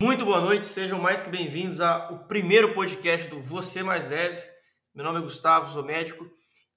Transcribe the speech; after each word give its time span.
Muito 0.00 0.24
boa 0.24 0.40
noite, 0.40 0.64
sejam 0.64 1.00
mais 1.00 1.20
que 1.20 1.28
bem-vindos 1.28 1.80
ao 1.80 2.20
primeiro 2.28 2.72
podcast 2.72 3.26
do 3.26 3.42
Você 3.42 3.82
Mais 3.82 4.06
Leve. 4.06 4.40
Meu 4.94 5.04
nome 5.04 5.18
é 5.18 5.22
Gustavo, 5.22 5.72
sou 5.72 5.82
médico 5.82 6.24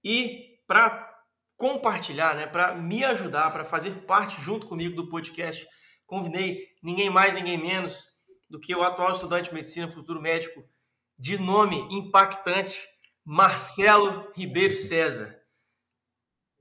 e 0.04 0.58
para 0.66 1.08
compartilhar, 1.56 2.36
né, 2.36 2.48
para 2.48 2.74
me 2.74 3.04
ajudar, 3.04 3.52
para 3.52 3.64
fazer 3.64 3.92
parte 4.08 4.42
junto 4.42 4.66
comigo 4.66 4.96
do 4.96 5.08
podcast, 5.08 5.68
convidei 6.08 6.66
ninguém 6.82 7.12
mais, 7.12 7.36
ninguém 7.36 7.60
menos 7.60 8.10
do 8.50 8.60
que 8.60 8.74
o 8.74 8.82
atual 8.82 9.12
estudante 9.12 9.50
de 9.50 9.54
medicina, 9.54 9.92
futuro 9.92 10.20
médico, 10.20 10.68
de 11.16 11.38
nome 11.38 11.78
impactante, 11.96 12.84
Marcelo 13.24 14.32
Ribeiro 14.36 14.74
César. 14.74 15.40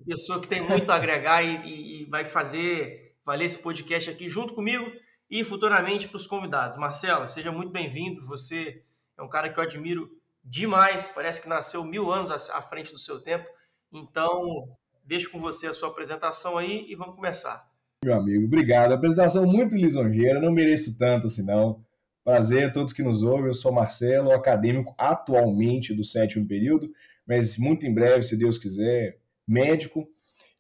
Pessoa 0.05 0.39
que 0.39 0.47
tem 0.47 0.61
muito 0.61 0.93
a 0.93 0.97
agregar 0.97 1.43
e, 1.43 1.57
e, 1.67 2.03
e 2.03 2.05
vai 2.11 2.27
fazer 2.27 3.17
valer 3.25 3.47
esse 3.47 3.59
podcast 3.59 4.11
aqui 4.11 4.29
junto 4.29 4.52
comigo 4.52 4.92
e 5.30 5.45
futuramente 5.45 6.09
para 6.09 6.16
os 6.16 6.27
convidados. 6.27 6.77
Marcelo, 6.77 7.29
seja 7.29 7.52
muito 7.52 7.70
bem-vindo. 7.70 8.27
Você 8.27 8.83
é 9.16 9.23
um 9.23 9.29
cara 9.29 9.51
que 9.51 9.59
eu 9.59 9.65
admiro 9.65 10.11
demais, 10.43 11.09
parece 11.09 11.41
que 11.41 11.48
nasceu 11.48 11.84
mil 11.84 12.11
anos 12.11 12.30
à 12.30 12.61
frente 12.62 12.93
do 12.93 12.98
seu 12.98 13.20
tempo. 13.20 13.47
Então, 13.93 14.69
Deixo 15.11 15.29
com 15.33 15.41
você 15.41 15.66
a 15.66 15.73
sua 15.73 15.89
apresentação 15.89 16.56
aí 16.56 16.87
e 16.89 16.95
vamos 16.95 17.16
começar. 17.16 17.69
Meu 18.05 18.15
amigo, 18.15 18.45
obrigado. 18.45 18.93
Apresentação 18.93 19.45
muito 19.45 19.77
lisonjeira, 19.77 20.41
não 20.41 20.53
mereço 20.53 20.97
tanto 20.97 21.27
assim 21.27 21.45
não. 21.45 21.84
Prazer 22.23 22.69
a 22.69 22.73
todos 22.73 22.92
que 22.92 23.03
nos 23.03 23.20
ouvem. 23.20 23.47
Eu 23.47 23.55
sou 23.55 23.73
Marcelo, 23.73 24.31
acadêmico 24.31 24.95
atualmente 24.97 25.92
do 25.92 26.05
sétimo 26.05 26.47
período, 26.47 26.92
mas 27.27 27.59
muito 27.59 27.84
em 27.84 27.92
breve, 27.92 28.23
se 28.23 28.37
Deus 28.37 28.56
quiser, 28.56 29.19
médico. 29.48 30.09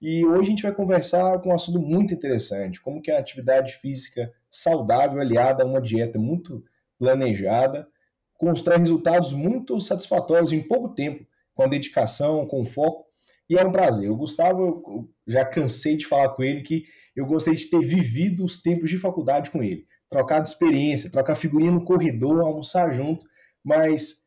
E 0.00 0.24
hoje 0.24 0.42
a 0.42 0.50
gente 0.50 0.62
vai 0.62 0.72
conversar 0.72 1.38
com 1.40 1.50
um 1.50 1.54
assunto 1.54 1.78
muito 1.78 2.14
interessante, 2.14 2.80
como 2.80 3.02
que 3.02 3.10
a 3.10 3.18
atividade 3.18 3.74
física 3.76 4.32
saudável 4.48 5.20
aliada 5.20 5.62
a 5.62 5.66
uma 5.66 5.80
dieta 5.80 6.18
muito 6.18 6.64
planejada 6.98 7.86
constrói 8.38 8.78
resultados 8.78 9.32
muito 9.32 9.78
satisfatórios 9.80 10.52
em 10.52 10.62
pouco 10.62 10.94
tempo, 10.94 11.26
com 11.54 11.62
a 11.62 11.66
dedicação, 11.66 12.46
com 12.46 12.64
foco 12.64 13.04
e 13.50 13.58
é 13.58 13.66
um 13.66 13.72
prazer. 13.72 14.08
O 14.10 14.16
Gustavo, 14.16 14.62
eu 14.62 15.10
já 15.26 15.44
cansei 15.44 15.96
de 15.96 16.06
falar 16.06 16.30
com 16.30 16.42
ele 16.42 16.62
que 16.62 16.84
eu 17.14 17.26
gostei 17.26 17.54
de 17.54 17.66
ter 17.66 17.80
vivido 17.80 18.44
os 18.44 18.62
tempos 18.62 18.88
de 18.88 18.96
faculdade 18.96 19.50
com 19.50 19.62
ele. 19.62 19.86
Trocar 20.08 20.40
de 20.40 20.48
experiência, 20.48 21.10
trocar 21.10 21.34
figurinha 21.34 21.72
no 21.72 21.84
corredor, 21.84 22.40
almoçar 22.40 22.94
junto, 22.94 23.26
mas, 23.62 24.22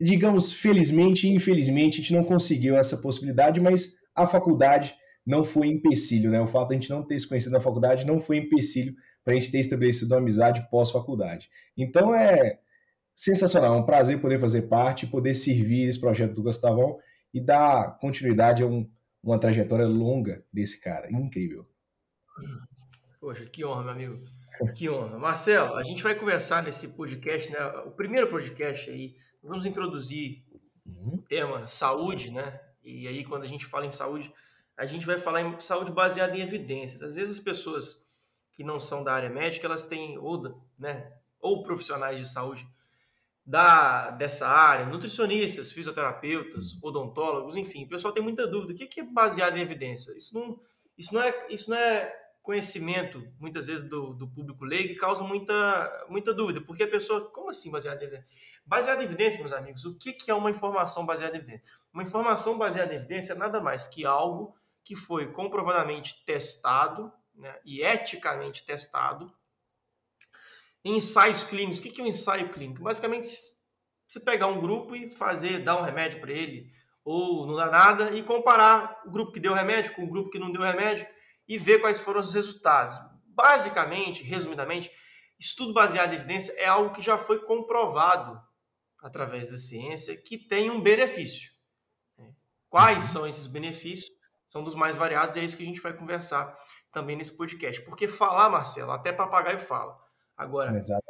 digamos, 0.00 0.52
felizmente 0.52 1.26
e 1.26 1.34
infelizmente, 1.34 1.94
a 1.94 2.02
gente 2.02 2.12
não 2.12 2.24
conseguiu 2.24 2.76
essa 2.76 2.96
possibilidade, 2.98 3.60
mas 3.60 3.96
a 4.16 4.26
faculdade 4.26 4.94
não 5.26 5.44
foi 5.44 5.66
empecilho, 5.66 6.30
né? 6.30 6.40
O 6.40 6.46
fato 6.46 6.68
de 6.68 6.74
a 6.74 6.78
gente 6.78 6.90
não 6.90 7.02
ter 7.02 7.18
se 7.18 7.28
conhecido 7.28 7.52
na 7.52 7.60
faculdade 7.60 8.06
não 8.06 8.20
foi 8.20 8.38
empecilho 8.38 8.94
para 9.24 9.34
a 9.34 9.36
gente 9.36 9.50
ter 9.50 9.58
estabelecido 9.58 10.14
uma 10.14 10.20
amizade 10.20 10.66
pós-faculdade. 10.70 11.50
Então 11.76 12.14
é 12.14 12.60
sensacional, 13.14 13.74
é 13.74 13.78
um 13.78 13.84
prazer 13.84 14.20
poder 14.20 14.38
fazer 14.38 14.62
parte, 14.62 15.06
poder 15.06 15.34
servir 15.34 15.88
esse 15.88 16.00
projeto 16.00 16.34
do 16.34 16.42
Gustavão 16.42 16.98
e 17.34 17.40
dar 17.40 17.98
continuidade 17.98 18.62
a 18.62 18.66
um, 18.66 18.88
uma 19.22 19.38
trajetória 19.38 19.86
longa 19.86 20.44
desse 20.52 20.80
cara. 20.80 21.10
Incrível. 21.10 21.66
Poxa, 23.20 23.44
que 23.46 23.64
honra, 23.64 23.82
meu 23.82 23.92
amigo. 23.92 24.24
Que 24.76 24.88
honra. 24.88 25.18
Marcelo, 25.18 25.74
a 25.74 25.82
gente 25.82 26.02
vai 26.02 26.14
começar 26.14 26.62
nesse 26.62 26.88
podcast, 26.88 27.50
né? 27.50 27.58
O 27.84 27.90
primeiro 27.90 28.30
podcast 28.30 28.88
aí, 28.88 29.16
vamos 29.42 29.66
introduzir 29.66 30.44
uhum. 30.86 31.14
o 31.14 31.22
tema 31.22 31.66
saúde, 31.66 32.30
né? 32.30 32.60
E 32.86 33.08
aí, 33.08 33.24
quando 33.24 33.42
a 33.42 33.46
gente 33.46 33.66
fala 33.66 33.84
em 33.84 33.90
saúde, 33.90 34.32
a 34.76 34.86
gente 34.86 35.06
vai 35.06 35.18
falar 35.18 35.42
em 35.42 35.60
saúde 35.60 35.90
baseada 35.90 36.36
em 36.36 36.40
evidências. 36.40 37.02
Às 37.02 37.16
vezes 37.16 37.38
as 37.38 37.44
pessoas 37.44 38.06
que 38.52 38.62
não 38.64 38.78
são 38.78 39.02
da 39.02 39.12
área 39.12 39.28
médica, 39.28 39.66
elas 39.66 39.84
têm, 39.84 40.16
ou, 40.18 40.62
né, 40.78 41.12
ou 41.40 41.62
profissionais 41.62 42.18
de 42.18 42.26
saúde, 42.26 42.66
da, 43.44 44.10
dessa 44.10 44.48
área, 44.48 44.86
nutricionistas, 44.86 45.70
fisioterapeutas, 45.70 46.72
uhum. 46.74 46.80
odontólogos, 46.82 47.56
enfim, 47.56 47.84
o 47.84 47.88
pessoal 47.88 48.12
tem 48.12 48.22
muita 48.22 48.46
dúvida. 48.46 48.72
O 48.72 48.76
que 48.76 49.00
é 49.00 49.04
baseado 49.04 49.56
em 49.56 49.60
evidência? 49.60 50.12
Isso 50.16 50.34
não, 50.34 50.60
isso 50.98 51.14
não, 51.14 51.22
é, 51.22 51.46
isso 51.48 51.70
não 51.70 51.76
é 51.76 52.12
conhecimento, 52.46 53.26
muitas 53.40 53.66
vezes, 53.66 53.86
do, 53.88 54.14
do 54.14 54.28
público 54.28 54.64
leigo 54.64 54.92
e 54.92 54.96
causa 54.96 55.24
muita, 55.24 56.06
muita 56.08 56.32
dúvida, 56.32 56.60
porque 56.60 56.84
a 56.84 56.88
pessoa, 56.88 57.28
como 57.30 57.50
assim 57.50 57.72
baseado 57.72 58.00
em 58.00 58.04
evidência? 58.04 58.28
Baseado 58.64 59.00
em 59.00 59.04
evidência, 59.04 59.40
meus 59.40 59.52
amigos, 59.52 59.84
o 59.84 59.98
que 59.98 60.30
é 60.30 60.34
uma 60.34 60.48
informação 60.48 61.04
baseada 61.04 61.36
em 61.36 61.40
evidência? 61.40 61.66
Uma 61.92 62.04
informação 62.04 62.56
baseada 62.56 62.94
em 62.94 62.98
evidência 62.98 63.32
é 63.32 63.36
nada 63.36 63.60
mais 63.60 63.88
que 63.88 64.06
algo 64.06 64.54
que 64.84 64.94
foi 64.94 65.32
comprovadamente 65.32 66.24
testado 66.24 67.12
né, 67.34 67.52
e 67.64 67.82
eticamente 67.82 68.64
testado 68.64 69.34
ensaios 70.84 71.42
clínicos. 71.42 71.80
O 71.80 71.82
que 71.82 72.00
é 72.00 72.04
um 72.04 72.06
ensaio 72.06 72.48
clínico? 72.50 72.84
Basicamente, 72.84 73.26
você 74.06 74.20
pegar 74.20 74.46
um 74.46 74.60
grupo 74.60 74.94
e 74.94 75.10
fazer, 75.10 75.64
dar 75.64 75.80
um 75.80 75.82
remédio 75.82 76.20
para 76.20 76.30
ele, 76.30 76.68
ou 77.04 77.44
não 77.44 77.56
dá 77.56 77.66
nada, 77.66 78.14
e 78.14 78.22
comparar 78.22 79.02
o 79.04 79.10
grupo 79.10 79.32
que 79.32 79.40
deu 79.40 79.52
remédio 79.52 79.94
com 79.94 80.04
o 80.04 80.08
grupo 80.08 80.30
que 80.30 80.38
não 80.38 80.52
deu 80.52 80.62
remédio 80.62 81.04
e 81.46 81.58
ver 81.58 81.80
quais 81.80 82.00
foram 82.00 82.20
os 82.20 82.32
resultados. 82.32 82.98
Basicamente, 83.26 84.22
resumidamente, 84.22 84.90
estudo 85.38 85.72
baseado 85.72 86.12
em 86.12 86.16
evidência 86.16 86.52
é 86.56 86.66
algo 86.66 86.92
que 86.92 87.02
já 87.02 87.18
foi 87.18 87.44
comprovado 87.44 88.40
através 89.02 89.48
da 89.48 89.56
ciência 89.56 90.16
que 90.16 90.38
tem 90.38 90.70
um 90.70 90.80
benefício. 90.80 91.50
Quais 92.68 93.04
são 93.04 93.26
esses 93.26 93.46
benefícios? 93.46 94.14
São 94.48 94.62
dos 94.62 94.74
mais 94.74 94.96
variados 94.96 95.36
e 95.36 95.40
é 95.40 95.44
isso 95.44 95.56
que 95.56 95.62
a 95.62 95.66
gente 95.66 95.80
vai 95.80 95.92
conversar 95.92 96.56
também 96.92 97.16
nesse 97.16 97.36
podcast. 97.36 97.82
Porque 97.82 98.08
falar, 98.08 98.48
Marcelo, 98.48 98.92
até 98.92 99.12
papagaio 99.12 99.58
fala. 99.58 99.96
Agora, 100.36 100.76
Exato. 100.76 101.04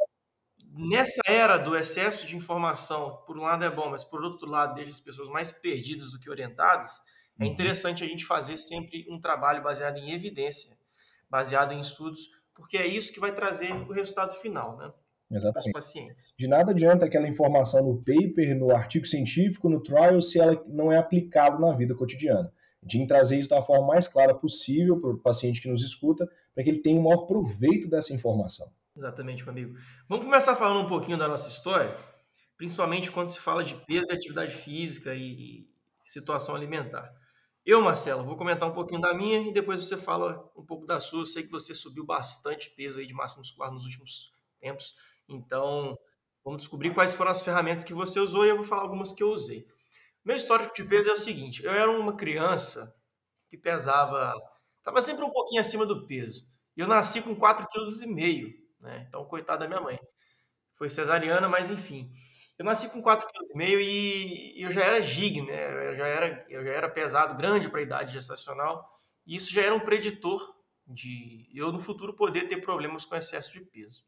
nessa 0.73 1.21
era 1.25 1.57
do 1.57 1.75
excesso 1.75 2.25
de 2.25 2.35
informação, 2.35 3.23
por 3.25 3.37
um 3.37 3.43
lado 3.43 3.63
é 3.63 3.69
bom, 3.69 3.89
mas 3.89 4.03
por 4.03 4.23
outro 4.23 4.49
lado 4.49 4.75
deixa 4.75 4.91
as 4.91 4.99
pessoas 4.99 5.29
mais 5.29 5.51
perdidas 5.51 6.11
do 6.11 6.19
que 6.19 6.29
orientadas, 6.29 7.01
é 7.39 7.45
uhum. 7.45 7.51
interessante 7.51 8.03
a 8.03 8.07
gente 8.07 8.25
fazer 8.25 8.57
sempre 8.57 9.05
um 9.09 9.19
trabalho 9.19 9.61
baseado 9.61 9.97
em 9.97 10.11
evidência, 10.11 10.75
baseado 11.29 11.73
em 11.73 11.79
estudos, 11.79 12.29
porque 12.55 12.77
é 12.77 12.87
isso 12.87 13.13
que 13.13 13.19
vai 13.19 13.33
trazer 13.33 13.71
o 13.71 13.91
resultado 13.91 14.35
final, 14.35 14.77
né? 14.77 14.91
Exatamente. 15.29 15.73
pacientes. 15.73 16.33
De 16.39 16.47
nada 16.47 16.71
adianta 16.71 17.05
aquela 17.05 17.27
informação 17.27 17.85
no 17.85 17.97
paper, 17.97 18.55
no 18.57 18.71
artigo 18.71 19.05
científico, 19.05 19.69
no 19.69 19.83
trial, 19.83 20.21
se 20.21 20.39
ela 20.39 20.63
não 20.67 20.91
é 20.91 20.97
aplicada 20.97 21.59
na 21.59 21.73
vida 21.73 21.93
cotidiana. 21.93 22.51
De 22.81 23.05
trazer 23.05 23.39
isso 23.39 23.49
da 23.49 23.61
forma 23.61 23.87
mais 23.87 24.07
clara 24.07 24.33
possível 24.33 24.99
para 25.01 25.09
o 25.09 25.17
paciente 25.17 25.61
que 25.61 25.67
nos 25.67 25.83
escuta, 25.83 26.25
para 26.55 26.63
que 26.63 26.69
ele 26.69 26.79
tenha 26.79 26.99
o 26.99 27.03
maior 27.03 27.25
proveito 27.25 27.89
dessa 27.89 28.13
informação. 28.13 28.71
Exatamente, 28.95 29.43
meu 29.43 29.51
amigo. 29.51 29.75
Vamos 30.07 30.25
começar 30.25 30.55
falando 30.55 30.85
um 30.85 30.87
pouquinho 30.87 31.17
da 31.17 31.27
nossa 31.27 31.49
história, 31.49 31.95
principalmente 32.55 33.11
quando 33.11 33.27
se 33.27 33.39
fala 33.39 33.63
de 33.63 33.75
peso 33.85 34.07
e 34.09 34.13
atividade 34.13 34.55
física 34.55 35.13
e 35.13 35.67
situação 36.03 36.55
alimentar. 36.55 37.13
Eu, 37.67 37.81
Marcelo, 37.81 38.23
vou 38.23 38.37
comentar 38.37 38.69
um 38.69 38.71
pouquinho 38.71 39.01
da 39.01 39.13
minha 39.13 39.41
e 39.41 39.51
depois 39.51 39.81
você 39.81 39.97
fala 39.97 40.49
um 40.55 40.65
pouco 40.65 40.85
da 40.85 41.01
sua. 41.01 41.19
Eu 41.19 41.25
sei 41.25 41.43
que 41.43 41.51
você 41.51 41.73
subiu 41.73 42.05
bastante 42.05 42.69
peso 42.69 42.97
aí 42.97 43.05
de 43.05 43.13
massa 43.13 43.37
muscular 43.39 43.69
nos 43.69 43.83
últimos 43.83 44.31
tempos, 44.57 44.95
então 45.27 45.99
vamos 46.45 46.59
descobrir 46.59 46.93
quais 46.93 47.13
foram 47.13 47.31
as 47.31 47.43
ferramentas 47.43 47.83
que 47.83 47.93
você 47.93 48.21
usou 48.21 48.45
e 48.45 48.49
eu 48.49 48.55
vou 48.55 48.63
falar 48.63 48.83
algumas 48.83 49.11
que 49.11 49.21
eu 49.21 49.31
usei. 49.31 49.65
Meu 50.23 50.37
histórico 50.37 50.73
de 50.73 50.85
peso 50.85 51.09
é 51.09 51.13
o 51.13 51.17
seguinte: 51.17 51.61
eu 51.61 51.73
era 51.73 51.91
uma 51.91 52.15
criança 52.15 52.95
que 53.49 53.57
pesava, 53.57 54.33
estava 54.77 55.01
sempre 55.01 55.25
um 55.25 55.29
pouquinho 55.29 55.59
acima 55.59 55.85
do 55.85 56.07
peso. 56.07 56.47
Eu 56.73 56.87
nasci 56.87 57.21
com 57.21 57.35
4,5 57.35 57.67
kg 57.67 58.67
né? 58.79 59.05
Então, 59.09 59.25
coitada 59.25 59.59
da 59.59 59.67
minha 59.67 59.81
mãe. 59.81 59.99
Foi 60.75 60.89
cesariana, 60.89 61.49
mas 61.49 61.69
enfim. 61.69 62.09
Eu 62.57 62.65
nasci 62.65 62.89
com 62.89 63.01
4,5 63.01 63.23
kg 63.53 63.81
e 63.81 64.61
eu 64.61 64.71
já 64.71 64.83
era 64.83 64.99
gig, 64.99 65.41
né? 65.41 65.89
Eu 65.89 65.95
já 65.95 66.07
era, 66.07 66.45
eu 66.49 66.63
já 66.63 66.71
era 66.71 66.89
pesado, 66.89 67.37
grande 67.37 67.69
para 67.69 67.79
a 67.79 67.83
idade 67.83 68.13
gestacional. 68.13 68.91
E 69.25 69.35
isso 69.35 69.53
já 69.53 69.61
era 69.61 69.75
um 69.75 69.79
preditor 69.79 70.55
de 70.87 71.47
eu 71.53 71.71
no 71.71 71.77
futuro 71.79 72.13
poder 72.13 72.47
ter 72.47 72.57
problemas 72.61 73.05
com 73.05 73.15
excesso 73.15 73.51
de 73.51 73.61
peso. 73.61 74.03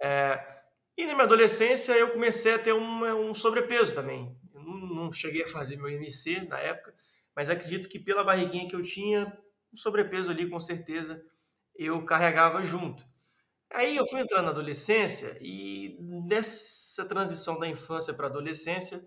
É, 0.00 0.60
e 0.96 1.06
na 1.06 1.14
minha 1.14 1.24
adolescência 1.24 1.92
eu 1.92 2.12
comecei 2.12 2.54
a 2.54 2.58
ter 2.58 2.72
um, 2.72 3.30
um 3.30 3.34
sobrepeso 3.34 3.94
também. 3.94 4.36
Eu 4.52 4.62
não, 4.62 4.76
não, 4.76 5.12
cheguei 5.12 5.42
a 5.42 5.48
fazer 5.48 5.76
meu 5.76 5.88
IMC 5.88 6.42
na 6.42 6.58
época, 6.58 6.94
mas 7.34 7.50
acredito 7.50 7.88
que 7.88 7.98
pela 7.98 8.22
barriguinha 8.22 8.68
que 8.68 8.76
eu 8.76 8.82
tinha, 8.82 9.36
um 9.72 9.76
sobrepeso 9.76 10.30
ali 10.30 10.48
com 10.48 10.60
certeza 10.60 11.24
eu 11.74 12.04
carregava 12.04 12.62
junto. 12.62 13.04
Aí 13.72 13.96
eu 13.96 14.06
fui 14.06 14.20
entrando 14.20 14.44
na 14.44 14.50
adolescência 14.50 15.38
e 15.40 15.96
nessa 16.00 17.06
transição 17.08 17.58
da 17.58 17.68
infância 17.68 18.12
para 18.12 18.26
a 18.26 18.30
adolescência, 18.30 19.06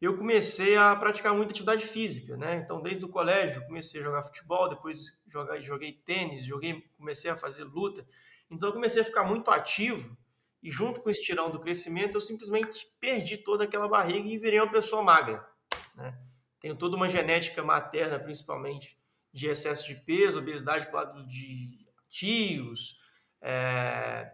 eu 0.00 0.16
comecei 0.16 0.76
a 0.76 0.96
praticar 0.96 1.34
muita 1.34 1.52
atividade 1.52 1.86
física, 1.86 2.36
né? 2.36 2.56
Então, 2.56 2.82
desde 2.82 3.04
o 3.04 3.08
colégio, 3.08 3.64
comecei 3.66 4.00
a 4.00 4.04
jogar 4.04 4.22
futebol, 4.22 4.68
depois 4.68 4.98
joguei, 5.28 5.62
joguei 5.62 5.92
tênis, 5.92 6.44
joguei, 6.44 6.82
comecei 6.96 7.30
a 7.30 7.36
fazer 7.36 7.64
luta. 7.64 8.04
Então, 8.50 8.70
eu 8.70 8.72
comecei 8.72 9.02
a 9.02 9.04
ficar 9.04 9.24
muito 9.24 9.50
ativo 9.50 10.16
e 10.62 10.70
junto 10.70 11.00
com 11.00 11.08
o 11.08 11.12
estirão 11.12 11.50
do 11.50 11.60
crescimento, 11.60 12.16
eu 12.16 12.20
simplesmente 12.20 12.86
perdi 12.98 13.36
toda 13.36 13.64
aquela 13.64 13.88
barriga 13.88 14.28
e 14.28 14.38
virei 14.38 14.58
uma 14.58 14.70
pessoa 14.70 15.02
magra, 15.02 15.46
né? 15.94 16.18
Tenho 16.60 16.76
toda 16.76 16.96
uma 16.96 17.08
genética 17.08 17.62
materna, 17.62 18.18
principalmente, 18.18 18.98
de 19.32 19.46
excesso 19.48 19.86
de 19.86 19.94
peso, 19.94 20.40
obesidade 20.40 20.86
para 20.86 21.04
lado 21.04 21.26
de 21.26 21.86
tios, 22.08 22.98
é, 23.42 24.32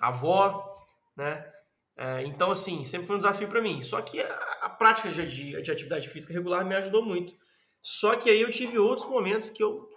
avó, 0.00 0.74
né? 1.16 1.52
É, 1.96 2.22
então, 2.22 2.50
assim, 2.52 2.84
sempre 2.84 3.06
foi 3.06 3.16
um 3.16 3.18
desafio 3.18 3.48
para 3.48 3.60
mim. 3.60 3.82
Só 3.82 4.00
que 4.00 4.20
a, 4.20 4.34
a 4.62 4.70
prática 4.70 5.10
de, 5.10 5.26
de, 5.26 5.62
de, 5.62 5.70
atividade 5.70 6.08
física 6.08 6.32
regular 6.32 6.64
me 6.64 6.76
ajudou 6.76 7.04
muito. 7.04 7.34
Só 7.82 8.16
que 8.16 8.30
aí 8.30 8.40
eu 8.40 8.50
tive 8.50 8.78
outros 8.78 9.08
momentos 9.08 9.50
que 9.50 9.62
eu, 9.62 9.88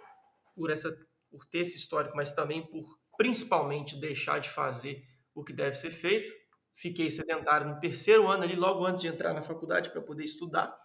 por, 0.54 0.70
essa, 0.70 0.96
por 1.30 1.44
ter 1.46 1.58
esse 1.58 1.76
histórico, 1.76 2.16
mas 2.16 2.32
também 2.32 2.66
por 2.66 2.84
principalmente 3.16 4.00
deixar 4.00 4.40
de 4.40 4.48
fazer 4.48 5.04
o 5.34 5.44
que 5.44 5.52
deve 5.52 5.74
ser 5.74 5.90
feito, 5.90 6.32
fiquei 6.74 7.10
sedentário 7.10 7.68
no 7.68 7.78
terceiro 7.78 8.26
ano 8.28 8.42
ali, 8.42 8.56
logo 8.56 8.84
antes 8.84 9.02
de 9.02 9.08
entrar 9.08 9.32
na 9.32 9.42
faculdade 9.42 9.90
para 9.90 10.02
poder 10.02 10.24
estudar, 10.24 10.76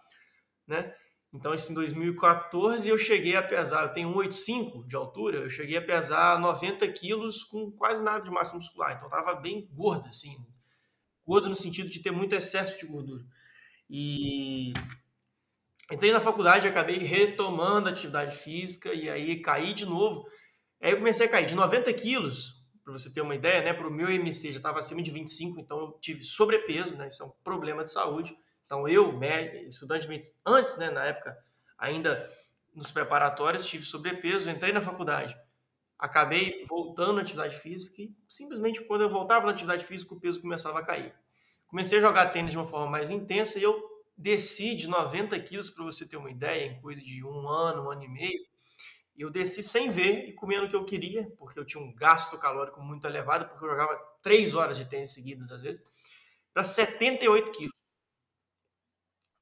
né? 0.66 0.94
Então, 1.32 1.52
isso 1.52 1.70
em 1.70 1.74
2014 1.74 2.88
eu 2.88 2.96
cheguei 2.96 3.36
a 3.36 3.42
pesar, 3.42 3.82
eu 3.82 3.92
tenho 3.92 4.14
1,85 4.14 4.86
de 4.86 4.96
altura, 4.96 5.38
eu 5.38 5.50
cheguei 5.50 5.76
a 5.76 5.82
pesar 5.82 6.40
90 6.40 6.88
quilos 6.88 7.44
com 7.44 7.70
quase 7.70 8.02
nada 8.02 8.24
de 8.24 8.30
massa 8.30 8.56
muscular. 8.56 8.92
Então, 8.92 9.10
eu 9.10 9.18
estava 9.18 9.38
bem 9.38 9.68
gordo, 9.72 10.08
assim. 10.08 10.36
Gordo 11.26 11.50
no 11.50 11.56
sentido 11.56 11.90
de 11.90 12.00
ter 12.00 12.10
muito 12.10 12.34
excesso 12.34 12.78
de 12.78 12.86
gordura. 12.86 13.22
E 13.90 14.72
entrei 15.92 16.12
na 16.12 16.20
faculdade, 16.20 16.66
acabei 16.66 16.98
retomando 16.98 17.88
a 17.88 17.92
atividade 17.92 18.36
física 18.36 18.92
e 18.92 19.08
aí 19.10 19.40
caí 19.42 19.74
de 19.74 19.84
novo. 19.84 20.26
Aí 20.80 20.92
eu 20.92 20.98
comecei 20.98 21.26
a 21.26 21.30
cair 21.30 21.46
de 21.46 21.54
90 21.54 21.92
quilos, 21.92 22.58
para 22.82 22.92
você 22.92 23.12
ter 23.12 23.20
uma 23.20 23.34
ideia, 23.34 23.62
né? 23.62 23.74
Para 23.74 23.86
o 23.86 23.90
meu 23.90 24.08
MC 24.08 24.50
já 24.50 24.58
estava 24.58 24.78
acima 24.78 25.02
de 25.02 25.10
25, 25.10 25.60
então 25.60 25.78
eu 25.78 25.98
tive 26.00 26.22
sobrepeso, 26.22 26.96
né? 26.96 27.08
Isso 27.08 27.22
é 27.22 27.26
um 27.26 27.32
problema 27.44 27.84
de 27.84 27.90
saúde. 27.90 28.34
Então, 28.68 28.86
eu, 28.86 29.18
estudante 29.66 30.06
antes, 30.44 30.76
né, 30.76 30.90
na 30.90 31.06
época, 31.06 31.42
ainda 31.78 32.30
nos 32.74 32.90
preparatórios, 32.90 33.64
tive 33.64 33.82
sobrepeso, 33.82 34.50
entrei 34.50 34.74
na 34.74 34.82
faculdade, 34.82 35.34
acabei 35.98 36.66
voltando 36.68 37.18
à 37.18 37.22
atividade 37.22 37.56
física 37.56 38.02
e 38.02 38.14
simplesmente 38.28 38.82
quando 38.82 39.00
eu 39.00 39.08
voltava 39.08 39.46
na 39.46 39.52
atividade 39.52 39.86
física, 39.86 40.12
o 40.12 40.20
peso 40.20 40.42
começava 40.42 40.80
a 40.80 40.84
cair. 40.84 41.14
Comecei 41.66 41.96
a 41.96 42.02
jogar 42.02 42.26
tênis 42.26 42.52
de 42.52 42.58
uma 42.58 42.66
forma 42.66 42.90
mais 42.90 43.10
intensa 43.10 43.58
e 43.58 43.62
eu 43.62 43.82
desci 44.14 44.76
de 44.76 44.86
90 44.86 45.40
quilos, 45.40 45.70
para 45.70 45.84
você 45.84 46.06
ter 46.06 46.18
uma 46.18 46.30
ideia, 46.30 46.66
em 46.66 46.78
coisa 46.82 47.00
de 47.00 47.24
um 47.24 47.48
ano, 47.48 47.84
um 47.84 47.90
ano 47.90 48.04
e 48.04 48.08
meio. 48.08 48.46
Eu 49.16 49.30
desci 49.30 49.62
sem 49.62 49.88
ver 49.88 50.28
e 50.28 50.34
comendo 50.34 50.66
o 50.66 50.68
que 50.68 50.76
eu 50.76 50.84
queria, 50.84 51.32
porque 51.38 51.58
eu 51.58 51.64
tinha 51.64 51.82
um 51.82 51.94
gasto 51.94 52.36
calórico 52.36 52.82
muito 52.82 53.06
elevado, 53.06 53.48
porque 53.48 53.64
eu 53.64 53.70
jogava 53.70 53.96
três 54.20 54.54
horas 54.54 54.76
de 54.76 54.84
tênis 54.84 55.14
seguidas 55.14 55.50
às 55.50 55.62
vezes, 55.62 55.82
para 56.52 56.62
78 56.62 57.50
quilos. 57.50 57.77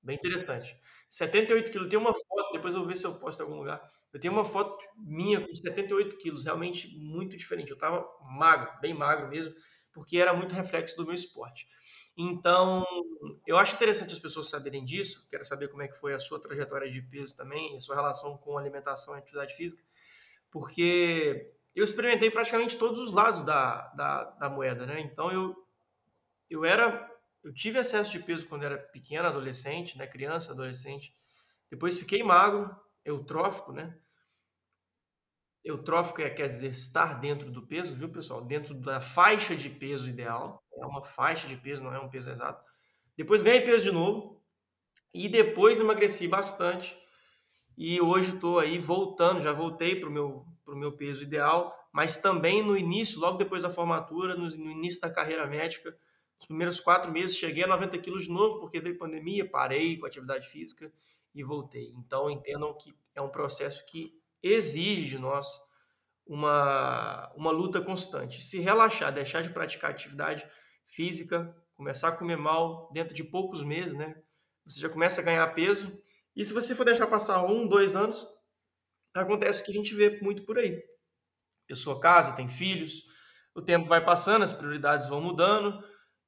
Bem 0.06 0.16
interessante. 0.16 0.78
78 1.08 1.72
quilos. 1.72 1.88
Tem 1.88 1.98
uma 1.98 2.14
foto, 2.14 2.52
depois 2.52 2.74
eu 2.74 2.80
vou 2.80 2.88
ver 2.88 2.94
se 2.94 3.04
eu 3.04 3.18
posto 3.18 3.40
em 3.40 3.42
algum 3.42 3.56
lugar. 3.56 3.82
Eu 4.12 4.20
tenho 4.20 4.32
uma 4.32 4.44
foto 4.44 4.78
minha 4.96 5.44
com 5.44 5.52
78 5.52 6.16
quilos, 6.18 6.44
realmente 6.44 6.96
muito 6.96 7.36
diferente. 7.36 7.70
Eu 7.70 7.74
estava 7.74 8.06
magro, 8.22 8.80
bem 8.80 8.94
magro 8.94 9.28
mesmo, 9.28 9.52
porque 9.92 10.16
era 10.16 10.32
muito 10.32 10.54
reflexo 10.54 10.96
do 10.96 11.04
meu 11.04 11.12
esporte. 11.12 11.66
Então, 12.16 12.84
eu 13.44 13.58
acho 13.58 13.74
interessante 13.74 14.12
as 14.12 14.20
pessoas 14.20 14.48
saberem 14.48 14.84
disso. 14.84 15.26
Quero 15.28 15.44
saber 15.44 15.68
como 15.68 15.82
é 15.82 15.88
que 15.88 15.98
foi 15.98 16.14
a 16.14 16.20
sua 16.20 16.40
trajetória 16.40 16.88
de 16.88 17.02
peso 17.02 17.36
também, 17.36 17.76
a 17.76 17.80
sua 17.80 17.96
relação 17.96 18.38
com 18.38 18.56
alimentação 18.56 19.16
e 19.16 19.18
atividade 19.18 19.56
física, 19.56 19.82
porque 20.52 21.52
eu 21.74 21.82
experimentei 21.82 22.30
praticamente 22.30 22.76
todos 22.76 23.00
os 23.00 23.12
lados 23.12 23.42
da, 23.42 23.88
da, 23.88 24.24
da 24.24 24.48
moeda, 24.48 24.86
né? 24.86 25.00
Então, 25.00 25.32
eu, 25.32 25.56
eu 26.48 26.64
era 26.64 27.10
eu 27.42 27.52
tive 27.52 27.78
excesso 27.78 28.10
de 28.10 28.18
peso 28.18 28.46
quando 28.46 28.64
era 28.64 28.76
pequeno, 28.76 29.28
adolescente, 29.28 29.96
né, 29.96 30.06
criança, 30.06 30.52
adolescente. 30.52 31.14
Depois 31.70 31.98
fiquei 31.98 32.22
magro, 32.22 32.74
eutrófico, 33.04 33.72
né? 33.72 33.96
Eutrófico 35.64 36.22
é, 36.22 36.30
quer 36.30 36.48
dizer 36.48 36.70
estar 36.70 37.20
dentro 37.20 37.50
do 37.50 37.66
peso, 37.66 37.96
viu, 37.96 38.08
pessoal? 38.08 38.44
Dentro 38.44 38.74
da 38.74 39.00
faixa 39.00 39.56
de 39.56 39.68
peso 39.68 40.08
ideal. 40.08 40.62
É 40.80 40.86
uma 40.86 41.02
faixa 41.02 41.48
de 41.48 41.56
peso, 41.56 41.82
não 41.82 41.92
é 41.92 41.98
um 41.98 42.08
peso 42.08 42.30
exato. 42.30 42.64
Depois 43.16 43.42
ganhei 43.42 43.62
peso 43.62 43.84
de 43.84 43.90
novo 43.90 44.44
e 45.12 45.28
depois 45.28 45.80
emagreci 45.80 46.28
bastante. 46.28 46.96
E 47.76 48.00
hoje 48.00 48.34
estou 48.34 48.58
aí 48.58 48.78
voltando, 48.78 49.40
já 49.40 49.52
voltei 49.52 49.98
para 49.98 50.08
o 50.08 50.12
meu, 50.12 50.46
pro 50.64 50.76
meu 50.76 50.92
peso 50.92 51.22
ideal, 51.22 51.76
mas 51.92 52.16
também 52.16 52.62
no 52.62 52.76
início, 52.76 53.20
logo 53.20 53.36
depois 53.36 53.62
da 53.62 53.70
formatura, 53.70 54.34
no, 54.34 54.48
no 54.48 54.70
início 54.70 55.00
da 55.00 55.10
carreira 55.10 55.46
médica, 55.46 55.96
os 56.38 56.46
primeiros 56.46 56.80
quatro 56.80 57.10
meses 57.10 57.36
cheguei 57.36 57.64
a 57.64 57.68
90 57.68 57.98
quilos 57.98 58.24
de 58.24 58.30
novo, 58.30 58.60
porque 58.60 58.80
veio 58.80 58.98
pandemia, 58.98 59.48
parei 59.48 59.98
com 59.98 60.06
atividade 60.06 60.48
física 60.48 60.92
e 61.34 61.42
voltei. 61.42 61.92
Então 61.96 62.30
entendam 62.30 62.74
que 62.74 62.94
é 63.14 63.20
um 63.20 63.28
processo 63.28 63.84
que 63.86 64.12
exige 64.42 65.08
de 65.08 65.18
nós 65.18 65.46
uma, 66.26 67.32
uma 67.36 67.50
luta 67.50 67.80
constante. 67.80 68.42
Se 68.42 68.58
relaxar, 68.58 69.12
deixar 69.12 69.42
de 69.42 69.50
praticar 69.50 69.90
atividade 69.90 70.46
física, 70.84 71.54
começar 71.74 72.08
a 72.08 72.16
comer 72.16 72.36
mal 72.36 72.90
dentro 72.92 73.14
de 73.14 73.22
poucos 73.22 73.62
meses, 73.62 73.94
né? 73.94 74.20
Você 74.66 74.80
já 74.80 74.88
começa 74.88 75.20
a 75.20 75.24
ganhar 75.24 75.46
peso. 75.54 75.96
E 76.34 76.44
se 76.44 76.52
você 76.52 76.74
for 76.74 76.84
deixar 76.84 77.06
passar 77.06 77.44
um, 77.44 77.66
dois 77.66 77.94
anos, 77.94 78.26
acontece 79.14 79.62
o 79.62 79.64
que 79.64 79.70
a 79.70 79.74
gente 79.74 79.94
vê 79.94 80.18
muito 80.20 80.44
por 80.44 80.58
aí. 80.58 80.82
Pessoa 81.66 82.00
casa, 82.00 82.34
tem 82.34 82.48
filhos, 82.48 83.04
o 83.54 83.62
tempo 83.62 83.86
vai 83.86 84.04
passando, 84.04 84.42
as 84.42 84.52
prioridades 84.52 85.06
vão 85.06 85.20
mudando, 85.20 85.82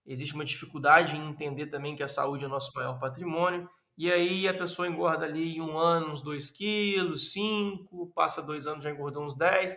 existe 0.08 0.34
uma 0.34 0.44
dificuldade 0.44 1.16
em 1.16 1.28
entender 1.28 1.66
também 1.66 1.94
que 1.94 2.02
a 2.02 2.08
saúde 2.08 2.44
é 2.44 2.46
o 2.46 2.50
nosso 2.50 2.72
maior 2.74 2.98
patrimônio. 2.98 3.68
E 3.96 4.10
aí 4.10 4.48
a 4.48 4.54
pessoa 4.54 4.88
engorda 4.88 5.26
ali 5.26 5.56
em 5.56 5.60
um 5.60 5.76
ano 5.76 6.12
uns 6.12 6.22
2 6.22 6.50
quilos, 6.50 7.32
5, 7.32 8.12
passa 8.14 8.40
dois 8.40 8.66
anos 8.66 8.84
já 8.84 8.90
engordou 8.90 9.24
uns 9.24 9.36
10. 9.36 9.74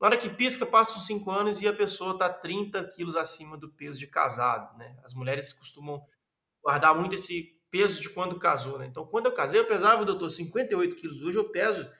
Na 0.00 0.06
hora 0.06 0.16
que 0.16 0.28
pisca, 0.28 0.64
passa 0.64 0.96
uns 0.98 1.06
5 1.06 1.30
anos 1.30 1.60
e 1.60 1.68
a 1.68 1.72
pessoa 1.72 2.12
está 2.12 2.28
30 2.28 2.82
quilos 2.94 3.14
acima 3.14 3.56
do 3.56 3.68
peso 3.68 3.98
de 3.98 4.06
casado. 4.06 4.76
Né? 4.78 4.96
As 5.04 5.12
mulheres 5.12 5.52
costumam 5.52 6.02
guardar 6.62 6.94
muito 6.94 7.14
esse 7.14 7.58
peso 7.70 8.00
de 8.00 8.08
quando 8.08 8.38
casou. 8.38 8.78
Né? 8.78 8.86
Então, 8.86 9.06
quando 9.06 9.26
eu 9.26 9.32
casei, 9.32 9.60
eu 9.60 9.66
pesava, 9.66 10.04
doutor, 10.04 10.30
58 10.30 10.96
quilos. 10.96 11.22
Hoje 11.22 11.38
eu 11.38 11.50
peso 11.50 11.90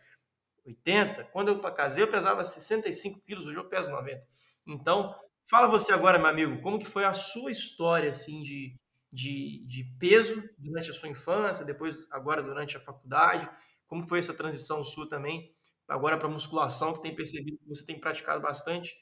80. 0.64 1.24
Quando 1.24 1.48
eu 1.48 1.60
casei, 1.60 2.04
eu 2.04 2.08
pesava 2.08 2.42
65 2.44 3.20
quilos. 3.20 3.46
Hoje 3.46 3.58
eu 3.58 3.69
peso 3.69 3.90
90. 3.90 4.26
Então, 4.66 5.14
Fala 5.50 5.66
você 5.66 5.92
agora, 5.92 6.18
meu 6.18 6.28
amigo, 6.28 6.60
como 6.60 6.78
que 6.78 6.84
foi 6.84 7.04
a 7.04 7.14
sua 7.14 7.50
história 7.50 8.10
assim 8.10 8.42
de, 8.42 8.76
de, 9.10 9.64
de 9.66 9.84
peso 9.98 10.42
durante 10.58 10.90
a 10.90 10.92
sua 10.92 11.08
infância, 11.08 11.64
depois 11.64 12.06
agora 12.10 12.42
durante 12.42 12.76
a 12.76 12.80
faculdade? 12.80 13.48
Como 13.86 14.06
foi 14.06 14.18
essa 14.18 14.34
transição 14.34 14.84
sua 14.84 15.08
também 15.08 15.50
agora 15.88 16.18
para 16.18 16.28
musculação, 16.28 16.92
que 16.92 17.00
tem 17.00 17.14
percebido 17.14 17.56
que 17.56 17.67
você 17.67 17.82
tem 17.82 17.98
praticado 17.98 18.43
bastante 18.43 18.94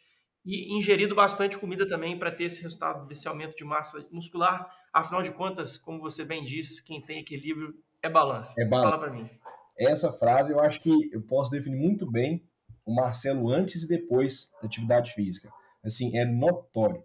e 0.44 0.72
ingerido 0.78 1.16
bastante 1.16 1.58
comida 1.58 1.84
também 1.88 2.16
para 2.16 2.30
ter 2.30 2.44
esse 2.44 2.62
resultado 2.62 3.08
desse 3.08 3.26
aumento 3.26 3.56
de 3.56 3.64
massa 3.64 4.06
muscular. 4.12 4.72
Afinal 4.92 5.22
de 5.22 5.32
contas, 5.32 5.76
como 5.76 5.98
você 5.98 6.24
bem 6.24 6.44
disse, 6.44 6.80
quem 6.84 7.02
tem 7.04 7.18
equilíbrio 7.18 7.74
é 8.00 8.08
balança. 8.08 8.54
É 8.56 8.64
balança. 8.64 8.90
Fala 8.90 9.02
para 9.02 9.12
mim. 9.12 9.28
Essa 9.76 10.12
frase 10.12 10.52
eu 10.52 10.60
acho 10.60 10.80
que 10.80 11.10
eu 11.12 11.22
posso 11.22 11.50
definir 11.50 11.76
muito 11.76 12.08
bem 12.08 12.48
o 12.84 12.94
Marcelo 12.94 13.50
antes 13.50 13.82
e 13.82 13.88
depois 13.88 14.52
da 14.62 14.68
atividade 14.68 15.12
física. 15.12 15.50
Assim, 15.84 16.16
é 16.16 16.24
notório. 16.24 17.02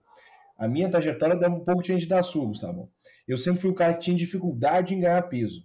A 0.58 0.68
minha 0.68 0.90
trajetória 0.90 1.34
é 1.34 1.50
um 1.50 1.64
pouco 1.64 1.82
diferente 1.82 2.08
da 2.08 2.22
sua, 2.22 2.46
Gustavo. 2.46 2.92
Eu 3.28 3.38
sempre 3.38 3.62
fui 3.62 3.72
o 3.72 3.76
cara 3.76 3.94
que 3.94 4.02
tinha 4.02 4.16
dificuldade 4.16 4.94
em 4.94 5.00
ganhar 5.00 5.22
peso. 5.24 5.64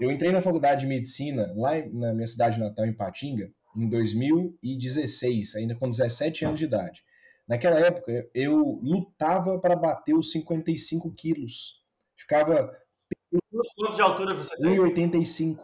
Eu 0.00 0.10
entrei 0.10 0.30
na 0.30 0.42
faculdade 0.42 0.82
de 0.82 0.86
medicina, 0.86 1.52
lá 1.56 1.72
na 1.92 2.12
minha 2.12 2.26
cidade 2.26 2.58
natal, 2.58 2.84
em 2.84 2.92
Patinga, 2.92 3.50
em 3.76 3.88
2016, 3.88 5.56
ainda 5.56 5.74
com 5.74 5.88
17 5.88 6.44
anos 6.44 6.58
de 6.58 6.64
idade. 6.66 7.02
Naquela 7.48 7.78
época, 7.78 8.28
eu 8.34 8.80
lutava 8.82 9.58
para 9.60 9.76
bater 9.76 10.14
os 10.14 10.32
55 10.32 11.12
quilos. 11.12 11.80
Ficava. 12.16 12.76
Quanto 13.76 13.94
de 13.94 14.02
altura 14.02 14.34
você 14.34 14.56
tem? 14.56 14.76
1,85. 14.76 15.58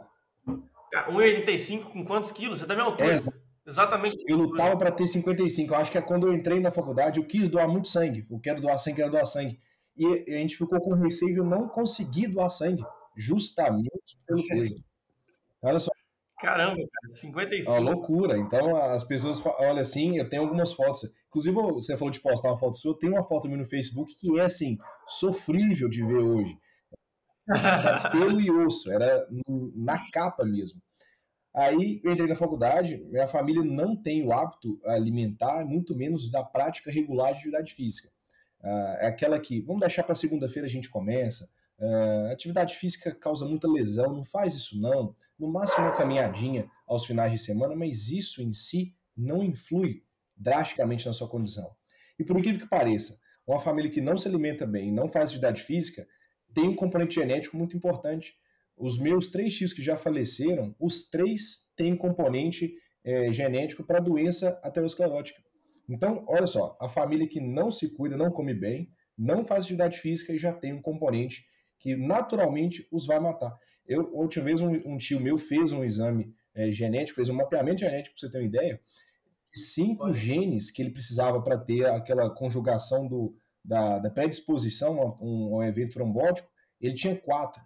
1,85 0.46 1.84
com 1.84 2.04
quantos 2.04 2.30
quilos? 2.30 2.60
Você 2.60 2.66
tá 2.66 2.74
minha 2.74 2.86
altura. 2.86 3.16
É, 3.16 3.18
Exatamente. 3.66 4.16
Eu 4.26 4.36
lutava 4.36 4.76
para 4.76 4.90
ter 4.90 5.06
55. 5.06 5.72
Eu 5.72 5.78
acho 5.78 5.90
que 5.90 5.98
é 5.98 6.02
quando 6.02 6.26
eu 6.26 6.34
entrei 6.34 6.60
na 6.60 6.72
faculdade, 6.72 7.20
eu 7.20 7.26
quis 7.26 7.48
doar 7.48 7.68
muito 7.68 7.88
sangue. 7.88 8.26
Eu 8.30 8.40
quero 8.40 8.60
doar 8.60 8.78
sangue, 8.78 8.96
quero 8.96 9.10
doar 9.10 9.26
sangue. 9.26 9.60
E 9.96 10.06
a 10.06 10.38
gente 10.38 10.56
ficou 10.56 10.80
com 10.80 10.94
receio 10.94 11.34
de 11.34 11.40
eu 11.40 11.44
não 11.44 11.68
conseguir 11.68 12.26
doar 12.26 12.50
sangue, 12.50 12.82
justamente 13.16 14.18
pelo 14.26 14.46
peso. 14.46 14.82
Olha 15.62 15.78
só. 15.78 15.90
Caramba, 16.40 16.74
cara, 16.74 17.14
55. 17.14 17.70
É 17.70 17.78
uma 17.78 17.90
loucura. 17.90 18.36
Então 18.36 18.74
as 18.74 19.04
pessoas 19.04 19.40
olha 19.60 19.80
assim, 19.80 20.18
eu 20.18 20.28
tenho 20.28 20.42
algumas 20.42 20.72
fotos. 20.72 21.08
Inclusive, 21.28 21.54
você 21.54 21.96
falou 21.96 22.10
de 22.10 22.20
postar 22.20 22.48
uma 22.48 22.58
foto 22.58 22.76
sua, 22.76 22.98
tem 22.98 23.10
uma 23.10 23.22
foto 23.22 23.46
minha 23.46 23.62
no 23.62 23.68
Facebook 23.68 24.14
que 24.18 24.40
é 24.40 24.44
assim, 24.44 24.76
sofrível 25.06 25.88
de 25.88 26.04
ver 26.04 26.18
hoje. 26.18 26.58
Era 27.48 28.10
pelo 28.10 28.40
e 28.40 28.50
osso, 28.50 28.90
era 28.92 29.26
na 29.76 30.02
capa 30.10 30.44
mesmo. 30.44 30.80
Aí 31.54 32.00
eu 32.02 32.12
entrei 32.12 32.26
na 32.26 32.34
faculdade, 32.34 32.96
minha 33.10 33.28
família 33.28 33.62
não 33.62 33.94
tem 33.94 34.24
o 34.26 34.32
hábito 34.32 34.80
alimentar, 34.86 35.64
muito 35.66 35.94
menos 35.94 36.30
da 36.30 36.42
prática 36.42 36.90
regular 36.90 37.32
de 37.32 37.38
atividade 37.38 37.74
física. 37.74 38.08
Uh, 38.60 38.96
é 39.00 39.06
aquela 39.06 39.38
que, 39.38 39.60
vamos 39.60 39.80
deixar 39.80 40.02
para 40.02 40.14
segunda-feira 40.14 40.66
a 40.66 40.70
gente 40.70 40.88
começa. 40.88 41.50
Uh, 41.78 42.32
atividade 42.32 42.76
física 42.76 43.14
causa 43.14 43.44
muita 43.44 43.68
lesão, 43.68 44.14
não 44.14 44.24
faz 44.24 44.54
isso 44.54 44.80
não. 44.80 45.14
No 45.38 45.48
máximo 45.48 45.84
uma 45.84 45.94
caminhadinha 45.94 46.70
aos 46.86 47.04
finais 47.04 47.32
de 47.32 47.38
semana, 47.38 47.74
mas 47.74 48.10
isso 48.10 48.40
em 48.40 48.52
si 48.54 48.94
não 49.16 49.42
influi 49.42 50.04
drasticamente 50.36 51.06
na 51.06 51.12
sua 51.12 51.28
condição. 51.28 51.70
E 52.18 52.24
por 52.24 52.38
incrível 52.38 52.60
que 52.60 52.68
pareça, 52.68 53.20
uma 53.46 53.58
família 53.58 53.90
que 53.90 54.00
não 54.00 54.16
se 54.16 54.28
alimenta 54.28 54.66
bem, 54.66 54.92
não 54.92 55.08
faz 55.08 55.30
atividade 55.30 55.62
física, 55.62 56.06
tem 56.54 56.68
um 56.68 56.76
componente 56.76 57.16
genético 57.16 57.56
muito 57.56 57.76
importante. 57.76 58.36
Os 58.82 58.98
meus 58.98 59.28
três 59.28 59.54
tios 59.54 59.72
que 59.72 59.80
já 59.80 59.96
faleceram, 59.96 60.74
os 60.76 61.08
três 61.08 61.70
têm 61.76 61.96
componente 61.96 62.74
é, 63.04 63.32
genético 63.32 63.84
para 63.84 64.00
doença 64.00 64.58
aterosclerótica. 64.60 65.40
Então, 65.88 66.24
olha 66.26 66.48
só, 66.48 66.76
a 66.80 66.88
família 66.88 67.28
que 67.28 67.40
não 67.40 67.70
se 67.70 67.94
cuida, 67.94 68.16
não 68.16 68.32
come 68.32 68.52
bem, 68.52 68.90
não 69.16 69.44
faz 69.44 69.62
atividade 69.62 70.00
física 70.00 70.32
e 70.32 70.38
já 70.38 70.52
tem 70.52 70.72
um 70.72 70.82
componente 70.82 71.44
que 71.78 71.94
naturalmente 71.94 72.84
os 72.90 73.06
vai 73.06 73.20
matar. 73.20 73.56
Eu, 73.86 74.12
outra 74.12 74.42
vez, 74.42 74.60
um, 74.60 74.72
um 74.84 74.96
tio 74.96 75.20
meu 75.20 75.38
fez 75.38 75.70
um 75.70 75.84
exame 75.84 76.34
é, 76.52 76.72
genético, 76.72 77.14
fez 77.14 77.28
um 77.28 77.34
mapeamento 77.34 77.82
genético, 77.82 78.16
para 78.16 78.26
você 78.26 78.32
ter 78.32 78.38
uma 78.38 78.48
ideia, 78.48 78.80
de 79.54 79.60
cinco 79.60 80.06
Olha. 80.06 80.12
genes 80.12 80.72
que 80.72 80.82
ele 80.82 80.90
precisava 80.90 81.40
para 81.40 81.56
ter 81.56 81.86
aquela 81.86 82.34
conjugação 82.34 83.06
do, 83.06 83.32
da, 83.64 84.00
da 84.00 84.10
predisposição 84.10 85.00
a 85.00 85.24
um, 85.24 85.58
um 85.58 85.62
evento 85.62 85.92
trombótico, 85.92 86.48
ele 86.80 86.94
tinha 86.94 87.14
quatro. 87.14 87.62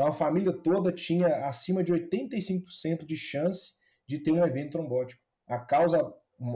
Então 0.00 0.08
a 0.08 0.14
família 0.14 0.50
toda 0.50 0.90
tinha 0.90 1.26
acima 1.46 1.84
de 1.84 1.92
85% 1.92 3.04
de 3.04 3.18
chance 3.18 3.74
de 4.08 4.18
ter 4.18 4.32
um 4.32 4.42
evento 4.42 4.70
trombótico. 4.70 5.22
A 5.46 5.58
causa 5.58 6.10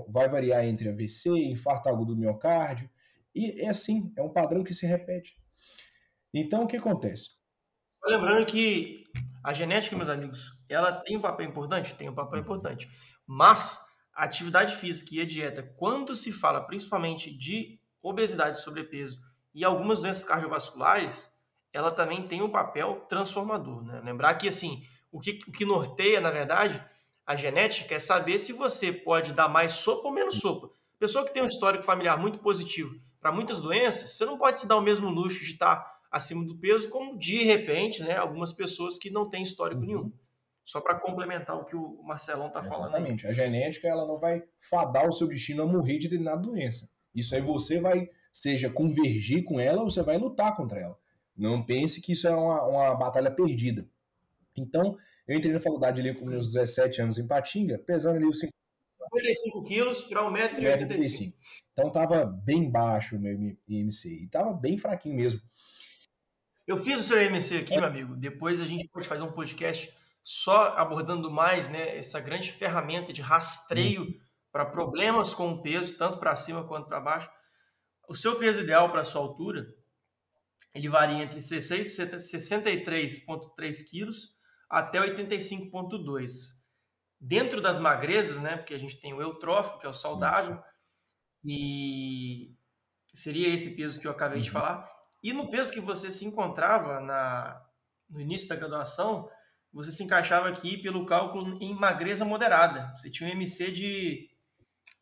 vai 0.08 0.30
variar 0.30 0.64
entre 0.64 0.88
AVC, 0.88 1.28
infarto 1.28 1.90
agudo 1.90 2.14
do 2.14 2.20
miocárdio, 2.22 2.88
e 3.34 3.60
é 3.60 3.68
assim, 3.68 4.10
é 4.16 4.22
um 4.22 4.32
padrão 4.32 4.64
que 4.64 4.72
se 4.72 4.86
repete. 4.86 5.38
Então 6.32 6.64
o 6.64 6.66
que 6.66 6.78
acontece? 6.78 7.32
Lembrando 8.02 8.46
que 8.46 9.04
a 9.44 9.52
genética, 9.52 9.94
meus 9.94 10.08
amigos, 10.08 10.58
ela 10.66 10.90
tem 11.02 11.18
um 11.18 11.20
papel 11.20 11.46
importante? 11.46 11.94
Tem 11.94 12.08
um 12.08 12.14
papel 12.14 12.40
importante. 12.40 12.88
Mas 13.26 13.78
a 14.14 14.24
atividade 14.24 14.74
física 14.74 15.16
e 15.16 15.20
a 15.20 15.26
dieta, 15.26 15.62
quando 15.76 16.16
se 16.16 16.32
fala 16.32 16.62
principalmente 16.62 17.30
de 17.30 17.78
obesidade, 18.02 18.62
sobrepeso 18.62 19.20
e 19.54 19.62
algumas 19.66 20.00
doenças 20.00 20.24
cardiovasculares, 20.24 21.33
ela 21.74 21.90
também 21.90 22.26
tem 22.26 22.40
um 22.40 22.48
papel 22.48 23.04
transformador. 23.08 23.82
Né? 23.82 24.00
Lembrar 24.04 24.34
que 24.34 24.46
assim, 24.48 24.82
o 25.10 25.20
que, 25.20 25.40
o 25.46 25.52
que 25.52 25.64
norteia, 25.64 26.20
na 26.20 26.30
verdade, 26.30 26.82
a 27.26 27.34
genética 27.34 27.96
é 27.96 27.98
saber 27.98 28.38
se 28.38 28.52
você 28.52 28.92
pode 28.92 29.32
dar 29.32 29.48
mais 29.48 29.72
sopa 29.72 30.08
ou 30.08 30.14
menos 30.14 30.36
sopa. 30.36 30.70
Pessoa 30.98 31.24
que 31.24 31.34
tem 31.34 31.42
um 31.42 31.46
histórico 31.46 31.84
familiar 31.84 32.16
muito 32.16 32.38
positivo 32.38 32.94
para 33.20 33.32
muitas 33.32 33.60
doenças, 33.60 34.16
você 34.16 34.24
não 34.24 34.38
pode 34.38 34.60
se 34.60 34.68
dar 34.68 34.76
o 34.76 34.82
mesmo 34.82 35.10
luxo 35.10 35.40
de 35.40 35.52
estar 35.52 35.94
acima 36.10 36.44
do 36.44 36.56
peso, 36.56 36.88
como 36.88 37.18
de 37.18 37.42
repente, 37.42 38.02
né, 38.02 38.16
algumas 38.16 38.52
pessoas 38.52 38.96
que 38.96 39.10
não 39.10 39.28
têm 39.28 39.42
histórico 39.42 39.80
uhum. 39.80 39.86
nenhum. 39.86 40.12
Só 40.64 40.80
para 40.80 40.94
complementar 40.94 41.56
o 41.56 41.64
que 41.64 41.74
o 41.74 42.02
Marcelão 42.04 42.46
está 42.46 42.62
falando. 42.62 42.94
Exatamente. 42.94 43.26
A 43.26 43.32
genética 43.32 43.88
ela 43.88 44.06
não 44.06 44.18
vai 44.18 44.42
fadar 44.60 45.06
o 45.08 45.12
seu 45.12 45.26
destino 45.26 45.62
a 45.62 45.66
morrer 45.66 45.98
de 45.98 46.08
determinada 46.08 46.40
doença. 46.40 46.88
Isso 47.14 47.34
aí 47.34 47.42
você 47.42 47.80
vai, 47.80 48.08
seja 48.32 48.70
convergir 48.70 49.44
com 49.44 49.58
ela 49.60 49.82
ou 49.82 49.90
você 49.90 50.02
vai 50.02 50.16
lutar 50.16 50.56
contra 50.56 50.80
ela. 50.80 50.98
Não 51.36 51.64
pense 51.64 52.00
que 52.00 52.12
isso 52.12 52.28
é 52.28 52.34
uma, 52.34 52.62
uma 52.64 52.94
batalha 52.94 53.30
perdida. 53.30 53.86
Então, 54.56 54.96
eu 55.26 55.36
entrei 55.36 55.52
na 55.52 55.60
faculdade 55.60 56.00
ali 56.00 56.14
com 56.14 56.26
meus 56.26 56.52
17 56.52 57.02
anos 57.02 57.18
em 57.18 57.26
Patinga, 57.26 57.78
pesando 57.78 58.16
ali 58.16 58.26
os 58.26 58.38
55 58.38 59.62
quilos 59.64 60.02
para 60.04 60.22
1,85m. 60.22 61.34
Então 61.72 61.90
tava 61.90 62.24
bem 62.24 62.70
baixo 62.70 63.16
o 63.16 63.20
meu 63.20 63.56
IMC. 63.66 64.24
E 64.24 64.28
tava 64.28 64.52
bem 64.52 64.78
fraquinho 64.78 65.16
mesmo. 65.16 65.40
Eu 66.66 66.76
fiz 66.76 67.00
o 67.00 67.04
seu 67.04 67.22
IMC 67.22 67.58
aqui, 67.58 67.76
meu 67.76 67.84
amigo. 67.84 68.16
Depois 68.16 68.60
a 68.60 68.66
gente 68.66 68.88
pode 68.88 69.08
fazer 69.08 69.22
um 69.22 69.32
podcast 69.32 69.92
só 70.22 70.74
abordando 70.76 71.30
mais 71.30 71.68
né, 71.68 71.96
essa 71.98 72.20
grande 72.20 72.50
ferramenta 72.50 73.12
de 73.12 73.20
rastreio 73.20 74.02
hum. 74.02 74.20
para 74.50 74.64
problemas 74.64 75.34
com 75.34 75.50
o 75.50 75.62
peso, 75.62 75.96
tanto 75.98 76.18
para 76.18 76.34
cima 76.36 76.64
quanto 76.64 76.88
para 76.88 77.00
baixo. 77.00 77.30
O 78.08 78.14
seu 78.14 78.36
peso 78.38 78.60
ideal 78.60 78.90
para 78.90 79.00
a 79.00 79.04
sua 79.04 79.20
altura, 79.20 79.66
ele 80.74 80.88
varia 80.88 81.22
entre 81.22 81.38
63,3 81.38 83.88
quilos 83.88 84.34
até 84.68 84.98
85,2. 84.98 86.64
Dentro 87.20 87.60
das 87.60 87.78
magrezas, 87.78 88.40
né, 88.40 88.56
porque 88.56 88.74
a 88.74 88.78
gente 88.78 89.00
tem 89.00 89.14
o 89.14 89.22
eutrófico, 89.22 89.78
que 89.78 89.86
é 89.86 89.88
o 89.88 89.94
saudável, 89.94 90.56
Isso. 90.56 90.64
e 91.44 92.56
seria 93.14 93.54
esse 93.54 93.76
peso 93.76 94.00
que 94.00 94.06
eu 94.06 94.10
acabei 94.10 94.38
uhum. 94.38 94.44
de 94.44 94.50
falar. 94.50 94.90
E 95.22 95.32
no 95.32 95.50
peso 95.50 95.72
que 95.72 95.80
você 95.80 96.10
se 96.10 96.26
encontrava 96.26 97.00
na, 97.00 97.64
no 98.10 98.20
início 98.20 98.48
da 98.48 98.56
graduação, 98.56 99.30
você 99.72 99.90
se 99.90 100.02
encaixava 100.02 100.48
aqui 100.48 100.76
pelo 100.78 101.06
cálculo 101.06 101.56
em 101.62 101.74
magreza 101.74 102.24
moderada. 102.24 102.92
Você 102.98 103.10
tinha 103.10 103.28
um 103.28 103.32
MC 103.32 103.70
de. 103.70 104.30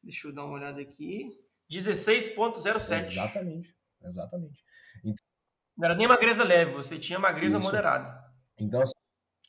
Deixa 0.02 0.29
eu 0.29 0.35
dar 0.35 0.45
uma 0.45 0.55
olhada 0.55 0.81
aqui. 0.81 1.31
16,07. 1.71 3.11
Exatamente. 3.11 3.75
Exatamente. 4.02 4.64
Então, 5.05 5.25
não 5.76 5.87
era 5.87 5.95
nem 5.95 6.07
magreza 6.07 6.45
leve, 6.45 6.73
você 6.73 6.99
tinha 6.99 7.19
magreza 7.19 7.59
Isso. 7.59 7.67
moderada. 7.67 8.23
Então, 8.59 8.83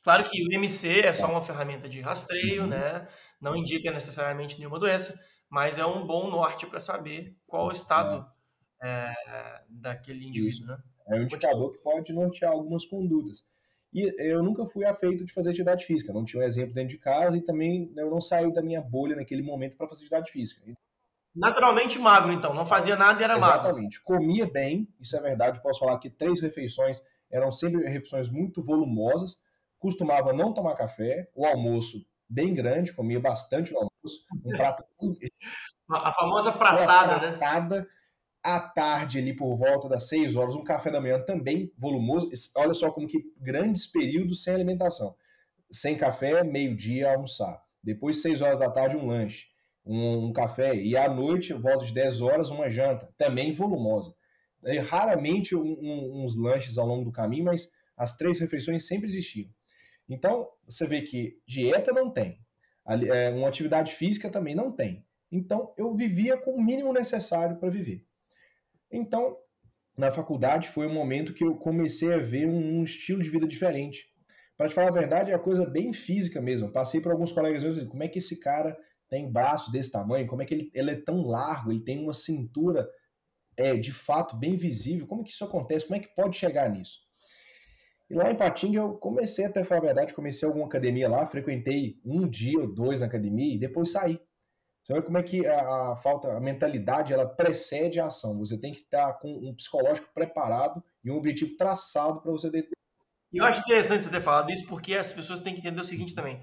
claro 0.02 0.24
que 0.24 0.42
o 0.42 0.52
MC 0.52 1.00
é 1.00 1.12
só 1.12 1.26
tá. 1.26 1.32
uma 1.32 1.42
ferramenta 1.42 1.88
de 1.88 2.00
rastreio, 2.00 2.62
uhum. 2.62 2.68
né? 2.68 3.06
Não 3.40 3.56
indica 3.56 3.90
necessariamente 3.90 4.58
nenhuma 4.58 4.78
doença, 4.78 5.18
mas 5.48 5.78
é 5.78 5.84
um 5.84 6.06
bom 6.06 6.30
norte 6.30 6.66
para 6.66 6.80
saber 6.80 7.36
qual 7.46 7.68
o 7.68 7.72
estado 7.72 8.26
é. 8.82 9.14
É, 9.26 9.62
daquele 9.68 10.26
indivíduo, 10.26 10.48
Isso. 10.48 10.66
né? 10.66 10.78
É 11.06 11.14
um 11.16 11.22
indicador 11.22 11.72
que 11.72 11.78
pode 11.78 12.12
nortear 12.12 12.52
algumas 12.52 12.86
condutas. 12.86 13.46
E 13.92 14.12
eu 14.18 14.42
nunca 14.42 14.66
fui 14.66 14.84
afeito 14.84 15.24
de 15.24 15.32
fazer 15.32 15.50
atividade 15.50 15.84
física, 15.84 16.12
não 16.12 16.24
tinha 16.24 16.42
um 16.42 16.46
exemplo 16.46 16.74
dentro 16.74 16.88
de 16.88 16.98
casa 16.98 17.36
e 17.36 17.42
também 17.42 17.92
eu 17.96 18.10
não 18.10 18.20
saí 18.20 18.52
da 18.52 18.60
minha 18.60 18.80
bolha 18.80 19.14
naquele 19.14 19.42
momento 19.42 19.76
para 19.76 19.86
fazer 19.86 20.00
atividade 20.00 20.32
física. 20.32 20.62
Naturalmente 21.34 21.98
magro, 21.98 22.32
então, 22.32 22.54
não 22.54 22.64
fazia 22.64 22.96
nada 22.96 23.20
e 23.20 23.24
era 23.24 23.36
Exatamente. 23.36 23.56
magro. 23.56 23.68
Exatamente. 23.68 24.02
Comia 24.02 24.50
bem, 24.50 24.88
isso 25.00 25.16
é 25.16 25.20
verdade, 25.20 25.62
posso 25.62 25.80
falar 25.80 25.98
que 25.98 26.10
três 26.10 26.40
refeições 26.40 27.00
eram 27.30 27.50
sempre 27.50 27.82
refeições 27.88 28.28
muito 28.28 28.62
volumosas, 28.62 29.36
costumava 29.78 30.32
não 30.32 30.54
tomar 30.54 30.74
café, 30.74 31.28
o 31.34 31.44
almoço 31.44 31.98
bem 32.28 32.54
grande, 32.54 32.92
comia 32.92 33.20
bastante 33.20 33.72
no 33.72 33.78
almoço, 33.78 34.24
um 34.44 34.56
prato... 34.56 34.84
A 35.90 36.12
famosa 36.12 36.52
pratada, 36.52 37.20
né? 37.20 37.36
pratada 37.36 37.86
à 38.44 38.60
tarde, 38.60 39.18
ali 39.18 39.34
por 39.34 39.56
volta 39.56 39.88
das 39.88 40.08
6 40.08 40.36
horas, 40.36 40.54
um 40.54 40.62
café 40.62 40.90
da 40.90 41.00
manhã 41.00 41.18
também 41.18 41.72
volumoso. 41.78 42.30
Olha 42.56 42.74
só 42.74 42.90
como 42.90 43.08
que 43.08 43.18
grandes 43.38 43.86
períodos 43.86 44.42
sem 44.42 44.54
alimentação. 44.54 45.16
Sem 45.70 45.96
café, 45.96 46.44
meio-dia, 46.44 47.10
almoçar. 47.10 47.62
Depois, 47.82 48.20
6 48.20 48.42
horas 48.42 48.58
da 48.58 48.70
tarde, 48.70 48.96
um 48.96 49.06
lanche, 49.06 49.46
um, 49.84 50.26
um, 50.26 50.32
café. 50.32 50.74
E 50.74 50.96
à 50.96 51.08
noite, 51.08 51.52
volta 51.52 51.84
de 51.84 51.92
10 51.92 52.20
horas, 52.20 52.50
uma 52.50 52.68
janta, 52.68 53.08
também 53.16 53.52
volumosa. 53.52 54.14
E, 54.64 54.78
raramente 54.78 55.54
um, 55.54 55.62
um, 55.62 56.24
uns 56.24 56.36
lanches 56.36 56.78
ao 56.78 56.86
longo 56.86 57.04
do 57.04 57.12
caminho, 57.12 57.44
mas 57.44 57.70
as 57.96 58.16
três 58.16 58.40
refeições 58.40 58.86
sempre 58.86 59.08
existiam. 59.08 59.48
Então, 60.08 60.48
você 60.66 60.86
vê 60.86 61.02
que 61.02 61.38
dieta 61.46 61.92
não 61.92 62.10
tem, 62.10 62.38
é, 62.86 63.30
uma 63.30 63.48
atividade 63.48 63.92
física 63.92 64.28
também 64.28 64.54
não 64.54 64.70
tem. 64.70 65.04
Então, 65.30 65.72
eu 65.76 65.94
vivia 65.94 66.36
com 66.36 66.52
o 66.52 66.62
mínimo 66.62 66.92
necessário 66.92 67.56
para 67.56 67.70
viver. 67.70 68.04
Então, 68.90 69.36
na 69.96 70.10
faculdade 70.10 70.68
foi 70.68 70.86
o 70.86 70.92
momento 70.92 71.32
que 71.32 71.44
eu 71.44 71.56
comecei 71.56 72.12
a 72.12 72.18
ver 72.18 72.46
um, 72.46 72.78
um 72.78 72.84
estilo 72.84 73.22
de 73.22 73.30
vida 73.30 73.46
diferente. 73.46 74.12
Para 74.56 74.68
te 74.68 74.74
falar 74.74 74.88
a 74.88 74.92
verdade, 74.92 75.32
é 75.32 75.34
a 75.34 75.38
coisa 75.38 75.68
bem 75.68 75.92
física 75.92 76.40
mesmo. 76.40 76.70
Passei 76.70 77.00
por 77.00 77.10
alguns 77.10 77.32
colegas 77.32 77.64
meus 77.64 77.82
como 77.84 78.02
é 78.02 78.08
que 78.08 78.18
esse 78.18 78.38
cara 78.38 78.76
tem 79.14 79.30
braço 79.30 79.70
desse 79.70 79.92
tamanho? 79.92 80.26
Como 80.26 80.42
é 80.42 80.44
que 80.44 80.52
ele, 80.52 80.70
ele 80.74 80.90
é 80.90 80.96
tão 80.96 81.24
largo? 81.24 81.70
Ele 81.70 81.78
tem 81.78 82.02
uma 82.02 82.12
cintura 82.12 82.90
é, 83.56 83.76
de 83.76 83.92
fato 83.92 84.34
bem 84.34 84.56
visível? 84.56 85.06
Como 85.06 85.22
é 85.22 85.24
que 85.24 85.30
isso 85.30 85.44
acontece? 85.44 85.86
Como 85.86 85.94
é 85.94 86.00
que 86.00 86.12
pode 86.16 86.36
chegar 86.36 86.68
nisso? 86.68 86.98
E 88.10 88.14
lá 88.14 88.28
em 88.28 88.34
Patinga 88.34 88.80
eu 88.80 88.94
comecei, 88.94 89.44
até 89.44 89.62
falar 89.62 89.82
a 89.82 89.84
verdade, 89.84 90.14
comecei 90.14 90.46
alguma 90.48 90.66
academia 90.66 91.08
lá, 91.08 91.24
frequentei 91.26 92.00
um 92.04 92.28
dia 92.28 92.58
ou 92.58 92.66
dois 92.66 93.00
na 93.00 93.06
academia 93.06 93.54
e 93.54 93.58
depois 93.58 93.92
saí. 93.92 94.20
Você 94.82 94.92
vê 94.92 95.00
como 95.00 95.16
é 95.16 95.22
que 95.22 95.46
a, 95.46 95.92
a, 95.92 95.96
falta, 95.96 96.36
a 96.36 96.40
mentalidade, 96.40 97.12
ela 97.12 97.24
precede 97.24 98.00
a 98.00 98.06
ação. 98.06 98.36
Você 98.40 98.58
tem 98.58 98.72
que 98.72 98.80
estar 98.80 99.12
com 99.14 99.32
um 99.32 99.54
psicológico 99.54 100.08
preparado 100.12 100.82
e 101.04 101.10
um 101.10 101.16
objetivo 101.16 101.56
traçado 101.56 102.20
para 102.20 102.32
você. 102.32 102.50
E 103.32 103.38
eu 103.38 103.44
acho 103.44 103.60
interessante 103.60 104.02
você 104.02 104.10
ter 104.10 104.20
falado 104.20 104.50
isso, 104.50 104.66
porque 104.66 104.94
as 104.94 105.12
pessoas 105.12 105.40
têm 105.40 105.54
que 105.54 105.60
entender 105.60 105.80
o 105.80 105.84
seguinte 105.84 106.14
também. 106.14 106.42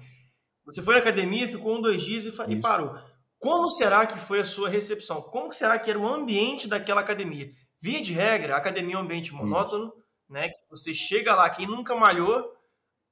Você 0.64 0.82
foi 0.82 0.94
na 0.94 1.00
academia, 1.00 1.48
ficou 1.48 1.76
um, 1.76 1.80
dois 1.80 2.02
dias 2.02 2.24
e, 2.24 2.52
e 2.52 2.60
parou. 2.60 2.94
Como 3.38 3.70
será 3.70 4.06
que 4.06 4.18
foi 4.18 4.40
a 4.40 4.44
sua 4.44 4.68
recepção? 4.68 5.20
Como 5.20 5.52
será 5.52 5.78
que 5.78 5.90
era 5.90 5.98
o 5.98 6.06
ambiente 6.06 6.68
daquela 6.68 7.00
academia? 7.00 7.50
Via 7.80 8.00
de 8.00 8.12
regra, 8.12 8.54
a 8.54 8.58
academia 8.58 8.94
é 8.94 8.98
um 8.98 9.02
ambiente 9.02 9.34
monótono, 9.34 9.92
né? 10.28 10.48
Que 10.48 10.58
você 10.70 10.94
chega 10.94 11.34
lá, 11.34 11.50
quem 11.50 11.66
nunca 11.66 11.96
malhou, 11.96 12.56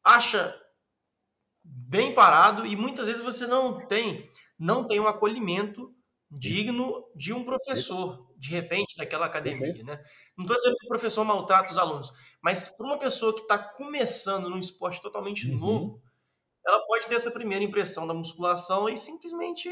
acha 0.04 0.54
bem 1.62 2.14
parado 2.14 2.64
e 2.64 2.76
muitas 2.76 3.06
vezes 3.06 3.22
você 3.22 3.46
não 3.46 3.86
tem 3.86 4.30
não 4.58 4.86
tem 4.86 5.00
um 5.00 5.06
acolhimento 5.06 5.92
digno 6.30 7.04
de 7.16 7.32
um 7.32 7.44
professor, 7.44 8.30
de 8.36 8.50
repente, 8.50 8.96
daquela 8.96 9.26
academia. 9.26 9.82
Né? 9.82 10.00
Não 10.36 10.44
estou 10.44 10.56
dizendo 10.56 10.76
que 10.76 10.86
o 10.86 10.88
professor 10.88 11.24
maltrata 11.24 11.72
os 11.72 11.78
alunos, 11.78 12.12
mas 12.40 12.68
para 12.68 12.86
uma 12.86 12.98
pessoa 12.98 13.34
que 13.34 13.40
está 13.40 13.58
começando 13.58 14.48
num 14.48 14.58
esporte 14.58 15.02
totalmente 15.02 15.50
uhum. 15.50 15.58
novo, 15.58 16.02
ela 16.70 16.86
pode 16.86 17.06
ter 17.06 17.14
essa 17.14 17.30
primeira 17.30 17.64
impressão 17.64 18.06
da 18.06 18.14
musculação 18.14 18.88
e 18.88 18.96
simplesmente 18.96 19.68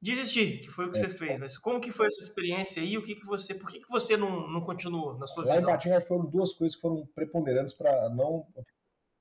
desistir, 0.00 0.60
que 0.60 0.70
foi 0.70 0.86
o 0.86 0.92
que 0.92 0.98
é. 0.98 1.00
você 1.02 1.10
fez. 1.10 1.38
Mas 1.38 1.58
como 1.58 1.80
que 1.80 1.90
foi 1.90 2.06
essa 2.06 2.20
experiência 2.20 2.82
aí? 2.82 2.96
O 2.96 3.02
que, 3.02 3.14
que 3.14 3.26
você, 3.26 3.54
por 3.54 3.70
que, 3.70 3.80
que 3.80 3.88
você 3.88 4.16
não, 4.16 4.48
não 4.48 4.60
continuou 4.60 5.18
na 5.18 5.26
sua 5.26 5.44
Lá 5.44 5.54
visão? 5.54 5.68
Lá 5.68 5.74
em 5.74 5.76
Patinga 5.76 6.00
foram 6.00 6.26
duas 6.26 6.52
coisas 6.52 6.76
que 6.76 6.82
foram 6.82 7.06
preponderantes 7.14 7.74
para 7.74 8.08
não 8.10 8.46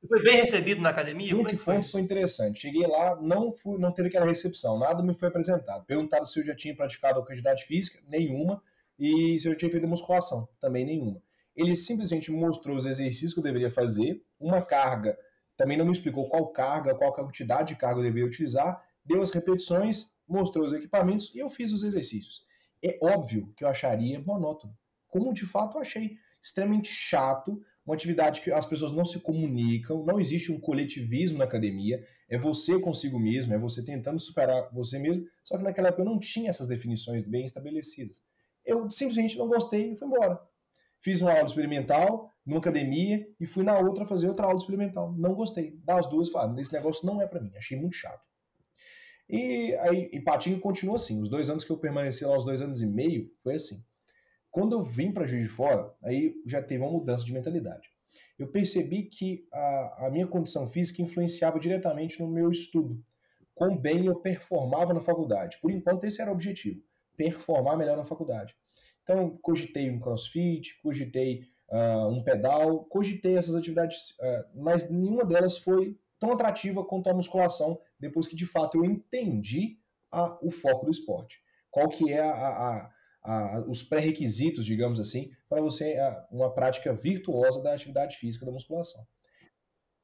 foi 0.07 0.21
bem 0.21 0.37
recebido 0.37 0.81
na 0.81 0.89
academia? 0.89 1.33
Esse 1.41 1.55
é 1.55 1.57
ponto 1.57 1.63
foi, 1.63 1.81
foi 1.81 2.01
interessante. 2.01 2.59
Cheguei 2.59 2.85
lá, 2.85 3.19
não 3.21 3.51
fui, 3.51 3.77
não 3.79 3.91
teve 3.91 4.09
aquela 4.09 4.25
recepção, 4.25 4.77
nada 4.77 5.01
me 5.01 5.15
foi 5.15 5.29
apresentado. 5.29 5.85
Perguntaram 5.85 6.25
se 6.25 6.39
eu 6.39 6.45
já 6.45 6.55
tinha 6.55 6.75
praticado 6.75 7.19
atividade 7.19 7.65
física, 7.65 7.99
nenhuma, 8.07 8.61
e 8.99 9.37
se 9.39 9.47
eu 9.47 9.55
tinha 9.55 9.71
feito 9.71 9.87
musculação, 9.87 10.47
também 10.59 10.85
nenhuma. 10.85 11.21
Ele 11.55 11.75
simplesmente 11.75 12.31
mostrou 12.31 12.75
os 12.75 12.85
exercícios 12.85 13.33
que 13.33 13.39
eu 13.39 13.43
deveria 13.43 13.71
fazer, 13.71 14.23
uma 14.39 14.61
carga, 14.61 15.17
também 15.57 15.77
não 15.77 15.85
me 15.85 15.91
explicou 15.91 16.29
qual 16.29 16.47
carga, 16.47 16.95
qual 16.95 17.13
quantidade 17.13 17.69
de 17.69 17.75
carga 17.75 17.99
eu 17.99 18.03
deveria 18.03 18.27
utilizar, 18.27 18.83
deu 19.03 19.21
as 19.21 19.31
repetições, 19.31 20.13
mostrou 20.27 20.65
os 20.65 20.73
equipamentos 20.73 21.33
e 21.33 21.39
eu 21.39 21.49
fiz 21.49 21.71
os 21.71 21.83
exercícios. 21.83 22.43
É 22.83 22.97
óbvio 23.01 23.53
que 23.55 23.63
eu 23.63 23.67
acharia 23.67 24.19
monótono, 24.19 24.75
como 25.07 25.33
de 25.33 25.45
fato 25.45 25.77
eu 25.77 25.81
achei 25.81 26.17
extremamente 26.41 26.89
chato, 26.89 27.61
uma 27.85 27.95
atividade 27.95 28.41
que 28.41 28.51
as 28.51 28.65
pessoas 28.65 28.91
não 28.91 29.05
se 29.05 29.19
comunicam, 29.19 30.03
não 30.03 30.19
existe 30.19 30.51
um 30.51 30.59
coletivismo 30.59 31.37
na 31.37 31.45
academia, 31.45 32.05
é 32.27 32.37
você 32.37 32.79
consigo 32.79 33.19
mesmo, 33.19 33.53
é 33.53 33.57
você 33.57 33.83
tentando 33.83 34.19
superar 34.19 34.69
você 34.73 34.97
mesmo, 34.97 35.25
só 35.43 35.57
que 35.57 35.63
naquela 35.63 35.89
época 35.89 36.01
eu 36.01 36.05
não 36.05 36.19
tinha 36.19 36.49
essas 36.49 36.67
definições 36.67 37.27
bem 37.27 37.45
estabelecidas. 37.45 38.23
Eu 38.65 38.89
simplesmente 38.89 39.37
não 39.37 39.47
gostei 39.47 39.91
e 39.91 39.95
fui 39.95 40.07
embora. 40.07 40.39
Fiz 40.99 41.21
uma 41.21 41.31
aula 41.31 41.45
experimental 41.45 42.31
numa 42.45 42.59
academia 42.59 43.27
e 43.39 43.45
fui 43.45 43.63
na 43.63 43.77
outra 43.79 44.05
fazer 44.05 44.27
outra 44.27 44.45
aula 44.45 44.57
experimental. 44.57 45.13
Não 45.13 45.33
gostei. 45.33 45.79
Das 45.83 46.07
duas, 46.07 46.29
falei, 46.29 46.61
esse 46.61 46.71
negócio 46.71 47.05
não 47.05 47.21
é 47.21 47.27
para 47.27 47.41
mim, 47.41 47.51
achei 47.55 47.77
muito 47.77 47.95
chato. 47.95 48.23
E 49.27 49.73
aí, 49.81 50.09
em 50.13 50.23
Patinho 50.23 50.59
continua 50.59 50.95
assim. 50.95 51.21
Os 51.21 51.29
dois 51.29 51.49
anos 51.49 51.63
que 51.63 51.71
eu 51.71 51.77
permaneci 51.77 52.23
lá, 52.23 52.37
os 52.37 52.45
dois 52.45 52.61
anos 52.61 52.81
e 52.81 52.85
meio, 52.85 53.31
foi 53.41 53.55
assim. 53.55 53.83
Quando 54.51 54.73
eu 54.73 54.83
vim 54.83 55.11
para 55.11 55.25
Juiz 55.25 55.43
de 55.43 55.49
Fora, 55.49 55.91
aí 56.03 56.35
já 56.45 56.61
teve 56.61 56.83
uma 56.83 56.91
mudança 56.91 57.25
de 57.25 57.33
mentalidade. 57.33 57.89
Eu 58.37 58.47
percebi 58.47 59.03
que 59.03 59.47
a, 59.51 60.05
a 60.05 60.09
minha 60.11 60.27
condição 60.27 60.69
física 60.69 61.01
influenciava 61.01 61.59
diretamente 61.59 62.21
no 62.21 62.27
meu 62.27 62.51
estudo. 62.51 63.03
Quão 63.53 63.75
bem 63.75 64.05
eu 64.05 64.15
performava 64.15 64.93
na 64.93 65.01
faculdade. 65.01 65.57
Por 65.61 65.71
enquanto, 65.71 66.03
esse 66.03 66.21
era 66.21 66.29
o 66.29 66.33
objetivo: 66.33 66.81
performar 67.17 67.77
melhor 67.77 67.97
na 67.97 68.05
faculdade. 68.05 68.55
Então, 69.03 69.37
cogitei 69.41 69.89
um 69.89 69.99
crossfit, 69.99 70.79
cogitei 70.81 71.43
uh, 71.75 72.07
um 72.07 72.23
pedal, 72.23 72.85
cogitei 72.85 73.37
essas 73.37 73.55
atividades, 73.55 74.11
uh, 74.11 74.63
mas 74.63 74.89
nenhuma 74.89 75.25
delas 75.25 75.57
foi 75.57 75.97
tão 76.17 76.31
atrativa 76.31 76.83
quanto 76.85 77.09
a 77.09 77.13
musculação, 77.13 77.79
depois 77.99 78.25
que 78.25 78.35
de 78.35 78.45
fato 78.45 78.77
eu 78.77 78.85
entendi 78.85 79.77
a, 80.11 80.37
o 80.41 80.49
foco 80.49 80.85
do 80.85 80.91
esporte. 80.91 81.41
Qual 81.69 81.89
que 81.89 82.11
é 82.11 82.21
a, 82.21 82.89
a, 83.21 83.63
os 83.67 83.83
pré-requisitos, 83.83 84.65
digamos 84.65 84.99
assim, 84.99 85.31
para 85.49 85.61
você 85.61 85.97
uma 86.31 86.53
prática 86.53 86.93
virtuosa 86.93 87.61
da 87.61 87.73
atividade 87.73 88.15
física 88.17 88.45
da 88.45 88.51
musculação. 88.51 89.05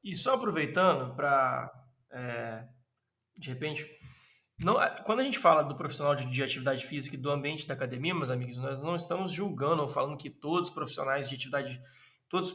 E 0.02 0.14
só 0.16 0.34
aproveitando 0.34 1.14
para, 1.14 1.72
é, 2.10 2.64
de 3.38 3.48
repente, 3.48 3.86
não, 4.62 4.76
quando 5.04 5.20
a 5.20 5.24
gente 5.24 5.38
fala 5.38 5.62
do 5.62 5.74
profissional 5.74 6.14
de, 6.14 6.26
de, 6.26 6.42
atividade 6.42 6.86
física 6.86 7.16
e 7.16 7.18
do 7.18 7.30
ambiente 7.30 7.66
da 7.66 7.74
academia, 7.74 8.14
meus 8.14 8.30
amigos, 8.30 8.56
nós 8.58 8.82
não 8.82 8.94
estamos 8.94 9.32
julgando 9.32 9.82
ou 9.82 9.88
falando 9.88 10.16
que 10.16 10.30
todos 10.30 10.68
os 10.68 10.74
profissionais 10.74 11.28
de 11.28 11.34
atividade, 11.34 11.82
todos, 12.28 12.52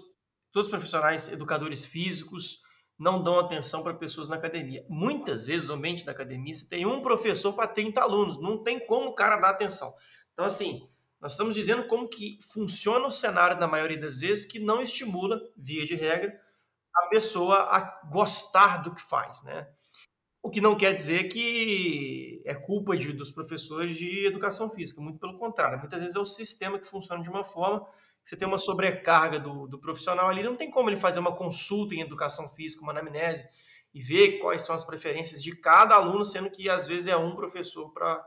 todos 0.52 0.68
os 0.68 0.70
profissionais 0.70 1.30
educadores 1.30 1.86
físicos 1.86 2.62
não 2.98 3.22
dão 3.22 3.40
atenção 3.40 3.84
para 3.84 3.94
pessoas 3.94 4.30
na 4.30 4.38
academia. 4.38 4.86
Muitas 4.90 5.46
vezes, 5.46 5.70
o 5.70 5.74
ambiente 5.74 6.06
da 6.06 6.12
academia, 6.12 6.54
você 6.54 6.68
tem 6.68 6.86
um 6.86 7.02
professor 7.02 7.54
para 7.54 7.68
30 7.68 8.02
alunos, 8.02 8.42
não 8.42 8.64
tem 8.64 8.80
como 8.86 9.10
o 9.10 9.16
cara 9.16 9.38
dar 9.38 9.50
atenção. 9.50 9.94
Então, 10.34 10.46
assim, 10.46 10.90
nós 11.20 11.34
estamos 11.34 11.56
dizendo 11.56 11.86
como 11.88 12.08
que 12.08 12.40
funciona 12.52 13.06
o 13.06 13.12
cenário 13.12 13.60
na 13.60 13.68
maioria 13.68 14.00
das 14.00 14.20
vezes 14.20 14.46
que 14.46 14.60
não 14.60 14.82
estimula, 14.82 15.40
via 15.56 15.86
de 15.86 15.96
regra, 15.96 16.40
a 16.96 17.08
pessoa 17.10 17.58
a 17.58 18.02
gostar 18.10 18.78
do 18.78 18.94
que 18.94 19.02
faz, 19.02 19.44
né? 19.44 19.68
O 20.42 20.50
que 20.50 20.62
não 20.62 20.78
quer 20.78 20.94
dizer 20.94 21.26
que 21.26 22.42
é 22.46 22.54
culpa 22.54 22.96
de, 22.96 23.12
dos 23.12 23.32
professores 23.32 23.98
de 23.98 24.26
educação 24.26 24.70
física, 24.70 25.02
muito 25.02 25.20
pelo 25.20 25.38
contrário. 25.38 25.80
Muitas 25.80 26.00
vezes 26.00 26.16
é 26.16 26.20
o 26.20 26.26
sistema 26.26 26.80
que 26.80 26.88
funciona 26.88 27.22
de 27.22 27.30
uma 27.30 27.44
forma 27.44 27.82
que 28.24 28.30
você 28.30 28.38
tem 28.38 28.48
uma 28.48 28.58
sobrecarga 28.58 29.40
do, 29.40 29.68
do 29.68 29.80
profissional 29.80 30.30
ali, 30.30 30.44
não 30.44 30.56
tem 30.56 30.70
como 30.70 30.90
ele 30.90 30.98
fazer 30.98 31.20
uma 31.20 31.36
consulta 31.36 31.96
em 31.96 32.02
educação 32.02 32.50
física, 32.50 32.84
uma 32.84 32.92
anamnese, 32.92 33.48
e 33.94 34.02
ver 34.02 34.40
quais 34.40 34.62
são 34.62 34.76
as 34.76 34.84
preferências 34.84 35.42
de 35.42 35.56
cada 35.56 35.96
aluno, 35.96 36.24
sendo 36.24 36.50
que 36.50 36.70
às 36.70 36.86
vezes 36.86 37.08
é 37.08 37.18
um 37.18 37.36
professor 37.36 37.92
para 37.92 38.26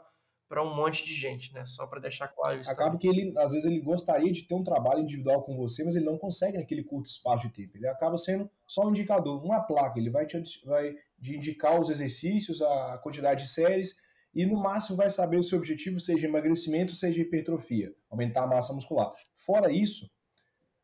para 0.50 0.64
um 0.64 0.74
monte 0.74 1.04
de 1.04 1.14
gente, 1.14 1.54
né? 1.54 1.64
Só 1.64 1.86
para 1.86 2.00
deixar 2.00 2.26
claro 2.26 2.60
isso. 2.60 2.68
Acaba 2.68 2.90
também. 2.90 2.98
que 2.98 3.06
ele, 3.06 3.38
às 3.38 3.52
vezes, 3.52 3.64
ele 3.64 3.80
gostaria 3.80 4.32
de 4.32 4.42
ter 4.42 4.54
um 4.56 4.64
trabalho 4.64 5.02
individual 5.02 5.44
com 5.44 5.56
você, 5.56 5.84
mas 5.84 5.94
ele 5.94 6.06
não 6.06 6.18
consegue 6.18 6.58
naquele 6.58 6.82
curto 6.82 7.06
espaço 7.06 7.46
de 7.46 7.52
tempo. 7.52 7.76
Ele 7.76 7.86
acaba 7.86 8.16
sendo 8.16 8.50
só 8.66 8.84
um 8.84 8.90
indicador, 8.90 9.40
uma 9.44 9.60
placa. 9.60 10.00
Ele 10.00 10.10
vai 10.10 10.26
te 10.26 10.42
vai 10.66 10.92
de 11.20 11.36
indicar 11.36 11.78
os 11.78 11.90
exercícios, 11.90 12.62
a 12.62 12.98
quantidade 13.02 13.44
de 13.44 13.50
séries 13.50 13.96
e 14.34 14.46
no 14.46 14.56
máximo 14.56 14.96
vai 14.96 15.10
saber 15.10 15.38
o 15.38 15.42
seu 15.42 15.58
objetivo, 15.58 15.98
seja 15.98 16.26
emagrecimento, 16.26 16.94
seja 16.94 17.20
hipertrofia, 17.20 17.92
aumentar 18.08 18.44
a 18.44 18.46
massa 18.46 18.72
muscular. 18.72 19.12
Fora 19.36 19.72
isso, 19.72 20.08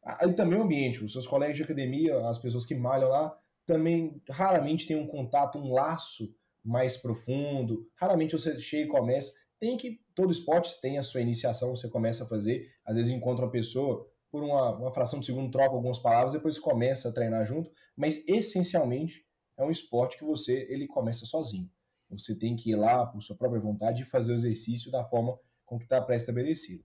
aí 0.04 0.32
também 0.34 0.58
o 0.58 0.62
ambiente, 0.62 1.04
os 1.04 1.12
seus 1.12 1.26
colegas 1.26 1.56
de 1.56 1.62
academia, 1.62 2.28
as 2.28 2.38
pessoas 2.38 2.64
que 2.64 2.74
malham 2.74 3.08
lá, 3.08 3.36
também 3.64 4.20
raramente 4.28 4.86
têm 4.86 4.96
um 4.96 5.06
contato, 5.06 5.58
um 5.58 5.72
laço 5.72 6.34
mais 6.64 6.96
profundo. 6.96 7.88
Raramente 7.96 8.32
você 8.32 8.60
chega 8.60 8.84
e 8.84 8.88
começa 8.88 9.32
tem 9.58 9.76
que. 9.76 10.00
Todo 10.14 10.32
esporte 10.32 10.80
tem 10.80 10.98
a 10.98 11.02
sua 11.02 11.20
iniciação, 11.20 11.74
você 11.74 11.88
começa 11.88 12.24
a 12.24 12.26
fazer. 12.26 12.70
Às 12.84 12.96
vezes 12.96 13.10
encontra 13.10 13.44
uma 13.44 13.50
pessoa, 13.50 14.08
por 14.30 14.42
uma, 14.42 14.76
uma 14.76 14.92
fração 14.92 15.20
de 15.20 15.26
segundo, 15.26 15.50
troca 15.50 15.74
algumas 15.74 15.98
palavras, 15.98 16.32
depois 16.32 16.58
começa 16.58 17.08
a 17.08 17.12
treinar 17.12 17.44
junto. 17.46 17.70
Mas 17.96 18.26
essencialmente 18.26 19.25
é 19.56 19.64
um 19.64 19.70
esporte 19.70 20.18
que 20.18 20.24
você 20.24 20.66
ele 20.68 20.86
começa 20.86 21.24
sozinho. 21.24 21.70
Você 22.10 22.38
tem 22.38 22.54
que 22.54 22.70
ir 22.70 22.76
lá 22.76 23.04
por 23.06 23.20
sua 23.20 23.36
própria 23.36 23.60
vontade 23.60 24.02
e 24.02 24.06
fazer 24.06 24.32
o 24.32 24.36
exercício 24.36 24.90
da 24.90 25.04
forma 25.04 25.38
com 25.64 25.78
que 25.78 25.84
está 25.84 26.00
pré-estabelecido. 26.00 26.84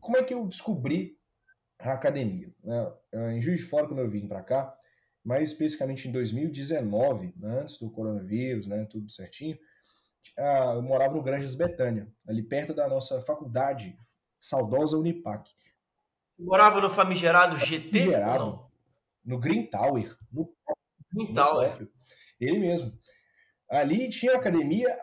Como 0.00 0.16
é 0.16 0.22
que 0.22 0.34
eu 0.34 0.46
descobri 0.46 1.18
a 1.78 1.92
academia? 1.92 2.52
É, 3.12 3.32
em 3.32 3.42
Juiz 3.42 3.60
de 3.60 3.66
Fora, 3.66 3.86
quando 3.86 4.00
eu 4.00 4.10
vim 4.10 4.28
para 4.28 4.42
cá, 4.42 4.76
mais 5.24 5.50
especificamente 5.50 6.08
em 6.08 6.12
2019, 6.12 7.34
né, 7.36 7.60
antes 7.60 7.78
do 7.78 7.90
coronavírus, 7.90 8.66
né, 8.66 8.84
tudo 8.84 9.10
certinho, 9.10 9.58
eu 10.36 10.82
morava 10.82 11.14
no 11.14 11.22
Granjas 11.22 11.54
Betânia, 11.54 12.08
ali 12.26 12.42
perto 12.42 12.72
da 12.72 12.88
nossa 12.88 13.20
faculdade, 13.22 13.96
saudosa 14.40 14.96
Unipac. 14.96 15.50
Morava 16.38 16.80
no 16.80 16.90
famigerado 16.90 17.56
GT? 17.58 17.90
Famigerado, 17.90 18.66
no 19.24 19.38
Green 19.38 19.66
Tower. 19.66 20.16
No, 20.32 20.52
Green 21.12 21.28
no 21.28 21.34
Tower. 21.34 21.88
Ele 22.44 22.58
mesmo. 22.58 22.92
Ali 23.68 24.08
tinha 24.08 24.36
academia 24.36 24.96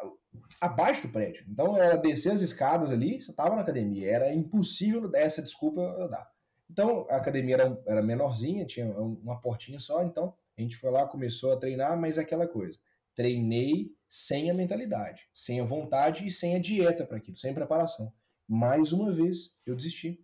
abaixo 0.61 1.07
do 1.07 1.13
prédio. 1.13 1.43
Então 1.47 1.77
era 1.77 1.95
descer 1.95 2.31
as 2.31 2.41
escadas 2.41 2.91
ali, 2.91 3.21
você 3.21 3.31
estava 3.31 3.55
na 3.55 3.61
academia. 3.61 4.09
Era 4.09 4.33
impossível 4.33 5.09
essa 5.15 5.41
desculpa 5.41 5.81
dar. 6.09 6.29
Então 6.69 7.07
a 7.09 7.15
academia 7.15 7.55
era, 7.55 7.81
era 7.87 8.01
menorzinha, 8.01 8.65
tinha 8.65 8.85
uma 8.85 9.39
portinha 9.39 9.79
só. 9.79 10.03
Então 10.03 10.33
a 10.57 10.61
gente 10.61 10.75
foi 10.75 10.91
lá, 10.91 11.07
começou 11.07 11.53
a 11.53 11.57
treinar, 11.57 11.97
mas 11.99 12.17
é 12.17 12.21
aquela 12.21 12.47
coisa. 12.47 12.77
Treinei 13.15 13.91
sem 14.07 14.49
a 14.49 14.53
mentalidade, 14.53 15.27
sem 15.33 15.59
a 15.59 15.65
vontade 15.65 16.25
e 16.25 16.31
sem 16.31 16.55
a 16.55 16.59
dieta 16.59 17.05
para 17.05 17.17
aquilo, 17.17 17.37
sem 17.37 17.53
preparação. 17.53 18.13
Mais 18.47 18.91
uma 18.91 19.13
vez, 19.13 19.55
eu 19.65 19.75
desisti. 19.75 20.19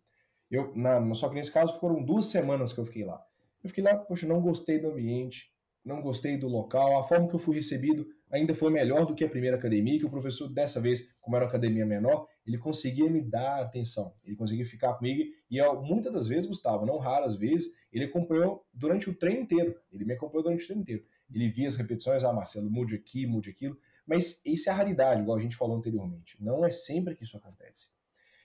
Eu, 0.50 0.72
na, 0.76 1.14
só 1.14 1.30
que 1.30 1.36
nesse 1.36 1.52
caso 1.52 1.80
foram 1.80 2.04
duas 2.04 2.28
semanas 2.28 2.72
que 2.72 2.80
eu 2.80 2.86
fiquei 2.86 3.04
lá. 3.04 3.24
Eu 3.64 3.70
fiquei 3.70 3.84
lá, 3.84 3.98
poxa, 3.98 4.28
não 4.28 4.42
gostei 4.42 4.80
do 4.80 4.90
ambiente, 4.90 5.52
não 5.86 6.02
gostei 6.02 6.38
do 6.38 6.48
local, 6.48 6.98
a 6.98 7.04
forma 7.04 7.28
que 7.28 7.36
eu 7.36 7.40
fui 7.40 7.56
recebido 7.56 8.08
ainda 8.32 8.56
foi 8.56 8.72
melhor 8.72 9.06
do 9.06 9.14
que 9.14 9.24
a 9.24 9.30
primeira 9.30 9.56
academia, 9.56 10.00
que 10.00 10.06
o 10.06 10.10
professor, 10.10 10.50
dessa 10.50 10.82
vez, 10.82 11.08
como 11.22 11.36
era 11.36 11.46
uma 11.46 11.50
academia 11.50 11.86
menor, 11.86 12.28
ele 12.46 12.58
conseguia 12.58 13.10
me 13.10 13.22
dar 13.22 13.62
atenção, 13.62 14.14
ele 14.24 14.36
conseguia 14.36 14.66
ficar 14.66 14.96
comigo, 14.96 15.24
e 15.50 15.58
eu, 15.58 15.82
muitas 15.82 16.12
das 16.12 16.28
vezes, 16.28 16.48
Gustavo, 16.48 16.86
não 16.86 16.98
raras 16.98 17.36
vezes, 17.36 17.74
ele 17.94 18.06
acompanhou 18.06 18.66
durante 18.74 19.10
o 19.10 19.14
treino 19.14 19.42
inteiro, 19.42 19.76
ele 19.92 20.04
me 20.04 20.14
acompanhou 20.14 20.44
durante 20.44 20.64
o 20.64 20.66
treino 20.66 20.82
inteiro 20.82 21.06
ele 21.34 21.50
via 21.50 21.68
as 21.68 21.76
repetições, 21.76 22.24
ah, 22.24 22.34
Marcelo, 22.34 22.70
mude 22.70 22.96
aqui, 22.96 23.26
mude 23.26 23.50
aquilo, 23.50 23.78
mas 24.06 24.46
isso 24.46 24.70
é 24.70 24.72
a 24.72 24.76
raridade, 24.76 25.22
igual 25.22 25.38
a 25.38 25.42
gente 25.42 25.56
falou 25.56 25.78
anteriormente. 25.78 26.42
Não 26.42 26.66
é 26.66 26.72
sempre 26.72 27.16
que 27.16 27.24
isso 27.24 27.38
acontece. 27.38 27.88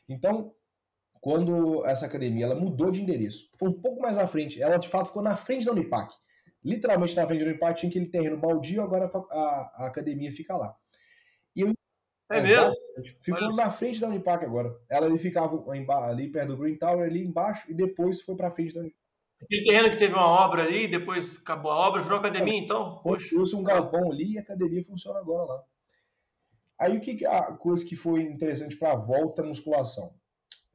Então, 0.09 0.55
quando 1.21 1.85
essa 1.85 2.07
academia 2.07 2.47
ela 2.47 2.55
mudou 2.55 2.91
de 2.91 3.03
endereço, 3.03 3.51
foi 3.59 3.69
um 3.69 3.81
pouco 3.81 4.01
mais 4.01 4.17
à 4.17 4.27
frente, 4.27 4.61
ela 4.61 4.79
de 4.79 4.89
fato 4.89 5.09
ficou 5.09 5.23
na 5.23 5.37
frente 5.37 5.67
da 5.67 5.73
Unipac. 5.73 6.15
Literalmente 6.65 7.17
na 7.17 7.27
frente 7.27 7.41
da 7.41 7.51
Unipac 7.51 7.79
tinha 7.79 7.91
aquele 7.91 8.07
terreno 8.07 8.37
baldio, 8.37 8.83
agora 8.83 9.11
a, 9.13 9.19
a, 9.19 9.73
a 9.77 9.87
academia 9.87 10.33
fica 10.33 10.57
lá. 10.57 10.77
E 11.57 11.63
eu, 11.63 11.73
é 12.31 12.41
mesmo? 12.41 12.73
Ficou 13.23 13.49
Olha. 13.49 13.57
na 13.57 13.71
frente 13.71 14.01
da 14.01 14.09
Unipac 14.09 14.45
agora. 14.45 14.75
Ela 14.89 15.07
ali 15.07 15.19
ficava 15.19 15.63
ali 16.05 16.31
perto 16.31 16.49
do 16.49 16.59
Green 16.59 16.77
Tower, 16.77 17.09
ali 17.09 17.25
embaixo, 17.25 17.71
e 17.71 17.75
depois 17.75 18.21
foi 18.21 18.37
para 18.37 18.51
frente 18.51 18.75
da 18.75 18.81
Unipac. 18.81 19.01
Aquele 19.43 19.65
terreno 19.65 19.91
que 19.91 19.97
teve 19.97 20.13
uma 20.13 20.27
obra 20.27 20.65
ali, 20.65 20.87
depois 20.87 21.41
acabou 21.41 21.73
a 21.73 21.89
obra, 21.89 22.03
virou 22.03 22.19
academia, 22.19 22.59
então? 22.59 23.01
Poxa. 23.03 23.31
Trouxe 23.31 23.57
um 23.57 23.63
galpão 23.63 24.13
ali 24.13 24.35
e 24.35 24.39
a 24.39 24.43
academia 24.43 24.85
funciona 24.85 25.19
agora 25.19 25.55
lá. 25.55 25.65
Aí 26.79 26.97
o 26.97 27.01
que 27.01 27.25
a 27.25 27.53
coisa 27.53 27.85
que 27.85 27.97
foi 27.97 28.23
interessante 28.23 28.77
para 28.77 28.93
a 28.93 28.97
volta 28.97 29.43
à 29.43 29.45
musculação? 29.45 30.15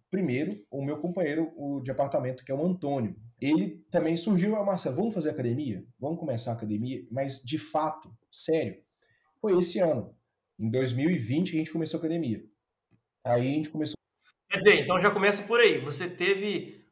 Primeiro, 0.10 0.66
o 0.72 0.84
meu 0.84 0.98
companheiro 1.00 1.52
o 1.56 1.82
de 1.82 1.92
apartamento, 1.92 2.44
que 2.44 2.52
é 2.52 2.56
o 2.56 2.66
Antônio, 2.66 3.16
ele 3.40 3.86
também 3.92 4.16
surgiu, 4.16 4.56
ah, 4.56 4.64
Marcelo, 4.64 4.96
vamos 4.96 5.14
fazer 5.14 5.30
academia? 5.30 5.86
Vamos 6.00 6.20
começar 6.20 6.52
a 6.52 6.54
academia? 6.56 7.06
Mas 7.12 7.42
de 7.44 7.58
fato, 7.58 8.10
sério, 8.32 8.78
foi 9.42 9.58
esse 9.58 9.80
ano, 9.80 10.16
em 10.58 10.70
2020, 10.70 11.52
que 11.52 11.58
a 11.58 11.60
gente 11.60 11.72
começou 11.72 11.98
a 11.98 12.00
academia. 12.00 12.44
Aí 13.24 13.42
a 13.42 13.54
gente 13.54 13.70
começou. 13.70 13.96
Quer 14.50 14.60
dizer, 14.60 14.84
então 14.84 15.02
já 15.02 15.12
começa 15.12 15.44
por 15.44 15.60
aí. 15.60 15.80
Você 15.80 16.10
teve 16.10 16.86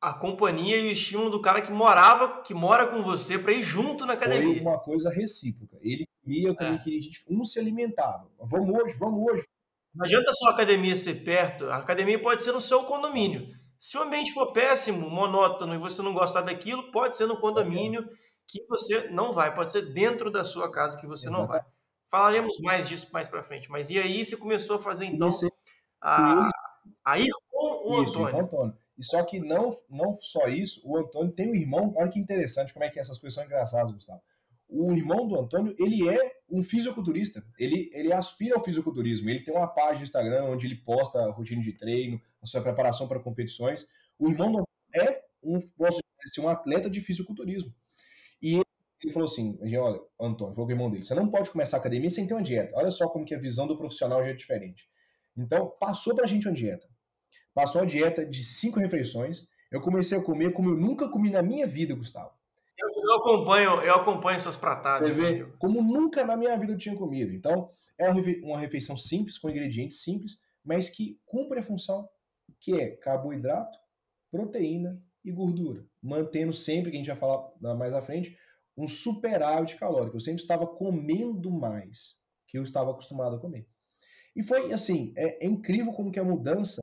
a 0.00 0.12
companhia 0.12 0.78
e 0.78 0.88
o 0.88 0.90
estímulo 0.90 1.30
do 1.30 1.40
cara 1.40 1.62
que 1.62 1.70
morava, 1.70 2.42
que 2.42 2.54
mora 2.54 2.88
com 2.88 3.02
você 3.02 3.38
para 3.38 3.52
ir 3.52 3.62
junto 3.62 4.04
na 4.04 4.14
academia. 4.14 4.54
Foi 4.54 4.60
uma 4.60 4.80
coisa 4.80 5.10
recíproca. 5.10 5.78
Ele 5.80 6.06
queria, 6.24 6.48
eu 6.48 6.56
também 6.56 6.74
é. 6.74 6.78
queria, 6.78 6.98
a 6.98 7.02
gente, 7.02 7.24
um 7.28 7.44
se 7.44 7.58
alimentava. 7.58 8.28
Vamos 8.40 8.68
hoje, 8.80 8.96
vamos 8.98 9.28
hoje. 9.28 9.44
Não 9.94 10.04
adianta 10.06 10.32
só 10.32 10.48
a 10.48 10.52
academia 10.52 10.96
ser 10.96 11.22
perto, 11.22 11.66
a 11.66 11.76
academia 11.76 12.20
pode 12.20 12.42
ser 12.42 12.52
no 12.52 12.60
seu 12.60 12.84
condomínio. 12.84 13.54
Se 13.82 13.98
o 13.98 14.02
ambiente 14.02 14.32
for 14.32 14.52
péssimo, 14.52 15.10
monótono 15.10 15.74
e 15.74 15.76
você 15.76 16.00
não 16.02 16.14
gostar 16.14 16.42
daquilo, 16.42 16.92
pode 16.92 17.16
ser 17.16 17.26
no 17.26 17.40
condomínio 17.40 18.08
que 18.46 18.64
você 18.68 19.08
não 19.08 19.32
vai, 19.32 19.52
pode 19.52 19.72
ser 19.72 19.92
dentro 19.92 20.30
da 20.30 20.44
sua 20.44 20.70
casa 20.70 20.96
que 20.96 21.04
você 21.04 21.26
Exatamente. 21.26 21.48
não 21.48 21.52
vai. 21.52 21.66
Falaremos 22.08 22.60
mais 22.60 22.88
disso 22.88 23.08
mais 23.12 23.26
para 23.26 23.42
frente. 23.42 23.68
Mas 23.68 23.90
e 23.90 23.98
aí 23.98 24.24
você 24.24 24.36
começou 24.36 24.76
a 24.76 24.78
fazer 24.78 25.06
então 25.06 25.28
a, 26.00 26.48
a 27.04 27.18
ir 27.18 27.28
com 27.50 27.96
o 27.96 28.04
Isso, 28.04 28.24
Antônio. 28.24 28.44
Antônio. 28.44 28.78
E 28.96 29.04
só 29.04 29.20
que 29.24 29.40
não, 29.40 29.76
não 29.90 30.16
só 30.20 30.46
isso, 30.46 30.80
o 30.84 30.96
Antônio 30.96 31.32
tem 31.32 31.50
um 31.50 31.54
irmão, 31.56 31.92
olha 31.96 32.08
que 32.08 32.20
interessante 32.20 32.72
como 32.72 32.84
é 32.84 32.88
que 32.88 33.00
essas 33.00 33.18
coisas 33.18 33.34
são 33.34 33.44
engraçadas, 33.44 33.90
Gustavo. 33.90 34.22
O 34.68 34.92
irmão 34.92 35.26
do 35.26 35.36
Antônio, 35.36 35.74
ele 35.76 36.08
é 36.08 36.36
um 36.48 36.62
fisiculturista. 36.62 37.44
Ele, 37.58 37.90
ele 37.92 38.12
aspira 38.12 38.54
ao 38.54 38.64
fisiculturismo. 38.64 39.28
Ele 39.28 39.40
tem 39.40 39.52
uma 39.52 39.66
página 39.66 39.96
no 39.96 40.04
Instagram 40.04 40.44
onde 40.44 40.66
ele 40.66 40.76
posta 40.76 41.18
a 41.18 41.32
rotina 41.32 41.60
de 41.60 41.72
treino, 41.72 42.20
a 42.42 42.46
sua 42.46 42.62
preparação 42.62 43.06
para 43.08 43.20
competições. 43.20 43.86
O 44.18 44.28
irmão 44.28 44.50
do 44.50 44.58
Antônio 44.58 44.68
é 44.94 45.22
um, 45.42 45.60
um 46.40 46.48
atleta 46.48 46.90
de 46.90 47.00
fisiculturismo. 47.00 47.72
E 48.40 48.54
ele, 49.02 49.12
falou 49.12 49.28
assim, 49.28 49.58
olha, 49.62 50.00
Antônio, 50.20 50.54
falou 50.54 50.66
com 50.66 50.66
o 50.66 50.70
irmão 50.70 50.90
dele, 50.90 51.04
você 51.04 51.14
não 51.14 51.28
pode 51.28 51.50
começar 51.50 51.76
a 51.76 51.80
academia 51.80 52.10
sem 52.10 52.26
ter 52.26 52.34
uma 52.34 52.42
dieta. 52.42 52.76
Olha 52.76 52.90
só 52.90 53.08
como 53.08 53.24
que 53.24 53.34
a 53.34 53.38
visão 53.38 53.66
do 53.66 53.76
profissional 53.76 54.22
já 54.24 54.30
é 54.30 54.34
diferente. 54.34 54.88
Então, 55.36 55.72
passou 55.80 56.14
pra 56.14 56.26
gente 56.26 56.46
uma 56.46 56.54
dieta 56.54 56.86
passou 57.54 57.80
uma 57.80 57.86
dieta 57.86 58.24
de 58.24 58.44
cinco 58.44 58.80
refeições. 58.80 59.48
Eu 59.70 59.80
comecei 59.80 60.18
a 60.18 60.22
comer 60.22 60.52
como 60.52 60.70
eu 60.70 60.76
nunca 60.76 61.08
comi 61.08 61.30
na 61.30 61.42
minha 61.42 61.66
vida, 61.66 61.94
Gustavo. 61.94 62.32
Eu, 62.78 62.88
eu 62.88 63.16
acompanho, 63.16 63.70
eu 63.82 63.94
acompanho 63.94 64.40
suas 64.40 64.56
pratadas. 64.56 65.14
Você 65.14 65.20
vê, 65.20 65.44
como 65.58 65.82
nunca 65.82 66.24
na 66.24 66.36
minha 66.36 66.56
vida 66.56 66.72
eu 66.72 66.78
tinha 66.78 66.96
comido. 66.96 67.32
Então, 67.32 67.70
é 67.98 68.10
uma 68.42 68.58
refeição 68.58 68.96
simples, 68.96 69.38
com 69.38 69.48
ingredientes 69.48 70.02
simples, 70.02 70.38
mas 70.64 70.88
que 70.88 71.18
cumpre 71.24 71.60
a 71.60 71.62
função 71.62 72.08
que 72.62 72.80
é 72.80 72.96
carboidrato, 72.96 73.76
proteína 74.30 74.98
e 75.24 75.30
gordura, 75.30 75.84
mantendo 76.00 76.52
sempre, 76.52 76.90
que 76.90 76.96
a 76.96 77.00
gente 77.00 77.08
vai 77.08 77.16
falar 77.16 77.74
mais 77.74 77.92
à 77.92 78.00
frente, 78.00 78.38
um 78.76 78.86
superávit 78.86 79.76
calórico. 79.76 80.16
Eu 80.16 80.20
sempre 80.20 80.40
estava 80.40 80.66
comendo 80.66 81.50
mais 81.50 82.14
que 82.46 82.56
eu 82.56 82.62
estava 82.62 82.92
acostumado 82.92 83.36
a 83.36 83.40
comer. 83.40 83.68
E 84.34 84.42
foi 84.42 84.72
assim, 84.72 85.12
é, 85.16 85.44
é 85.44 85.46
incrível 85.46 85.92
como 85.92 86.10
que 86.10 86.20
a 86.20 86.24
mudança 86.24 86.80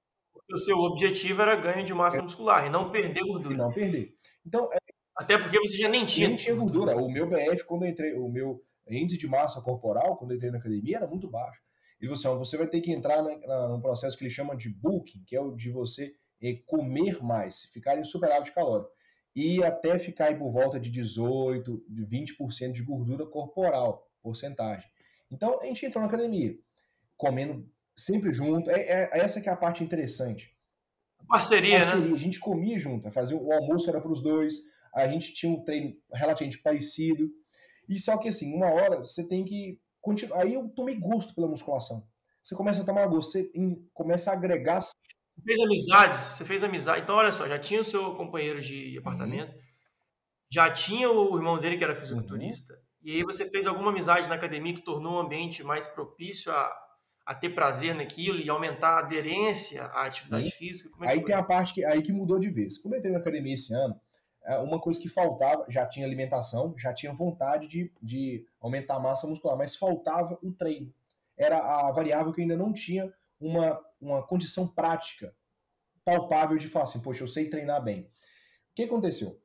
o 0.51 0.59
seu 0.59 0.77
objetivo 0.79 1.43
era 1.43 1.55
ganho 1.55 1.85
de 1.85 1.93
massa 1.93 2.17
é. 2.17 2.21
muscular 2.21 2.65
e 2.65 2.69
não 2.69 2.91
perder 2.91 3.21
gordura. 3.21 3.53
E 3.53 3.57
não 3.57 3.71
perder. 3.71 4.15
Então, 4.45 4.69
é... 4.73 4.77
Até 5.15 5.37
porque 5.37 5.59
você 5.59 5.77
já 5.77 5.89
nem 5.89 6.05
tinha. 6.05 6.27
Nem 6.27 6.37
tinha 6.37 6.55
gordura. 6.55 6.95
O 6.95 7.11
meu 7.11 7.27
BF, 7.27 7.65
quando 7.65 7.83
eu 7.83 7.89
entrei, 7.89 8.13
o 8.13 8.29
meu 8.29 8.63
índice 8.89 9.17
de 9.17 9.27
massa 9.27 9.61
corporal, 9.61 10.17
quando 10.17 10.31
eu 10.31 10.37
entrei 10.37 10.49
na 10.49 10.57
academia, 10.57 10.97
era 10.97 11.07
muito 11.07 11.29
baixo. 11.29 11.61
E 12.01 12.07
você, 12.07 12.27
você 12.29 12.57
vai 12.57 12.67
ter 12.67 12.81
que 12.81 12.91
entrar 12.91 13.21
na, 13.21 13.37
na, 13.39 13.67
num 13.69 13.81
processo 13.81 14.17
que 14.17 14.23
ele 14.23 14.31
chama 14.31 14.55
de 14.55 14.69
bulking, 14.69 15.23
que 15.25 15.35
é 15.35 15.41
o 15.41 15.55
de 15.55 15.69
você 15.69 16.13
é, 16.41 16.53
comer 16.65 17.21
mais, 17.21 17.65
ficar 17.65 17.97
em 17.97 18.03
superávit 18.03 18.53
calórico. 18.53 18.89
E 19.35 19.63
até 19.63 19.97
ficar 19.99 20.25
aí 20.25 20.35
por 20.35 20.51
volta 20.51 20.79
de 20.79 20.91
18%, 20.91 21.81
de 21.87 22.05
20% 22.05 22.71
de 22.71 22.83
gordura 22.83 23.25
corporal, 23.25 24.07
porcentagem. 24.21 24.89
Então, 25.31 25.59
a 25.61 25.65
gente 25.65 25.85
entrou 25.85 26.01
na 26.01 26.07
academia, 26.07 26.57
comendo 27.15 27.69
sempre 27.95 28.31
junto. 28.31 28.69
É, 28.69 28.81
é, 28.81 29.09
essa 29.19 29.41
que 29.41 29.49
é 29.49 29.51
a 29.51 29.57
parte 29.57 29.83
interessante. 29.83 30.55
Parceria, 31.27 31.79
Parceria, 31.79 32.07
né? 32.07 32.13
A 32.13 32.17
gente 32.17 32.39
comia 32.39 32.77
junto, 32.77 33.11
fazia 33.11 33.37
o 33.37 33.51
almoço 33.51 33.89
era 33.89 34.01
para 34.01 34.11
os 34.11 34.21
dois, 34.21 34.61
a 34.93 35.07
gente 35.07 35.33
tinha 35.33 35.51
um 35.51 35.63
treino 35.63 35.95
relativamente 36.11 36.61
parecido. 36.61 37.29
E 37.87 37.99
só 37.99 38.17
que 38.17 38.29
assim, 38.29 38.53
uma 38.53 38.71
hora 38.71 38.97
você 38.97 39.27
tem 39.27 39.43
que. 39.43 39.79
Aí 40.33 40.53
eu 40.53 40.69
tomei 40.69 40.95
gosto 40.95 41.33
pela 41.33 41.47
musculação. 41.47 42.07
Você 42.41 42.55
começa 42.55 42.81
a 42.81 42.85
tomar 42.85 43.05
gosto, 43.07 43.31
você 43.31 43.51
começa 43.93 44.31
a 44.31 44.33
agregar. 44.33 44.81
Você 44.81 44.93
fez 45.43 45.59
amizades, 45.59 46.19
você 46.19 46.45
fez 46.45 46.63
amizade. 46.63 47.01
Então, 47.01 47.15
olha 47.15 47.31
só, 47.31 47.47
já 47.47 47.59
tinha 47.59 47.81
o 47.81 47.83
seu 47.83 48.15
companheiro 48.15 48.61
de 48.61 48.97
apartamento, 48.97 49.53
uhum. 49.53 49.61
já 50.51 50.71
tinha 50.71 51.09
o 51.09 51.35
irmão 51.37 51.59
dele 51.59 51.77
que 51.77 51.83
era 51.83 51.95
fisiculturista, 51.95 52.73
uhum. 52.73 52.79
e 53.03 53.11
aí 53.15 53.23
você 53.23 53.49
fez 53.49 53.67
alguma 53.67 53.91
amizade 53.91 54.27
na 54.29 54.35
academia 54.35 54.73
que 54.73 54.81
tornou 54.81 55.15
o 55.15 55.19
ambiente 55.19 55.63
mais 55.63 55.87
propício 55.87 56.51
a 56.51 56.89
a 57.29 57.35
ter 57.35 57.49
prazer 57.49 57.93
naquilo 57.93 58.39
e 58.39 58.49
aumentar 58.49 58.89
a 58.89 58.99
aderência 59.05 59.83
à 59.83 60.07
atividade 60.07 60.49
física? 60.49 60.89
É 61.03 61.09
aí 61.09 61.23
tem 61.23 61.35
a 61.35 61.43
parte 61.43 61.75
que, 61.75 61.85
aí 61.85 62.01
que 62.01 62.11
mudou 62.11 62.39
de 62.39 62.49
vez. 62.49 62.79
Quando 62.79 62.95
eu 62.95 62.97
entrei 62.97 63.13
na 63.13 63.19
academia 63.19 63.53
esse 63.53 63.71
ano, 63.71 63.95
uma 64.59 64.79
coisa 64.79 64.99
que 64.99 65.09
faltava, 65.09 65.65
já 65.69 65.85
tinha 65.85 66.05
alimentação, 66.05 66.73
já 66.77 66.93
tinha 66.93 67.13
vontade 67.13 67.67
de, 67.67 67.91
de 68.01 68.45
aumentar 68.59 68.95
a 68.95 68.99
massa 68.99 69.27
muscular, 69.27 69.57
mas 69.57 69.75
faltava 69.75 70.37
o 70.41 70.51
treino. 70.51 70.93
Era 71.37 71.57
a 71.57 71.91
variável 71.91 72.33
que 72.33 72.41
ainda 72.41 72.57
não 72.57 72.73
tinha 72.73 73.13
uma, 73.39 73.79
uma 74.01 74.25
condição 74.25 74.67
prática, 74.67 75.33
palpável 76.03 76.57
de 76.57 76.67
falar 76.67 76.83
assim, 76.83 76.99
poxa, 76.99 77.23
eu 77.23 77.27
sei 77.27 77.49
treinar 77.49 77.83
bem. 77.83 78.01
O 78.01 78.09
que 78.75 78.83
aconteceu? 78.83 79.39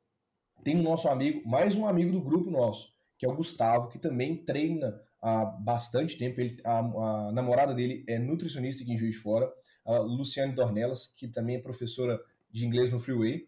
Tem 0.63 0.75
um 0.75 0.83
nosso 0.83 1.07
amigo, 1.07 1.47
mais 1.47 1.75
um 1.75 1.85
amigo 1.85 2.11
do 2.11 2.21
grupo 2.21 2.49
nosso, 2.49 2.93
que 3.17 3.25
é 3.25 3.29
o 3.29 3.35
Gustavo, 3.35 3.89
que 3.89 3.99
também 3.99 4.43
treina 4.43 4.99
há 5.21 5.45
bastante 5.45 6.17
tempo. 6.17 6.41
Ele, 6.41 6.57
a, 6.63 6.79
a, 6.79 7.31
namorada 7.31 7.73
dele 7.73 8.03
é 8.07 8.17
nutricionista 8.17 8.83
aqui 8.83 8.93
em 8.93 8.97
Juiz 8.97 9.15
de 9.15 9.21
Fora, 9.21 9.51
a 9.85 9.99
Luciane 9.99 10.53
Dornelas, 10.53 11.07
que 11.07 11.27
também 11.27 11.57
é 11.57 11.61
professora 11.61 12.19
de 12.49 12.65
inglês 12.65 12.89
no 12.89 12.99
Freeway. 12.99 13.47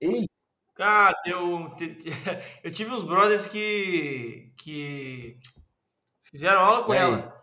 Ele. 0.00 0.26
Cara, 0.80 1.14
eu, 1.26 1.70
eu 2.64 2.70
tive 2.70 2.90
uns 2.90 3.02
brothers 3.02 3.46
que, 3.46 4.50
que 4.56 5.36
fizeram 6.22 6.60
aula 6.60 6.84
com 6.84 6.94
é 6.94 6.98
ela. 6.98 7.38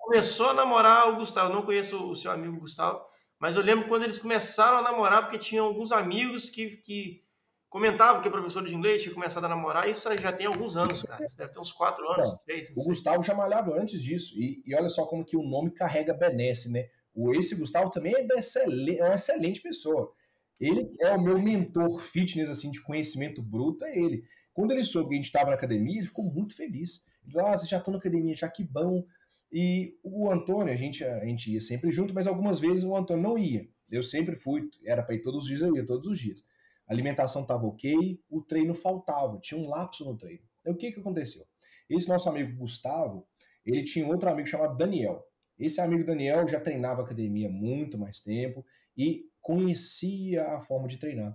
Começou 0.00 0.48
a 0.48 0.54
namorar 0.54 1.08
o 1.08 1.16
Gustavo, 1.18 1.52
eu 1.52 1.54
não 1.54 1.62
conheço 1.62 2.10
o 2.10 2.16
seu 2.16 2.32
amigo 2.32 2.58
Gustavo, 2.58 3.00
mas 3.38 3.54
eu 3.54 3.62
lembro 3.62 3.86
quando 3.86 4.02
eles 4.02 4.18
começaram 4.18 4.78
a 4.78 4.82
namorar, 4.82 5.22
porque 5.22 5.38
tinham 5.38 5.66
alguns 5.66 5.92
amigos 5.92 6.50
que, 6.50 6.78
que 6.78 7.22
comentava 7.68 8.20
que 8.20 8.26
é 8.26 8.30
professor 8.30 8.66
de 8.66 8.74
inglês, 8.74 9.02
tinha 9.02 9.14
começado 9.14 9.44
a 9.44 9.48
namorar, 9.48 9.88
isso 9.88 10.08
já 10.20 10.32
tem 10.32 10.48
alguns 10.48 10.76
anos, 10.76 11.04
cara. 11.04 11.24
Isso 11.24 11.38
deve 11.38 11.52
ter 11.52 11.60
uns 11.60 11.70
quatro 11.70 12.10
anos, 12.10 12.32
Não, 12.32 12.38
três. 12.44 12.70
O 12.76 12.84
Gustavo 12.88 13.22
já 13.22 13.34
malhava 13.34 13.72
antes 13.80 14.02
disso. 14.02 14.36
E, 14.36 14.64
e, 14.66 14.74
olha 14.74 14.88
só 14.88 15.06
como 15.06 15.24
que 15.24 15.36
o 15.36 15.44
nome 15.44 15.70
carrega 15.70 16.12
benesse, 16.12 16.72
né? 16.72 16.88
O 17.14 17.32
esse 17.32 17.54
Gustavo 17.54 17.88
também 17.88 18.16
é, 18.16 18.26
excelente, 18.36 19.00
é 19.00 19.04
uma 19.04 19.14
excelente 19.14 19.60
pessoa. 19.60 20.12
Ele 20.60 20.90
é 21.00 21.14
o 21.14 21.22
meu 21.22 21.40
mentor 21.40 22.00
fitness, 22.00 22.50
assim, 22.50 22.70
de 22.70 22.80
conhecimento 22.80 23.42
bruto, 23.42 23.84
é 23.84 23.96
ele. 23.96 24.24
Quando 24.52 24.72
ele 24.72 24.82
soube 24.82 25.10
que 25.10 25.14
a 25.14 25.18
gente 25.18 25.26
estava 25.26 25.50
na 25.50 25.56
academia, 25.56 25.98
ele 25.98 26.06
ficou 26.06 26.24
muito 26.24 26.56
feliz. 26.56 27.04
Ele 27.22 27.32
falou, 27.32 27.48
ah, 27.48 27.56
vocês 27.56 27.68
já 27.68 27.78
estão 27.78 27.92
na 27.92 27.98
academia, 27.98 28.34
já 28.34 28.48
que 28.48 28.64
bom. 28.64 29.04
E 29.52 29.96
o 30.02 30.30
Antônio, 30.30 30.72
a 30.72 30.76
gente, 30.76 31.04
a 31.04 31.24
gente 31.24 31.52
ia 31.52 31.60
sempre 31.60 31.92
junto, 31.92 32.12
mas 32.12 32.26
algumas 32.26 32.58
vezes 32.58 32.84
o 32.84 32.96
Antônio 32.96 33.22
não 33.22 33.38
ia. 33.38 33.68
Eu 33.90 34.02
sempre 34.02 34.36
fui, 34.36 34.68
era 34.84 35.02
para 35.02 35.14
ir 35.14 35.20
todos 35.20 35.44
os 35.44 35.48
dias, 35.48 35.62
eu 35.62 35.76
ia 35.76 35.86
todos 35.86 36.06
os 36.06 36.18
dias 36.18 36.44
a 36.88 36.92
alimentação 36.92 37.42
estava 37.42 37.66
ok, 37.66 38.18
o 38.30 38.40
treino 38.40 38.74
faltava, 38.74 39.38
tinha 39.38 39.60
um 39.60 39.68
lapso 39.68 40.04
no 40.04 40.16
treino. 40.16 40.42
Então, 40.60 40.72
o 40.72 40.76
que, 40.76 40.90
que 40.90 41.00
aconteceu? 41.00 41.44
Esse 41.88 42.08
nosso 42.08 42.28
amigo 42.28 42.56
Gustavo, 42.56 43.26
ele 43.64 43.84
tinha 43.84 44.06
outro 44.06 44.28
amigo 44.30 44.48
chamado 44.48 44.76
Daniel. 44.76 45.22
Esse 45.58 45.80
amigo 45.80 46.04
Daniel 46.04 46.48
já 46.48 46.58
treinava 46.58 47.02
academia 47.02 47.48
há 47.48 47.52
muito 47.52 47.98
mais 47.98 48.20
tempo 48.20 48.64
e 48.96 49.26
conhecia 49.48 50.44
a 50.44 50.60
forma 50.60 50.86
de 50.86 50.98
treinar, 50.98 51.34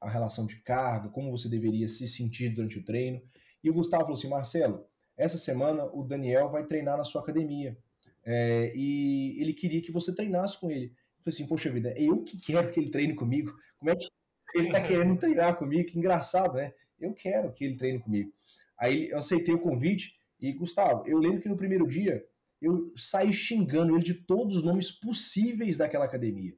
a 0.00 0.08
relação 0.08 0.46
de 0.46 0.56
carga, 0.62 1.10
como 1.10 1.30
você 1.30 1.46
deveria 1.46 1.86
se 1.88 2.06
sentir 2.08 2.48
durante 2.48 2.78
o 2.78 2.82
treino. 2.82 3.20
E 3.62 3.68
o 3.68 3.74
Gustavo 3.74 4.04
falou 4.04 4.16
assim: 4.16 4.30
Marcelo, 4.30 4.86
essa 5.14 5.36
semana 5.36 5.84
o 5.84 6.02
Daniel 6.02 6.48
vai 6.48 6.64
treinar 6.64 6.96
na 6.96 7.04
sua 7.04 7.20
academia. 7.20 7.76
É, 8.24 8.72
e 8.74 9.38
ele 9.38 9.52
queria 9.52 9.82
que 9.82 9.92
você 9.92 10.14
treinasse 10.14 10.58
com 10.58 10.70
ele. 10.70 10.86
Eu 10.86 11.22
falei 11.22 11.34
assim: 11.34 11.46
Poxa 11.46 11.70
vida, 11.70 11.90
é 11.90 12.02
eu 12.02 12.24
que 12.24 12.38
quero 12.38 12.70
que 12.70 12.80
ele 12.80 12.88
treine 12.88 13.14
comigo. 13.14 13.54
Como 13.78 13.90
é 13.90 13.94
que 13.94 14.08
ele 14.54 14.70
tá 14.70 14.82
querendo 14.82 15.18
treinar 15.18 15.58
comigo, 15.58 15.90
que 15.90 15.98
engraçado, 15.98 16.54
né? 16.54 16.72
Eu 16.98 17.12
quero 17.12 17.52
que 17.52 17.62
ele 17.62 17.76
treine 17.76 17.98
comigo. 17.98 18.32
Aí 18.78 19.10
eu 19.10 19.18
aceitei 19.18 19.54
o 19.54 19.60
convite 19.60 20.14
e, 20.40 20.50
Gustavo, 20.54 21.06
eu 21.06 21.18
lembro 21.18 21.42
que 21.42 21.48
no 21.48 21.58
primeiro 21.58 21.86
dia 21.86 22.24
eu 22.58 22.90
saí 22.96 23.34
xingando 23.34 23.94
ele 23.94 24.02
de 24.02 24.14
todos 24.14 24.56
os 24.56 24.62
nomes 24.62 24.90
possíveis 24.90 25.76
daquela 25.76 26.06
academia. 26.06 26.54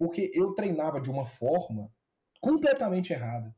Porque 0.00 0.30
eu 0.32 0.54
treinava 0.54 0.98
de 0.98 1.10
uma 1.10 1.26
forma 1.26 1.92
completamente 2.40 3.12
errada. 3.12 3.54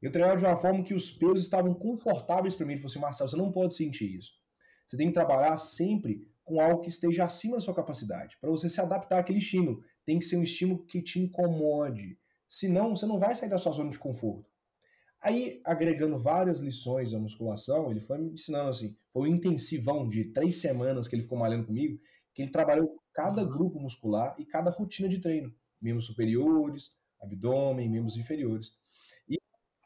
Eu 0.00 0.10
treinava 0.10 0.38
de 0.38 0.46
uma 0.46 0.56
forma 0.56 0.82
que 0.82 0.94
os 0.94 1.10
pesos 1.10 1.42
estavam 1.42 1.74
confortáveis 1.74 2.54
para 2.54 2.64
mim. 2.64 2.72
Ele 2.72 2.80
falou 2.80 2.90
assim, 2.90 2.98
Marcelo, 2.98 3.28
você 3.28 3.36
não 3.36 3.52
pode 3.52 3.74
sentir 3.74 4.16
isso. 4.16 4.32
Você 4.86 4.96
tem 4.96 5.08
que 5.08 5.12
trabalhar 5.12 5.58
sempre 5.58 6.26
com 6.42 6.58
algo 6.58 6.80
que 6.80 6.88
esteja 6.88 7.26
acima 7.26 7.56
da 7.56 7.60
sua 7.60 7.74
capacidade, 7.74 8.38
para 8.40 8.48
você 8.48 8.70
se 8.70 8.80
adaptar 8.80 9.18
àquele 9.18 9.40
estímulo. 9.40 9.84
Tem 10.06 10.18
que 10.18 10.24
ser 10.24 10.38
um 10.38 10.42
estímulo 10.42 10.86
que 10.86 11.02
te 11.02 11.20
incomode. 11.20 12.18
Senão, 12.48 12.96
você 12.96 13.04
não 13.04 13.18
vai 13.18 13.34
sair 13.34 13.50
da 13.50 13.58
sua 13.58 13.72
zona 13.72 13.90
de 13.90 13.98
conforto. 13.98 14.50
Aí, 15.20 15.60
agregando 15.66 16.18
várias 16.18 16.60
lições 16.60 17.12
à 17.12 17.18
musculação, 17.18 17.90
ele 17.90 18.00
foi 18.00 18.16
me 18.16 18.32
ensinando 18.32 18.70
assim, 18.70 18.96
foi 19.12 19.28
um 19.28 19.34
intensivão 19.34 20.08
de 20.08 20.32
três 20.32 20.62
semanas 20.62 21.06
que 21.06 21.14
ele 21.14 21.24
ficou 21.24 21.36
malhando 21.36 21.66
comigo, 21.66 22.00
que 22.32 22.40
ele 22.40 22.50
trabalhou 22.50 22.96
cada 23.18 23.42
grupo 23.42 23.80
muscular 23.80 24.36
e 24.38 24.46
cada 24.46 24.70
rotina 24.70 25.08
de 25.08 25.20
treino. 25.20 25.52
Membros 25.82 26.06
superiores, 26.06 26.92
abdômen, 27.20 27.90
membros 27.90 28.16
inferiores. 28.16 28.70
E... 29.28 29.36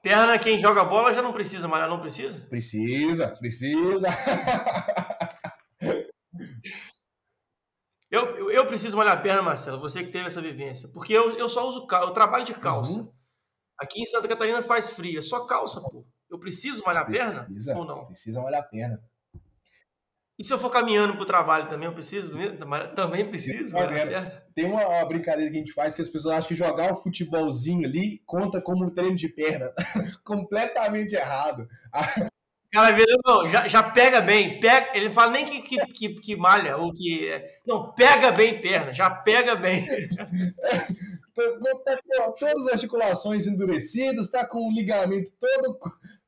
Perna, 0.03 0.38
quem 0.38 0.59
joga 0.59 0.85
bola 0.85 1.14
já 1.14 1.23
não 1.23 1.33
precisa 1.33 1.66
malhar, 1.66 1.88
não 1.88 1.99
precisa? 1.99 2.42
Precisa, 2.42 3.29
precisa. 3.29 4.07
eu, 8.11 8.37
eu, 8.37 8.51
eu, 8.51 8.66
preciso 8.66 8.99
malhar 8.99 9.16
a 9.16 9.23
perna, 9.23 9.40
Marcelo, 9.40 9.81
você 9.81 10.05
que 10.05 10.12
teve 10.12 10.27
essa 10.27 10.42
vivência. 10.42 10.90
Porque 10.92 11.14
eu, 11.14 11.38
eu 11.38 11.49
só 11.49 11.66
uso 11.66 11.87
calça, 11.87 12.11
eu 12.11 12.12
trabalho 12.12 12.45
de 12.45 12.53
calça. 12.53 12.99
Uhum. 12.99 13.11
Aqui 13.81 14.03
em 14.03 14.07
Santa 14.07 14.29
Catarina 14.29 14.61
faz 14.61 14.90
frio, 14.90 15.18
é 15.18 15.23
só 15.23 15.47
calça, 15.47 15.81
pô. 15.81 16.07
Eu 16.31 16.38
preciso 16.38 16.83
malhar 16.85 17.05
a 17.05 17.07
perna 17.07 17.45
precisa, 17.45 17.79
ou 17.79 17.87
não? 17.87 18.05
Precisa 18.05 18.42
malhar 18.42 18.61
a 18.61 18.64
perna. 18.64 19.03
E 20.42 20.44
se 20.44 20.52
eu 20.52 20.59
for 20.59 20.70
caminhando 20.70 21.12
para 21.12 21.22
o 21.22 21.26
trabalho 21.26 21.68
também, 21.68 21.87
eu 21.87 21.94
preciso? 21.94 22.37
Também 22.96 23.28
preciso? 23.28 23.76
Tem 24.52 24.64
uma, 24.64 25.05
brincadeira 25.05 25.48
que 25.48 25.57
a 25.57 25.61
gente 25.61 25.72
faz 25.72 25.94
que 25.94 26.02
as 26.02 26.09
pessoas 26.09 26.35
acham 26.35 26.48
que 26.48 26.57
jogar 26.57 26.92
o 26.92 26.96
futebolzinho 26.96 27.87
ali 27.87 28.20
conta 28.26 28.61
como 28.61 28.85
um 28.85 28.88
treino 28.88 29.14
de 29.14 29.28
perna. 29.28 29.72
Completamente 30.24 31.14
errado. 31.14 31.68
Cara, 32.72 32.90
vira, 32.90 33.16
não, 33.24 33.48
já, 33.48 33.68
já 33.68 33.85
pega 33.85 34.20
bem. 34.20 34.59
Pega, 34.59 34.90
ele 34.96 35.07
não 35.07 35.12
fala 35.12 35.31
nem 35.31 35.44
que, 35.44 35.62
que, 35.62 35.87
que, 35.87 36.14
que 36.16 36.35
malha, 36.35 36.76
ou 36.76 36.92
que. 36.92 37.31
Não, 37.64 37.92
pega 37.92 38.33
bem 38.33 38.61
perna, 38.61 38.92
já 38.92 39.09
pega 39.09 39.55
bem. 39.55 39.87
tá 41.35 42.01
com 42.03 42.33
todas 42.33 42.66
as 42.66 42.75
articulações 42.75 43.47
endurecidas, 43.47 44.31
tá 44.31 44.47
com 44.47 44.68
o 44.68 44.73
ligamento 44.73 45.33
todo, 45.38 45.79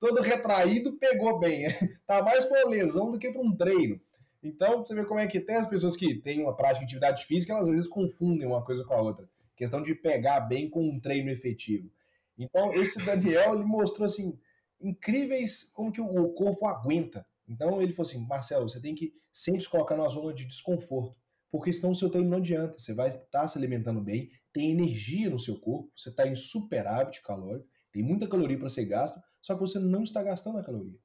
todo 0.01 0.23
retraído, 0.23 0.97
pegou 0.99 1.39
bem. 1.39 1.67
Tá 2.07 2.23
mais 2.23 2.45
para 2.45 2.65
uma 2.65 2.71
lesão 2.71 3.11
do 3.11 3.19
que 3.19 3.31
para 3.31 3.41
um 3.41 3.57
treino. 3.57 4.01
Então, 4.43 4.85
você 4.85 4.95
vê 4.95 5.05
como 5.05 5.21
é 5.21 5.27
que 5.27 5.41
tem 5.41 5.57
as 5.57 5.67
pessoas 5.67 5.97
que 5.97 6.17
têm 6.17 6.43
uma 6.43 6.55
prática 6.55 6.81
de 6.81 6.97
atividade 6.97 7.25
física, 7.25 7.55
elas 7.55 7.67
às 7.67 7.75
vezes 7.75 7.89
confundem 7.89 8.47
uma 8.47 8.63
coisa 8.63 8.85
com 8.85 8.93
a 8.93 9.01
outra. 9.01 9.29
Questão 9.57 9.83
de 9.83 9.95
pegar 9.95 10.41
bem 10.41 10.69
com 10.69 10.87
um 10.87 11.01
treino 11.01 11.31
efetivo. 11.31 11.91
Então, 12.37 12.75
esse 12.75 13.03
Daniel, 13.03 13.55
ele 13.55 13.65
mostrou, 13.65 14.05
assim, 14.05 14.39
incríveis 14.81 15.71
como 15.73 15.91
que 15.91 16.01
o 16.01 16.29
corpo 16.35 16.67
aguenta. 16.67 17.25
Então, 17.49 17.81
ele 17.81 17.95
falou 17.95 18.11
assim, 18.11 18.27
Marcelo, 18.27 18.69
você 18.69 18.81
tem 18.83 18.95
que 18.95 19.15
sempre 19.33 19.63
se 19.63 19.69
colocar 19.69 19.97
numa 19.97 20.09
zona 20.09 20.35
de 20.35 20.45
desconforto 20.45 21.17
porque 21.55 21.73
senão 21.73 21.93
o 21.93 21.95
seu 21.95 22.11
treino 22.11 22.29
não 22.29 22.39
adianta. 22.39 22.77
Você 22.77 22.93
vai 22.93 23.09
estar 23.09 23.47
se 23.47 23.57
alimentando 23.57 24.01
bem, 24.01 24.29
tem 24.53 24.73
energia 24.73 25.31
no 25.31 25.39
seu 25.39 25.57
corpo, 25.61 25.89
você 25.97 26.09
está 26.09 26.27
em 26.27 26.35
superávit 26.35 27.23
calórico, 27.23 27.69
tem 27.93 28.03
muita 28.03 28.27
caloria 28.27 28.59
para 28.59 28.69
ser 28.69 28.87
gasto, 28.87 29.21
só 29.41 29.55
que 29.55 29.61
você 29.61 29.79
não 29.79 30.03
está 30.03 30.21
gastando 30.21 30.59
a 30.59 30.65
caloria. 30.65 30.99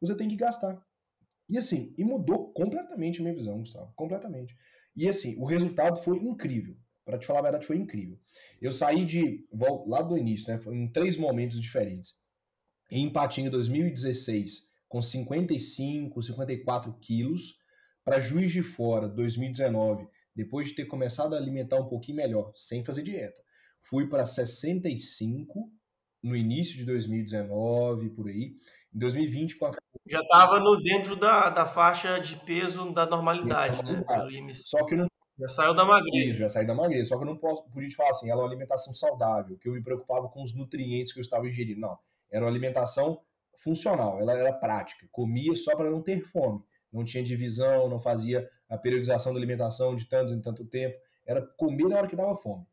Você 0.00 0.16
tem 0.16 0.28
que 0.28 0.34
gastar. 0.34 0.84
E 1.48 1.56
assim, 1.56 1.94
e 1.96 2.02
mudou 2.02 2.52
completamente 2.52 3.20
a 3.20 3.22
minha 3.22 3.36
visão, 3.36 3.60
Gustavo, 3.60 3.92
completamente. 3.94 4.56
E 4.96 5.08
assim, 5.08 5.36
o 5.38 5.44
resultado 5.44 6.02
foi 6.02 6.18
incrível. 6.18 6.76
Para 7.04 7.16
te 7.16 7.24
falar 7.24 7.38
a 7.38 7.42
verdade, 7.42 7.64
foi 7.64 7.76
incrível. 7.76 8.18
Eu 8.60 8.72
saí 8.72 9.04
de, 9.04 9.46
lá 9.86 10.02
do 10.02 10.18
início, 10.18 10.52
né, 10.52 10.60
em 10.72 10.90
três 10.90 11.16
momentos 11.16 11.60
diferentes. 11.60 12.16
Em 12.90 13.12
Patinga 13.12 13.48
2016, 13.48 14.68
com 14.88 15.00
55, 15.00 16.20
54 16.20 16.92
quilos, 16.94 17.62
para 18.04 18.20
Juiz 18.20 18.52
de 18.52 18.62
Fora 18.62 19.08
2019, 19.08 20.06
depois 20.36 20.68
de 20.68 20.74
ter 20.74 20.84
começado 20.84 21.34
a 21.34 21.38
alimentar 21.38 21.76
um 21.76 21.88
pouquinho 21.88 22.16
melhor, 22.16 22.52
sem 22.54 22.84
fazer 22.84 23.02
dieta, 23.02 23.40
fui 23.80 24.08
para 24.08 24.24
65 24.24 25.70
no 26.22 26.36
início 26.36 26.76
de 26.76 26.84
2019, 26.84 28.10
por 28.10 28.28
aí. 28.28 28.56
Em 28.94 28.98
2020, 28.98 29.56
com 29.56 29.66
a... 29.66 29.72
Já 30.06 30.20
estava 30.20 30.60
dentro 30.82 31.16
da, 31.16 31.50
da 31.50 31.66
faixa 31.66 32.18
de 32.18 32.36
peso 32.44 32.92
da 32.92 33.06
normalidade, 33.06 33.82
né? 33.82 34.00
Pelo 34.06 34.30
IMC. 34.30 34.62
Só 34.64 34.84
que 34.84 34.94
não 34.94 35.06
já 35.38 35.48
saiu 35.48 35.74
da 35.74 35.84
magreza. 35.84 36.28
Isso, 36.28 36.38
já 36.38 36.48
saiu 36.48 36.66
da 36.66 36.74
magreza. 36.74 37.08
Só 37.08 37.16
que 37.16 37.24
eu 37.24 37.26
não 37.26 37.36
posso, 37.36 37.64
podia 37.70 37.88
te 37.88 37.96
falar 37.96 38.10
assim, 38.10 38.30
era 38.30 38.38
uma 38.38 38.46
alimentação 38.46 38.92
saudável, 38.92 39.58
que 39.58 39.68
eu 39.68 39.72
me 39.72 39.82
preocupava 39.82 40.28
com 40.28 40.42
os 40.42 40.54
nutrientes 40.54 41.12
que 41.12 41.18
eu 41.18 41.22
estava 41.22 41.48
ingerindo. 41.48 41.80
Não, 41.80 41.98
era 42.30 42.44
uma 42.44 42.50
alimentação 42.50 43.20
funcional, 43.58 44.20
ela 44.20 44.32
era 44.32 44.52
prática. 44.52 45.08
Comia 45.10 45.54
só 45.56 45.74
para 45.74 45.90
não 45.90 46.02
ter 46.02 46.20
fome 46.20 46.62
não 46.94 47.04
tinha 47.04 47.22
divisão, 47.22 47.88
não 47.88 47.98
fazia 47.98 48.48
a 48.68 48.78
periodização 48.78 49.32
da 49.32 49.38
alimentação 49.38 49.96
de 49.96 50.06
tantos 50.06 50.32
em 50.32 50.40
tanto 50.40 50.64
tempo, 50.64 50.96
era 51.26 51.42
comer 51.56 51.88
na 51.88 51.96
hora 51.96 52.08
que 52.08 52.16
dava 52.16 52.36
fome. 52.36 52.64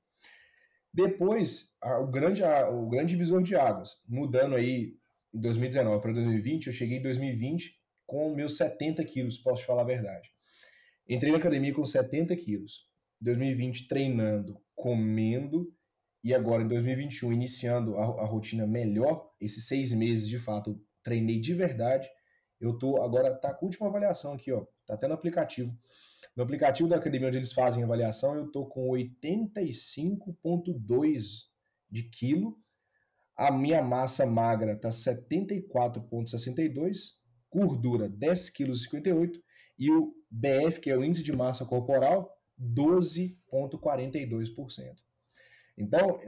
Depois, 0.94 1.76
a, 1.82 2.00
o, 2.00 2.08
grande, 2.08 2.44
a, 2.44 2.70
o 2.70 2.88
grande 2.88 3.14
divisor 3.14 3.42
de 3.42 3.56
águas, 3.56 3.98
mudando 4.08 4.56
aí 4.56 4.98
em 5.34 5.40
2019 5.40 6.02
para 6.02 6.14
2020, 6.14 6.68
eu 6.68 6.74
cheguei 6.74 6.98
em 6.98 7.02
2020 7.02 7.80
com 8.06 8.36
meus 8.36 8.58
70 8.58 9.04
quilos, 9.06 9.38
posso 9.38 9.62
te 9.62 9.66
falar 9.66 9.82
a 9.82 9.86
verdade. 9.86 10.30
Entrei 11.08 11.32
na 11.32 11.38
academia 11.38 11.74
com 11.74 11.84
70 11.84 12.36
quilos. 12.36 12.90
2020 13.22 13.88
treinando, 13.88 14.60
comendo, 14.76 15.74
e 16.24 16.34
agora 16.34 16.64
em 16.64 16.68
2021 16.68 17.32
iniciando 17.34 17.98
a, 17.98 18.04
a 18.04 18.26
rotina 18.26 18.68
melhor, 18.68 19.32
esses 19.40 19.68
seis 19.68 19.92
meses 19.92 20.28
de 20.28 20.40
fato 20.40 20.80
treinei 21.02 21.40
de 21.40 21.54
verdade, 21.54 22.08
eu 22.62 22.78
tô 22.78 23.02
agora 23.02 23.34
tá 23.36 23.52
com 23.54 23.66
a 23.66 23.68
última 23.68 23.88
avaliação 23.88 24.34
aqui, 24.34 24.52
ó. 24.52 24.66
Tá 24.86 24.94
até 24.94 25.08
no 25.08 25.16
aplicativo. 25.16 25.76
No 26.36 26.44
aplicativo 26.44 26.88
da 26.88 26.98
academia 26.98 27.28
onde 27.28 27.38
eles 27.38 27.52
fazem 27.52 27.84
avaliação, 27.84 28.36
eu 28.36 28.52
tô 28.52 28.66
com 28.66 28.88
85.2 28.90 31.50
de 31.90 32.04
quilo. 32.04 32.58
A 33.36 33.52
minha 33.52 33.82
massa 33.82 34.24
magra 34.26 34.78
tá 34.78 34.90
74.62, 34.90 37.16
gordura 37.52 38.10
10,58 38.10 39.02
kg 39.02 39.42
e 39.78 39.92
o 39.92 40.14
BF, 40.30 40.80
que 40.80 40.92
é 40.92 40.98
o 40.98 41.04
índice 41.04 41.24
de 41.24 41.36
massa 41.36 41.66
corporal, 41.66 42.34
12,42%. 42.62 44.96
Então, 45.78 46.20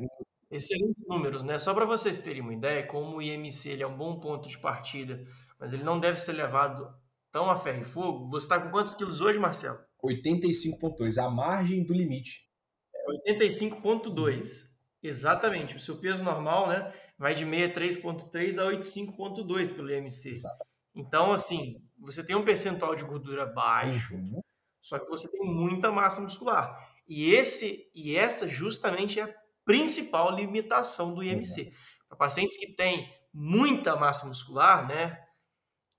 excelentes 0.50 1.06
números, 1.08 1.44
né? 1.44 1.60
Só 1.60 1.74
para 1.74 1.86
vocês 1.86 2.18
terem 2.18 2.42
uma 2.42 2.54
ideia, 2.54 2.88
como 2.88 3.18
o 3.18 3.22
IMC 3.22 3.70
ele 3.70 3.84
é 3.84 3.88
um 3.88 3.96
bom 3.96 4.20
ponto 4.20 4.50
de 4.50 4.58
partida 4.58 5.24
mas 5.64 5.72
ele 5.72 5.86
não 5.86 5.98
deve 5.98 6.20
ser 6.20 6.34
levado 6.34 6.94
tão 7.32 7.50
a 7.50 7.56
ferro 7.56 7.84
e 7.84 7.86
fogo. 7.86 8.30
Você 8.32 8.48
está 8.48 8.60
com 8.60 8.70
quantos 8.70 8.94
quilos 8.94 9.22
hoje, 9.22 9.40
Marcelo? 9.40 9.80
85,2, 10.04 11.18
a 11.18 11.30
margem 11.30 11.86
do 11.86 11.94
limite. 11.94 12.42
85,2. 13.26 14.68
Exatamente. 15.02 15.78
O 15.78 15.80
seu 15.80 15.98
peso 16.02 16.22
normal 16.22 16.68
né, 16.68 16.92
vai 17.18 17.34
de 17.34 17.46
63,3 17.46 18.58
a 18.58 18.70
85,2 18.74 19.74
pelo 19.74 19.90
IMC. 19.90 20.34
Exatamente. 20.34 20.68
Então, 20.94 21.32
assim, 21.32 21.82
você 21.98 22.26
tem 22.26 22.36
um 22.36 22.44
percentual 22.44 22.94
de 22.94 23.06
gordura 23.06 23.46
baixo, 23.46 24.16
uhum. 24.16 24.42
só 24.82 25.00
que 25.00 25.08
você 25.08 25.32
tem 25.32 25.46
muita 25.46 25.94
massa 25.94 26.20
muscular. 26.20 26.78
E, 27.08 27.34
esse, 27.34 27.90
e 27.96 28.18
essa 28.18 28.50
justamente 28.50 29.18
é 29.18 29.24
a 29.24 29.34
principal 29.64 30.36
limitação 30.36 31.14
do 31.14 31.24
IMC. 31.24 31.72
Para 32.10 32.18
pacientes 32.18 32.58
que 32.58 32.76
têm 32.76 33.10
muita 33.34 33.96
massa 33.96 34.28
muscular, 34.28 34.86
né, 34.86 35.23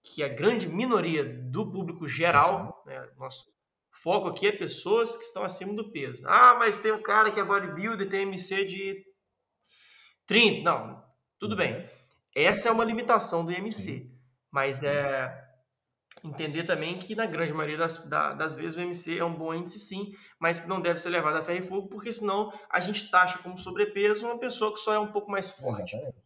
que 0.04 0.22
a 0.22 0.28
grande 0.28 0.68
minoria 0.68 1.24
do 1.24 1.70
público 1.72 2.06
geral, 2.06 2.84
né, 2.86 3.08
nosso 3.16 3.46
foco 3.90 4.28
aqui 4.28 4.46
é 4.46 4.52
pessoas 4.52 5.16
que 5.16 5.24
estão 5.24 5.42
acima 5.42 5.72
do 5.72 5.90
peso. 5.90 6.22
Ah, 6.26 6.56
mas 6.58 6.78
tem 6.78 6.92
um 6.92 7.02
cara 7.02 7.32
que 7.32 7.40
é 7.40 7.44
bodybuilder 7.44 8.06
e 8.06 8.10
tem 8.10 8.22
MC 8.22 8.64
de 8.66 9.02
30. 10.26 10.62
Não, 10.62 11.02
tudo 11.38 11.56
bem. 11.56 11.88
Essa 12.34 12.68
é 12.68 12.72
uma 12.72 12.84
limitação 12.84 13.44
do 13.44 13.52
IMC. 13.52 14.10
Mas 14.50 14.82
é 14.82 15.42
entender 16.22 16.64
também 16.64 16.98
que 16.98 17.14
na 17.14 17.26
grande 17.26 17.52
maioria 17.52 17.78
das, 17.78 18.06
das 18.08 18.54
vezes 18.54 18.76
o 18.76 18.80
MC 18.80 19.18
é 19.18 19.24
um 19.24 19.34
bom 19.34 19.52
índice 19.54 19.78
sim, 19.78 20.14
mas 20.38 20.60
que 20.60 20.68
não 20.68 20.80
deve 20.80 20.98
ser 20.98 21.10
levado 21.10 21.36
a 21.36 21.42
ferro 21.42 21.58
e 21.58 21.62
fogo, 21.62 21.88
porque 21.88 22.12
senão 22.12 22.52
a 22.70 22.80
gente 22.80 23.10
taxa 23.10 23.38
como 23.38 23.58
sobrepeso 23.58 24.26
uma 24.26 24.38
pessoa 24.38 24.72
que 24.72 24.80
só 24.80 24.94
é 24.94 24.98
um 24.98 25.10
pouco 25.10 25.30
mais 25.30 25.50
forte. 25.50 25.82
Exatamente 25.82 26.23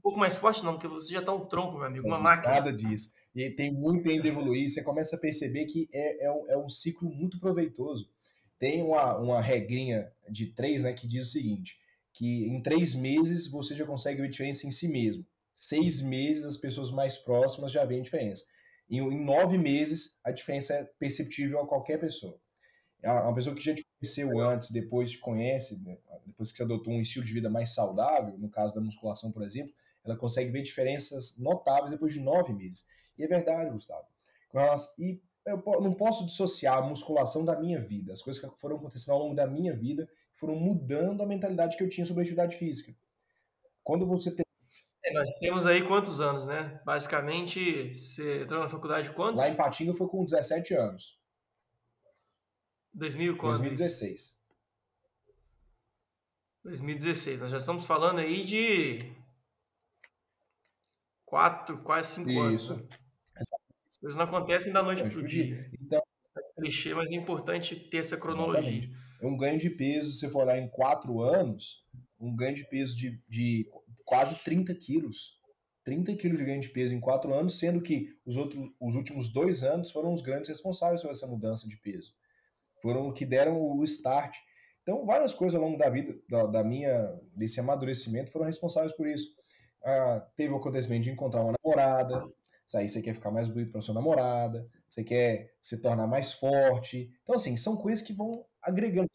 um 0.00 0.02
pouco 0.02 0.18
mais 0.18 0.34
forte, 0.34 0.64
não, 0.64 0.72
porque 0.72 0.88
você 0.88 1.12
já 1.12 1.20
está 1.20 1.32
um 1.32 1.44
tronco, 1.44 1.76
meu 1.76 1.86
amigo, 1.86 2.06
uma 2.06 2.16
não, 2.16 2.24
máquina. 2.24 2.54
Nada 2.54 2.72
disso. 2.72 3.12
E 3.34 3.50
tem 3.50 3.70
muito 3.70 4.08
ainda 4.08 4.26
evoluir. 4.26 4.68
Você 4.68 4.82
começa 4.82 5.14
a 5.14 5.18
perceber 5.18 5.66
que 5.66 5.88
é, 5.92 6.24
é, 6.24 6.32
um, 6.32 6.50
é 6.50 6.56
um 6.56 6.70
ciclo 6.70 7.08
muito 7.08 7.38
proveitoso. 7.38 8.10
Tem 8.58 8.82
uma, 8.82 9.18
uma 9.18 9.40
regrinha 9.40 10.10
de 10.28 10.46
três, 10.46 10.82
né, 10.82 10.94
que 10.94 11.06
diz 11.06 11.28
o 11.28 11.30
seguinte: 11.30 11.78
que 12.14 12.46
em 12.46 12.62
três 12.62 12.94
meses 12.94 13.46
você 13.46 13.74
já 13.74 13.84
consegue 13.84 14.22
ver 14.22 14.30
diferença 14.30 14.66
em 14.66 14.70
si 14.70 14.88
mesmo. 14.88 15.24
Seis 15.54 16.00
meses 16.00 16.44
as 16.44 16.56
pessoas 16.56 16.90
mais 16.90 17.18
próximas 17.18 17.70
já 17.70 17.84
veem 17.84 18.02
diferença. 18.02 18.46
Em, 18.88 19.00
em 19.00 19.22
nove 19.22 19.58
meses 19.58 20.18
a 20.24 20.30
diferença 20.30 20.72
é 20.72 20.84
perceptível 20.98 21.60
a 21.60 21.66
qualquer 21.66 22.00
pessoa. 22.00 22.40
Uma 23.02 23.34
pessoa 23.34 23.54
que 23.54 23.62
já 23.62 23.74
te 23.74 23.84
conheceu 23.98 24.38
antes, 24.40 24.70
depois 24.70 25.10
te 25.10 25.18
conhece, 25.18 25.82
né, 25.82 25.96
depois 26.26 26.50
que 26.50 26.58
você 26.58 26.62
adotou 26.62 26.92
um 26.92 27.00
estilo 27.00 27.24
de 27.24 27.32
vida 27.32 27.48
mais 27.48 27.74
saudável, 27.74 28.36
no 28.38 28.50
caso 28.50 28.74
da 28.74 28.80
musculação, 28.80 29.32
por 29.32 29.42
exemplo, 29.42 29.72
ela 30.04 30.16
consegue 30.16 30.50
ver 30.50 30.62
diferenças 30.62 31.36
notáveis 31.38 31.90
depois 31.90 32.12
de 32.12 32.20
nove 32.20 32.52
meses. 32.52 32.86
E 33.18 33.24
é 33.24 33.26
verdade, 33.26 33.70
Gustavo. 33.70 34.06
E 34.98 35.20
eu 35.46 35.62
não 35.80 35.94
posso 35.94 36.26
dissociar 36.26 36.78
a 36.78 36.82
musculação 36.82 37.44
da 37.44 37.58
minha 37.58 37.80
vida, 37.80 38.12
as 38.12 38.22
coisas 38.22 38.42
que 38.42 38.60
foram 38.60 38.76
acontecendo 38.76 39.14
ao 39.14 39.20
longo 39.20 39.34
da 39.34 39.46
minha 39.46 39.74
vida, 39.74 40.08
foram 40.36 40.56
mudando 40.56 41.22
a 41.22 41.26
mentalidade 41.26 41.76
que 41.76 41.82
eu 41.82 41.88
tinha 41.88 42.06
sobre 42.06 42.22
a 42.22 42.24
atividade 42.24 42.56
física. 42.56 42.94
Quando 43.82 44.06
você 44.06 44.30
tem 44.30 44.44
é, 45.02 45.12
nós 45.14 45.34
temos 45.38 45.66
aí 45.66 45.86
quantos 45.86 46.20
anos, 46.20 46.44
né? 46.44 46.80
Basicamente, 46.84 47.94
você 47.94 48.42
entrou 48.42 48.60
na 48.60 48.68
faculdade 48.68 49.10
quando? 49.12 49.36
Lá 49.36 49.48
em 49.48 49.56
Patinga 49.56 49.94
foi 49.94 50.06
com 50.06 50.22
17 50.22 50.74
anos. 50.74 51.18
2000 52.92 53.36
quando? 53.38 53.58
2016. 53.58 54.38
2016. 56.64 57.40
Nós 57.40 57.50
já 57.50 57.56
estamos 57.56 57.86
falando 57.86 58.18
aí 58.18 58.44
de 58.44 59.10
quatro, 61.30 61.78
quase 61.78 62.16
cinco 62.16 62.28
Isso. 62.28 62.72
anos. 62.72 62.88
Né? 62.88 62.96
As 63.36 63.98
coisas 63.98 64.16
não 64.16 64.24
acontecem 64.24 64.72
da 64.72 64.82
noite 64.82 65.04
para 65.04 65.18
o 65.18 65.26
dia. 65.26 65.70
Então, 65.80 66.02
é 66.36 66.60
clichê, 66.60 66.92
mas 66.92 67.08
é 67.08 67.14
importante 67.14 67.76
ter 67.76 67.98
essa 67.98 68.16
cronologia. 68.16 68.68
Exatamente. 68.68 69.10
É 69.22 69.26
um 69.26 69.36
ganho 69.36 69.58
de 69.58 69.70
peso, 69.70 70.12
se 70.12 70.28
for 70.28 70.42
olhar 70.42 70.58
em 70.58 70.68
quatro 70.68 71.20
anos, 71.20 71.84
um 72.18 72.34
ganho 72.34 72.54
de 72.54 72.64
peso 72.68 72.96
de, 72.96 73.22
de 73.28 73.70
quase 74.04 74.42
30 74.42 74.74
quilos. 74.74 75.38
30 75.84 76.14
quilos 76.16 76.38
de 76.38 76.44
ganho 76.44 76.60
de 76.60 76.68
peso 76.68 76.94
em 76.94 77.00
quatro 77.00 77.32
anos, 77.32 77.58
sendo 77.58 77.80
que 77.80 78.08
os, 78.26 78.36
outros, 78.36 78.68
os 78.80 78.94
últimos 78.94 79.32
dois 79.32 79.62
anos 79.62 79.90
foram 79.90 80.12
os 80.12 80.20
grandes 80.20 80.48
responsáveis 80.48 81.00
por 81.00 81.10
essa 81.10 81.26
mudança 81.26 81.68
de 81.68 81.76
peso. 81.76 82.12
Foram 82.82 83.08
o 83.08 83.12
que 83.12 83.24
deram 83.24 83.60
o 83.60 83.84
start. 83.84 84.34
Então, 84.82 85.06
várias 85.06 85.32
coisas 85.32 85.54
ao 85.54 85.62
longo 85.62 85.78
da 85.78 85.88
vida, 85.88 86.18
da, 86.28 86.46
da 86.46 86.64
minha, 86.64 87.14
desse 87.34 87.60
amadurecimento, 87.60 88.32
foram 88.32 88.46
responsáveis 88.46 88.92
por 88.92 89.06
isso. 89.06 89.39
Ah, 89.84 90.26
teve 90.36 90.52
o 90.52 90.56
acontecimento 90.56 91.04
de 91.04 91.10
encontrar 91.10 91.42
uma 91.42 91.54
namorada, 91.62 92.26
aí 92.74 92.88
você 92.88 93.02
quer 93.02 93.14
ficar 93.14 93.30
mais 93.30 93.48
bonito 93.48 93.72
para 93.72 93.80
sua 93.80 93.94
namorada, 93.94 94.66
você 94.88 95.02
quer 95.02 95.54
se 95.60 95.80
tornar 95.80 96.06
mais 96.06 96.32
forte. 96.32 97.10
Então, 97.22 97.34
assim, 97.34 97.56
são 97.56 97.76
coisas 97.76 98.02
que 98.02 98.12
vão 98.12 98.44
agregando. 98.62 99.08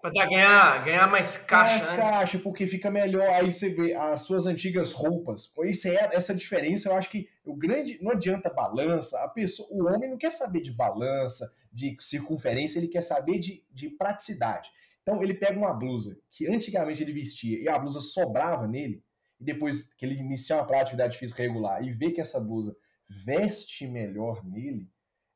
Para 0.00 0.10
ganhar, 0.10 0.84
ganhar 0.84 1.06
mais 1.08 1.36
caixa. 1.36 1.74
Mais 1.74 1.86
né? 1.86 1.96
caixa, 1.96 2.38
porque 2.38 2.66
fica 2.66 2.90
melhor. 2.90 3.28
Aí 3.28 3.52
você 3.52 3.68
vê 3.68 3.94
as 3.94 4.22
suas 4.22 4.46
antigas 4.46 4.90
roupas. 4.90 5.52
Isso 5.64 5.86
é, 5.86 6.10
essa 6.12 6.34
diferença, 6.34 6.88
eu 6.88 6.96
acho 6.96 7.08
que 7.08 7.28
o 7.44 7.54
grande. 7.54 7.98
Não 8.02 8.10
adianta 8.10 8.52
balança. 8.52 9.20
A 9.20 9.28
pessoa, 9.28 9.68
o 9.70 9.86
homem 9.86 10.10
não 10.10 10.18
quer 10.18 10.32
saber 10.32 10.60
de 10.60 10.72
balança, 10.72 11.52
de 11.72 11.96
circunferência, 12.00 12.78
ele 12.78 12.88
quer 12.88 13.02
saber 13.02 13.38
de, 13.38 13.64
de 13.72 13.90
praticidade. 13.90 14.70
Então 15.02 15.22
ele 15.22 15.34
pega 15.34 15.58
uma 15.58 15.74
blusa 15.74 16.18
que 16.30 16.46
antigamente 16.46 17.02
ele 17.02 17.12
vestia 17.12 17.60
e 17.60 17.68
a 17.68 17.78
blusa 17.78 18.00
sobrava 18.00 18.68
nele, 18.68 19.02
e 19.42 19.44
depois 19.44 19.92
que 19.94 20.06
ele 20.06 20.14
iniciar 20.14 20.62
uma 20.62 20.80
atividade 20.80 21.18
física 21.18 21.42
regular 21.42 21.84
e 21.84 21.90
vê 21.90 22.12
que 22.12 22.20
essa 22.20 22.38
blusa 22.38 22.76
veste 23.08 23.88
melhor 23.88 24.44
nele, 24.44 24.88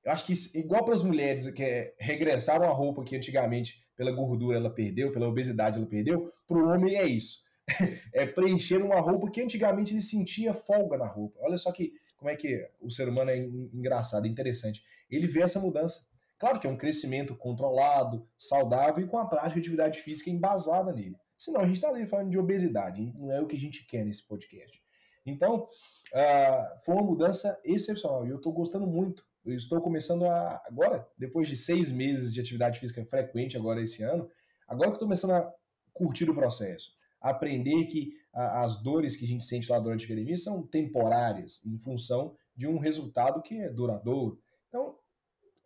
eu 0.04 0.12
acho 0.12 0.24
que 0.24 0.32
igual 0.56 0.84
para 0.84 0.94
as 0.94 1.02
mulheres 1.02 1.50
que 1.50 1.62
é, 1.62 1.92
regressaram 1.98 2.70
a 2.70 2.72
roupa 2.72 3.02
que 3.02 3.16
antigamente 3.16 3.84
pela 3.96 4.12
gordura 4.12 4.56
ela 4.56 4.70
perdeu, 4.70 5.10
pela 5.10 5.26
obesidade 5.26 5.78
ela 5.78 5.88
perdeu, 5.88 6.32
para 6.46 6.56
o 6.56 6.68
homem 6.68 6.94
é 6.94 7.04
isso. 7.04 7.44
é 8.14 8.24
preencher 8.24 8.80
uma 8.80 9.00
roupa 9.00 9.28
que 9.28 9.42
antigamente 9.42 9.92
ele 9.92 10.00
sentia 10.00 10.54
folga 10.54 10.96
na 10.96 11.08
roupa. 11.08 11.40
Olha 11.42 11.58
só 11.58 11.72
que 11.72 11.92
como 12.16 12.30
é 12.30 12.36
que 12.36 12.62
o 12.80 12.88
ser 12.88 13.08
humano 13.08 13.30
é 13.30 13.38
engraçado, 13.38 14.28
interessante. 14.28 14.84
Ele 15.10 15.26
vê 15.26 15.42
essa 15.42 15.58
mudança. 15.58 16.06
Claro 16.38 16.60
que 16.60 16.66
é 16.68 16.70
um 16.70 16.76
crescimento 16.76 17.34
controlado, 17.34 18.24
saudável 18.36 19.04
e 19.04 19.08
com 19.08 19.18
a 19.18 19.26
prática 19.26 19.54
de 19.54 19.60
atividade 19.60 20.00
física 20.00 20.30
embasada 20.30 20.92
nele. 20.92 21.16
Senão 21.36 21.60
a 21.60 21.66
gente 21.66 21.76
está 21.76 21.88
ali 21.88 22.06
falando 22.06 22.30
de 22.30 22.38
obesidade, 22.38 23.12
não 23.16 23.30
é 23.30 23.40
o 23.40 23.46
que 23.46 23.56
a 23.56 23.60
gente 23.60 23.86
quer 23.86 24.04
nesse 24.04 24.26
podcast. 24.26 24.82
Então, 25.24 25.64
uh, 25.64 26.84
foi 26.84 26.94
uma 26.94 27.02
mudança 27.02 27.60
excepcional 27.64 28.26
e 28.26 28.30
eu 28.30 28.36
estou 28.36 28.52
gostando 28.52 28.86
muito. 28.86 29.24
Eu 29.44 29.54
estou 29.54 29.80
começando 29.80 30.24
a, 30.24 30.62
agora, 30.66 31.06
depois 31.18 31.48
de 31.48 31.56
seis 31.56 31.90
meses 31.90 32.32
de 32.32 32.40
atividade 32.40 32.80
física 32.80 33.04
frequente 33.04 33.56
agora 33.56 33.80
esse 33.80 34.02
ano, 34.02 34.28
agora 34.66 34.90
que 34.90 34.96
estou 34.96 35.06
começando 35.06 35.32
a 35.32 35.52
curtir 35.92 36.28
o 36.28 36.34
processo, 36.34 36.90
aprender 37.20 37.86
que 37.86 38.12
as 38.32 38.82
dores 38.82 39.16
que 39.16 39.24
a 39.24 39.28
gente 39.28 39.44
sente 39.44 39.70
lá 39.70 39.78
durante 39.78 40.04
a 40.04 40.06
academia 40.06 40.36
são 40.36 40.66
temporárias, 40.66 41.64
em 41.64 41.78
função 41.78 42.36
de 42.54 42.66
um 42.66 42.78
resultado 42.78 43.40
que 43.40 43.58
é 43.58 43.70
duradouro. 43.70 44.38
Então, 44.68 44.98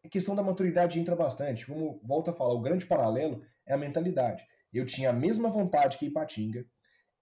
a 0.05 0.09
questão 0.09 0.37
da 0.37 0.43
maturidade 0.43 0.99
entra 0.99 1.17
bastante. 1.17 1.67
Como 1.67 2.01
volta 2.05 2.31
a 2.31 2.35
falar, 2.35 2.55
o 2.55 2.61
grande 2.61 2.87
paralelo 2.87 3.43
é 3.67 3.75
a 3.75 3.79
mentalidade. 3.79 4.47
Eu 4.73 4.85
tinha 4.85 5.11
a 5.11 5.13
mesma 5.13 5.51
vontade 5.51 5.99
que 5.99 6.07
Ipatinga, 6.07 6.65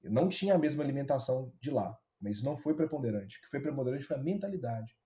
eu 0.03 0.11
não 0.11 0.29
tinha 0.29 0.55
a 0.55 0.59
mesma 0.59 0.83
alimentação 0.83 1.53
de 1.61 1.71
lá, 1.71 1.99
mas 2.21 2.43
não 2.43 2.57
foi 2.57 2.75
preponderante. 2.75 3.39
O 3.39 3.41
que 3.43 3.49
foi 3.49 3.61
preponderante 3.61 4.05
foi 4.05 4.17
a 4.17 4.23
mentalidade. 4.23 4.97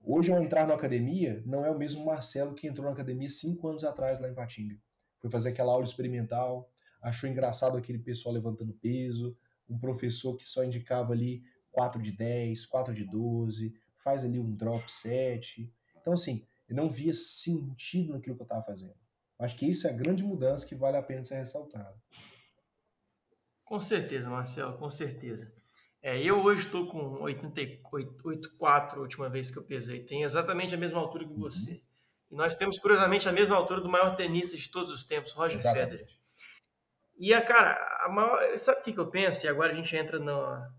Hoje, 0.00 0.32
ao 0.32 0.42
entrar 0.42 0.66
na 0.66 0.74
academia, 0.74 1.42
não 1.44 1.64
é 1.64 1.70
o 1.70 1.78
mesmo 1.78 2.04
Marcelo 2.04 2.54
que 2.54 2.66
entrou 2.66 2.86
na 2.86 2.92
academia 2.92 3.28
cinco 3.28 3.68
anos 3.68 3.82
atrás 3.82 4.18
lá 4.20 4.28
em 4.28 4.34
Patinga. 4.34 4.76
Foi 5.20 5.30
fazer 5.30 5.50
aquela 5.50 5.72
aula 5.72 5.84
experimental, 5.84 6.70
achou 7.02 7.28
engraçado 7.28 7.76
aquele 7.76 7.98
pessoal 7.98 8.34
levantando 8.34 8.72
peso, 8.74 9.36
um 9.68 9.78
professor 9.78 10.36
que 10.36 10.48
só 10.48 10.64
indicava 10.64 11.12
ali 11.12 11.42
4 11.72 12.00
de 12.00 12.12
10, 12.12 12.66
4 12.66 12.94
de 12.94 13.04
12, 13.04 13.74
faz 14.02 14.24
ali 14.24 14.38
um 14.38 14.54
drop 14.54 14.90
7. 14.90 15.72
Então, 16.00 16.12
assim, 16.12 16.46
eu 16.68 16.76
não 16.76 16.90
via 16.90 17.12
sentido 17.12 18.12
naquilo 18.12 18.36
que 18.36 18.42
eu 18.42 18.44
estava 18.44 18.64
fazendo. 18.64 18.96
Acho 19.38 19.56
que 19.56 19.68
isso 19.68 19.86
é 19.86 19.90
a 19.90 19.96
grande 19.96 20.24
mudança 20.24 20.66
que 20.66 20.74
vale 20.74 20.96
a 20.96 21.02
pena 21.02 21.22
ser 21.22 21.36
ressaltada. 21.36 21.94
Com 23.64 23.80
certeza, 23.80 24.28
Marcelo, 24.28 24.76
com 24.78 24.90
certeza. 24.90 25.52
É, 26.02 26.18
eu 26.20 26.42
hoje 26.42 26.66
estou 26.66 26.86
com 26.86 27.18
88,4 27.22 28.94
a 28.94 29.00
última 29.00 29.28
vez 29.28 29.50
que 29.50 29.58
eu 29.58 29.64
pesei. 29.64 30.04
Tenho 30.04 30.24
exatamente 30.24 30.74
a 30.74 30.78
mesma 30.78 30.98
altura 30.98 31.24
que 31.24 31.32
uhum. 31.32 31.40
você. 31.40 31.82
E 32.30 32.34
nós 32.34 32.54
temos, 32.54 32.78
curiosamente, 32.78 33.28
a 33.28 33.32
mesma 33.32 33.56
altura 33.56 33.80
do 33.80 33.88
maior 33.88 34.14
tenista 34.14 34.56
de 34.56 34.70
todos 34.70 34.92
os 34.92 35.04
tempos, 35.04 35.32
Roger 35.32 35.56
exatamente. 35.56 35.90
Federer. 35.90 36.18
E, 37.18 37.34
a, 37.34 37.44
cara, 37.44 37.76
a 38.04 38.08
maior, 38.08 38.56
sabe 38.56 38.80
o 38.80 38.82
que, 38.84 38.92
que 38.92 39.00
eu 39.00 39.10
penso? 39.10 39.44
E 39.44 39.48
agora 39.48 39.72
a 39.72 39.74
gente 39.74 39.94
entra 39.96 40.18
na, 40.18 40.72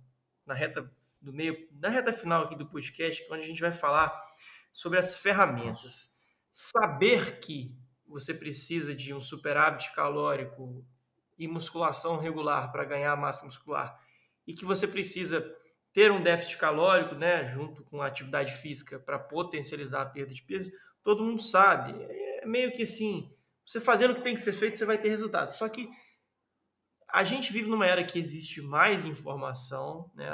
na 0.46 0.54
reta 0.54 0.90
do 1.22 1.34
meio, 1.34 1.68
na 1.74 1.90
reta 1.90 2.14
final 2.14 2.44
aqui 2.44 2.56
do 2.56 2.70
podcast, 2.70 3.26
onde 3.30 3.44
a 3.44 3.48
gente 3.48 3.62
vai 3.62 3.72
falar 3.72 4.12
sobre 4.72 4.98
as 4.98 5.16
ferramentas. 5.16 6.10
Saber 6.52 7.40
que 7.40 7.76
você 8.10 8.34
precisa 8.34 8.94
de 8.96 9.14
um 9.14 9.22
superávit 9.22 9.94
calórico 9.94 10.86
e 11.38 11.48
musculação 11.48 12.18
regular 12.18 12.72
para 12.72 12.84
ganhar 12.84 13.16
massa 13.16 13.46
muscular 13.46 14.00
e 14.46 14.54
que 14.54 14.66
você 14.66 14.88
precisa 14.88 15.46
ter 15.94 16.12
um 16.12 16.22
déficit 16.22 16.58
calórico, 16.58 17.16
né, 17.16 17.46
junto 17.46 17.84
com 17.84 18.02
a 18.02 18.08
atividade 18.08 18.54
física 18.54 19.00
para 19.00 19.18
potencializar 19.18 20.02
a 20.02 20.06
perda 20.06 20.34
de 20.34 20.42
peso, 20.42 20.72
todo 21.04 21.24
mundo 21.24 21.42
sabe. 21.42 21.94
É 22.04 22.46
meio 22.46 22.72
que 22.72 22.84
assim, 22.84 23.32
você 23.66 23.80
fazendo 23.80 24.12
o 24.12 24.16
que 24.16 24.22
tem 24.22 24.36
que 24.36 24.42
ser 24.42 24.54
feito, 24.54 24.78
você 24.78 24.86
vai 24.86 24.98
ter 24.98 25.10
resultado. 25.10 25.52
Só 25.52 25.68
que 25.70 25.90
a 27.08 27.24
gente 27.24 27.52
vive 27.52 27.70
numa 27.70 27.88
era 27.88 28.04
que 28.04 28.20
existe 28.20 28.62
mais 28.62 29.06
informação, 29.06 30.12
né? 30.16 30.30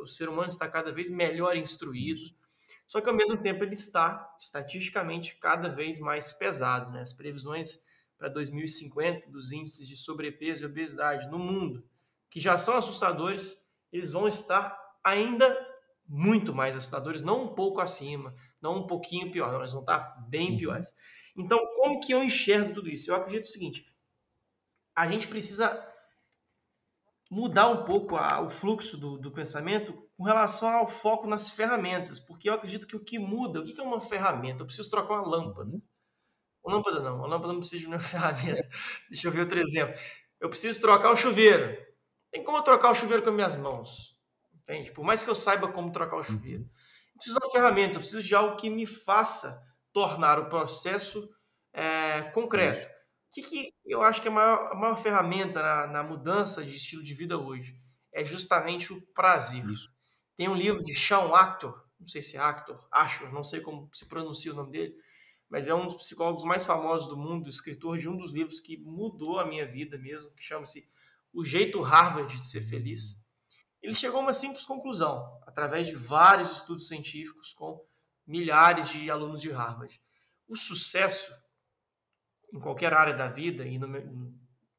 o 0.00 0.06
ser 0.06 0.28
humano 0.28 0.48
está 0.48 0.68
cada 0.68 0.90
vez 0.90 1.10
melhor 1.10 1.56
instruído, 1.56 2.20
só 2.86 3.00
que 3.00 3.08
ao 3.08 3.14
mesmo 3.14 3.36
tempo 3.36 3.64
ele 3.64 3.72
está 3.72 4.34
estatisticamente 4.38 5.36
cada 5.36 5.68
vez 5.68 5.98
mais 5.98 6.32
pesado. 6.32 6.90
Né? 6.92 7.00
As 7.00 7.12
previsões 7.12 7.82
para 8.18 8.28
2050 8.28 9.30
dos 9.30 9.52
índices 9.52 9.86
de 9.88 9.96
sobrepeso 9.96 10.62
e 10.62 10.66
obesidade 10.66 11.28
no 11.28 11.38
mundo, 11.38 11.84
que 12.30 12.40
já 12.40 12.56
são 12.56 12.76
assustadores, 12.76 13.60
eles 13.92 14.10
vão 14.10 14.28
estar 14.28 14.78
ainda 15.02 15.56
muito 16.06 16.54
mais 16.54 16.76
assustadores, 16.76 17.22
não 17.22 17.44
um 17.44 17.54
pouco 17.54 17.80
acima, 17.80 18.34
não 18.60 18.78
um 18.78 18.86
pouquinho 18.86 19.30
pior, 19.30 19.52
não, 19.52 19.60
eles 19.60 19.72
vão 19.72 19.80
estar 19.80 20.26
bem 20.28 20.52
uhum. 20.52 20.58
piores. 20.58 20.94
Então, 21.36 21.58
como 21.74 22.00
que 22.00 22.12
eu 22.12 22.22
enxergo 22.22 22.74
tudo 22.74 22.88
isso? 22.88 23.10
Eu 23.10 23.16
acredito 23.16 23.44
o 23.44 23.48
seguinte: 23.48 23.86
a 24.94 25.06
gente 25.06 25.26
precisa 25.26 25.70
mudar 27.30 27.68
um 27.68 27.84
pouco 27.84 28.16
a, 28.16 28.40
o 28.40 28.48
fluxo 28.48 28.96
do, 28.96 29.18
do, 29.18 29.30
pensamento 29.30 29.92
com 30.16 30.24
relação 30.24 30.68
ao 30.68 30.86
foco 30.86 31.26
nas 31.26 31.50
ferramentas, 31.50 32.20
porque 32.20 32.48
eu 32.48 32.54
acredito 32.54 32.86
que 32.86 32.96
o 32.96 33.04
que 33.04 33.18
muda, 33.18 33.60
o 33.60 33.64
que 33.64 33.78
é 33.78 33.82
uma 33.82 34.00
ferramenta? 34.00 34.62
Eu 34.62 34.66
preciso 34.66 34.90
trocar 34.90 35.14
uma 35.14 35.26
lâmpada. 35.26 35.70
Uhum. 35.70 35.82
Uma 36.64 36.76
lâmpada 36.76 37.00
não, 37.00 37.16
uma 37.16 37.26
lâmpada 37.26 37.52
não 37.52 37.60
precisa 37.60 37.82
de 37.82 37.86
uma 37.88 37.98
ferramenta. 38.00 38.68
Deixa 39.10 39.26
eu 39.26 39.32
ver 39.32 39.40
outro 39.40 39.58
exemplo. 39.58 39.94
Eu 40.40 40.48
preciso 40.48 40.80
trocar 40.80 41.10
o 41.10 41.16
chuveiro. 41.16 41.76
Tem 42.30 42.42
como 42.42 42.58
eu 42.58 42.62
trocar 42.62 42.90
o 42.90 42.94
chuveiro 42.94 43.22
com 43.22 43.30
minhas 43.30 43.56
mãos? 43.56 44.16
Entende? 44.54 44.92
Por 44.92 45.04
mais 45.04 45.22
que 45.22 45.30
eu 45.30 45.34
saiba 45.34 45.70
como 45.72 45.92
trocar 45.92 46.16
o 46.16 46.18
uhum. 46.18 46.22
chuveiro. 46.22 46.62
Eu 46.62 47.16
preciso 47.16 47.38
de 47.38 47.44
uma 47.44 47.52
ferramenta, 47.52 47.96
eu 47.96 48.00
preciso 48.00 48.22
de 48.22 48.34
algo 48.34 48.56
que 48.56 48.68
me 48.68 48.86
faça 48.86 49.62
tornar 49.92 50.38
o 50.38 50.48
processo 50.48 51.28
é, 51.72 52.22
concreto 52.32 52.93
que, 53.34 53.42
que 53.42 53.74
eu 53.84 54.02
acho 54.02 54.22
que 54.22 54.28
é 54.28 54.30
a 54.30 54.34
maior, 54.34 54.72
a 54.72 54.74
maior 54.74 54.96
ferramenta 54.96 55.60
na, 55.60 55.86
na, 55.88 56.02
mudança 56.02 56.64
de 56.64 56.76
estilo 56.76 57.02
de 57.02 57.14
vida 57.14 57.36
hoje? 57.36 57.76
É 58.12 58.24
justamente 58.24 58.92
o 58.92 59.02
prazer. 59.12 59.64
Isso. 59.64 59.92
Tem 60.36 60.48
um 60.48 60.54
livro 60.54 60.82
de 60.82 60.94
Sean 60.94 61.34
Actor, 61.34 61.84
não 61.98 62.06
sei 62.08 62.22
se 62.22 62.36
é 62.36 62.40
Actor, 62.40 62.86
acho, 62.92 63.28
não 63.30 63.42
sei 63.42 63.60
como 63.60 63.88
se 63.92 64.06
pronuncia 64.06 64.52
o 64.52 64.56
nome 64.56 64.70
dele, 64.70 64.94
mas 65.48 65.68
é 65.68 65.74
um 65.74 65.84
dos 65.84 65.94
psicólogos 65.94 66.44
mais 66.44 66.64
famosos 66.64 67.08
do 67.08 67.16
mundo, 67.16 67.48
escritor 67.48 67.98
de 67.98 68.08
um 68.08 68.16
dos 68.16 68.32
livros 68.32 68.60
que 68.60 68.76
mudou 68.78 69.38
a 69.38 69.46
minha 69.46 69.66
vida 69.66 69.98
mesmo, 69.98 70.30
que 70.32 70.42
chama-se 70.42 70.86
O 71.32 71.44
Jeito 71.44 71.80
Harvard 71.80 72.36
de 72.36 72.44
Ser 72.44 72.60
Feliz. 72.60 73.20
Ele 73.82 73.94
chegou 73.94 74.20
a 74.20 74.22
uma 74.22 74.32
simples 74.32 74.64
conclusão, 74.64 75.40
através 75.46 75.86
de 75.86 75.94
vários 75.94 76.52
estudos 76.52 76.88
científicos 76.88 77.52
com 77.52 77.84
milhares 78.26 78.88
de 78.88 79.10
alunos 79.10 79.40
de 79.40 79.50
Harvard. 79.50 80.00
O 80.48 80.56
sucesso 80.56 81.32
em 82.54 82.60
qualquer 82.60 82.94
área 82.94 83.12
da 83.12 83.26
vida, 83.26 83.66
e 83.66 83.78
no, 83.78 83.88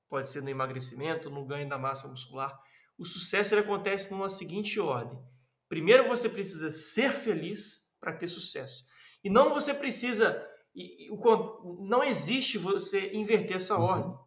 pode 0.09 0.29
ser 0.29 0.41
no 0.41 0.49
emagrecimento, 0.49 1.29
no 1.29 1.45
ganho 1.45 1.67
da 1.67 1.77
massa 1.77 2.07
muscular, 2.07 2.57
o 2.97 3.03
sucesso 3.03 3.53
ele 3.53 3.61
acontece 3.61 4.09
numa 4.11 4.29
seguinte 4.29 4.79
ordem. 4.79 5.19
Primeiro 5.67 6.07
você 6.07 6.29
precisa 6.29 6.69
ser 6.69 7.11
feliz 7.11 7.85
para 7.99 8.13
ter 8.13 8.27
sucesso. 8.27 8.85
E 9.21 9.29
não 9.29 9.53
você 9.53 9.73
precisa. 9.73 10.41
E, 10.73 11.07
e, 11.07 11.11
o, 11.11 11.85
não 11.85 12.01
existe 12.01 12.57
você 12.57 13.13
inverter 13.13 13.57
essa 13.57 13.75
uhum. 13.75 13.83
ordem. 13.83 14.17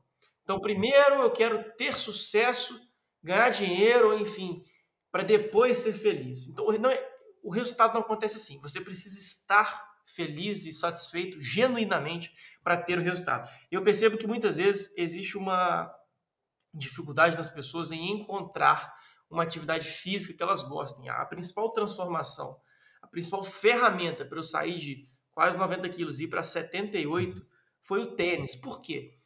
Então, 0.42 0.60
primeiro 0.60 1.22
eu 1.22 1.30
quero 1.30 1.72
ter 1.76 1.96
sucesso, 1.96 2.78
ganhar 3.22 3.48
dinheiro, 3.50 4.18
enfim, 4.18 4.62
para 5.10 5.22
depois 5.22 5.78
ser 5.78 5.92
feliz. 5.94 6.48
Então, 6.48 6.66
não, 6.78 6.90
é, 6.90 7.08
o 7.42 7.50
resultado 7.50 7.94
não 7.94 8.02
acontece 8.02 8.36
assim. 8.36 8.60
Você 8.60 8.80
precisa 8.80 9.18
estar 9.18 9.87
feliz 10.14 10.64
e 10.64 10.72
satisfeito 10.72 11.40
genuinamente 11.40 12.34
para 12.62 12.76
ter 12.76 12.98
o 12.98 13.02
resultado. 13.02 13.50
Eu 13.70 13.82
percebo 13.82 14.16
que 14.16 14.26
muitas 14.26 14.56
vezes 14.56 14.92
existe 14.96 15.36
uma 15.36 15.92
dificuldade 16.72 17.36
das 17.36 17.48
pessoas 17.48 17.90
em 17.90 18.12
encontrar 18.12 18.96
uma 19.30 19.42
atividade 19.42 19.86
física 19.86 20.34
que 20.34 20.42
elas 20.42 20.62
gostem. 20.62 21.08
A 21.08 21.24
principal 21.26 21.70
transformação, 21.70 22.58
a 23.02 23.06
principal 23.06 23.42
ferramenta 23.42 24.24
para 24.24 24.38
eu 24.38 24.42
sair 24.42 24.78
de 24.78 25.08
quase 25.32 25.58
90 25.58 25.88
quilos 25.90 26.20
e 26.20 26.24
ir 26.24 26.28
para 26.28 26.42
78 26.42 27.46
foi 27.82 28.00
o 28.02 28.16
tênis. 28.16 28.54
Por 28.54 28.80
quê? 28.80 29.17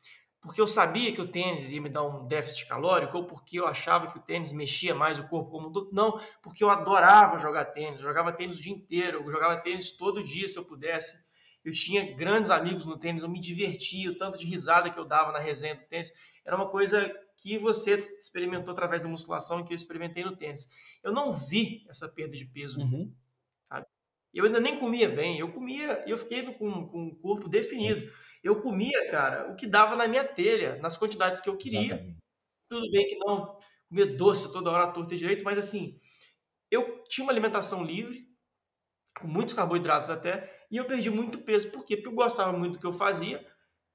Porque 0.42 0.60
eu 0.60 0.66
sabia 0.66 1.12
que 1.12 1.20
o 1.20 1.28
tênis 1.28 1.70
ia 1.70 1.80
me 1.80 1.88
dar 1.88 2.02
um 2.02 2.26
déficit 2.26 2.66
calórico 2.66 3.16
ou 3.16 3.24
porque 3.24 3.60
eu 3.60 3.66
achava 3.66 4.08
que 4.08 4.18
o 4.18 4.20
tênis 4.20 4.52
mexia 4.52 4.92
mais 4.92 5.16
o 5.16 5.28
corpo 5.28 5.52
como 5.52 5.70
todo. 5.70 5.92
Não, 5.92 6.20
porque 6.42 6.64
eu 6.64 6.68
adorava 6.68 7.38
jogar 7.38 7.66
tênis. 7.66 8.00
Eu 8.00 8.06
jogava 8.06 8.32
tênis 8.32 8.58
o 8.58 8.60
dia 8.60 8.72
inteiro, 8.72 9.22
eu 9.22 9.30
jogava 9.30 9.60
tênis 9.60 9.92
todo 9.92 10.22
dia 10.22 10.48
se 10.48 10.58
eu 10.58 10.64
pudesse. 10.64 11.16
Eu 11.64 11.72
tinha 11.72 12.12
grandes 12.16 12.50
amigos 12.50 12.84
no 12.84 12.98
tênis, 12.98 13.22
eu 13.22 13.28
me 13.28 13.38
divertia, 13.38 14.10
o 14.10 14.16
tanto 14.16 14.36
de 14.36 14.44
risada 14.44 14.90
que 14.90 14.98
eu 14.98 15.04
dava 15.04 15.30
na 15.30 15.38
resenha 15.38 15.76
do 15.76 15.84
tênis. 15.84 16.12
Era 16.44 16.56
uma 16.56 16.68
coisa 16.68 17.08
que 17.36 17.56
você 17.56 17.94
experimentou 18.18 18.72
através 18.72 19.04
da 19.04 19.08
musculação 19.08 19.60
e 19.60 19.64
que 19.64 19.72
eu 19.72 19.76
experimentei 19.76 20.24
no 20.24 20.36
tênis. 20.36 20.68
Eu 21.04 21.12
não 21.12 21.32
vi 21.32 21.86
essa 21.88 22.08
perda 22.08 22.36
de 22.36 22.44
peso. 22.46 22.80
Uhum. 22.80 23.14
Sabe? 23.68 23.86
Eu 24.34 24.44
ainda 24.44 24.58
nem 24.58 24.76
comia 24.80 25.08
bem. 25.08 25.38
Eu 25.38 25.52
comia 25.52 26.02
e 26.04 26.10
eu 26.10 26.18
fiquei 26.18 26.42
com, 26.54 26.88
com 26.88 27.06
o 27.06 27.14
corpo 27.14 27.48
definido. 27.48 28.10
Eu 28.42 28.60
comia, 28.60 29.10
cara, 29.10 29.50
o 29.50 29.56
que 29.56 29.66
dava 29.66 29.94
na 29.96 30.08
minha 30.08 30.24
telha, 30.24 30.76
nas 30.76 30.96
quantidades 30.96 31.40
que 31.40 31.48
eu 31.48 31.56
queria. 31.56 31.94
Exatamente. 31.94 32.18
Tudo 32.68 32.90
bem 32.90 33.06
que 33.06 33.16
não 33.18 33.58
comia 33.88 34.16
doce 34.16 34.52
toda 34.52 34.70
hora, 34.70 34.90
torta 34.90 35.14
e 35.14 35.18
direito, 35.18 35.44
mas 35.44 35.58
assim, 35.58 36.00
eu 36.70 37.04
tinha 37.04 37.24
uma 37.24 37.32
alimentação 37.32 37.84
livre, 37.84 38.26
com 39.20 39.28
muitos 39.28 39.54
carboidratos 39.54 40.08
até, 40.08 40.66
e 40.70 40.78
eu 40.78 40.86
perdi 40.86 41.10
muito 41.10 41.38
peso. 41.38 41.70
Por 41.70 41.84
quê? 41.84 41.96
Porque 41.96 42.08
eu 42.08 42.14
gostava 42.14 42.56
muito 42.56 42.74
do 42.74 42.78
que 42.78 42.86
eu 42.86 42.92
fazia, 42.92 43.46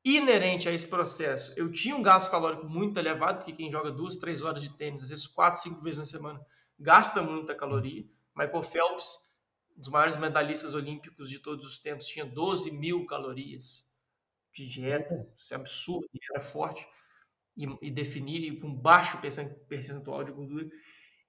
inerente 0.06 0.70
a 0.70 0.72
esse 0.72 0.88
processo, 0.88 1.54
eu 1.58 1.70
tinha 1.72 1.95
um 1.95 2.02
gasto 2.02 2.32
calórico 2.32 2.66
muito 2.66 2.98
elevado, 2.98 3.39
porque 3.39 3.52
quem 3.52 3.72
joga 3.72 3.91
duas, 3.91 4.16
três 4.16 4.41
horas 4.41 4.62
de 4.62 4.70
tênis, 4.78 5.04
às 5.04 5.10
vezes 5.10 5.28
quatro, 5.28 5.62
cinco 5.62 5.82
vezes 5.82 6.00
na 6.00 6.06
semana, 6.06 6.39
gasta 6.80 7.22
muita 7.22 7.54
caloria. 7.54 8.06
Michael 8.36 8.64
Phelps, 8.64 9.18
um 9.76 9.82
dos 9.82 9.89
maiores 9.89 10.16
medalhistas 10.16 10.74
olímpicos 10.74 11.30
de 11.30 11.39
todos 11.39 11.66
os 11.66 11.80
tempos, 11.80 12.06
tinha 12.06 12.26
12 12.26 12.72
mil 12.72 13.06
calorias 13.06 13.88
de 14.58 14.68
dieta, 14.68 15.14
isso 15.38 15.53
é 15.53 15.58
absurdo, 15.58 16.08
era 16.32 16.41
forte, 16.41 16.88
e, 17.55 17.66
e 17.82 17.91
definir 17.91 18.60
com 18.60 18.74
baixo 18.74 19.20
percentual 19.68 20.24
de 20.24 20.32
gordura. 20.32 20.68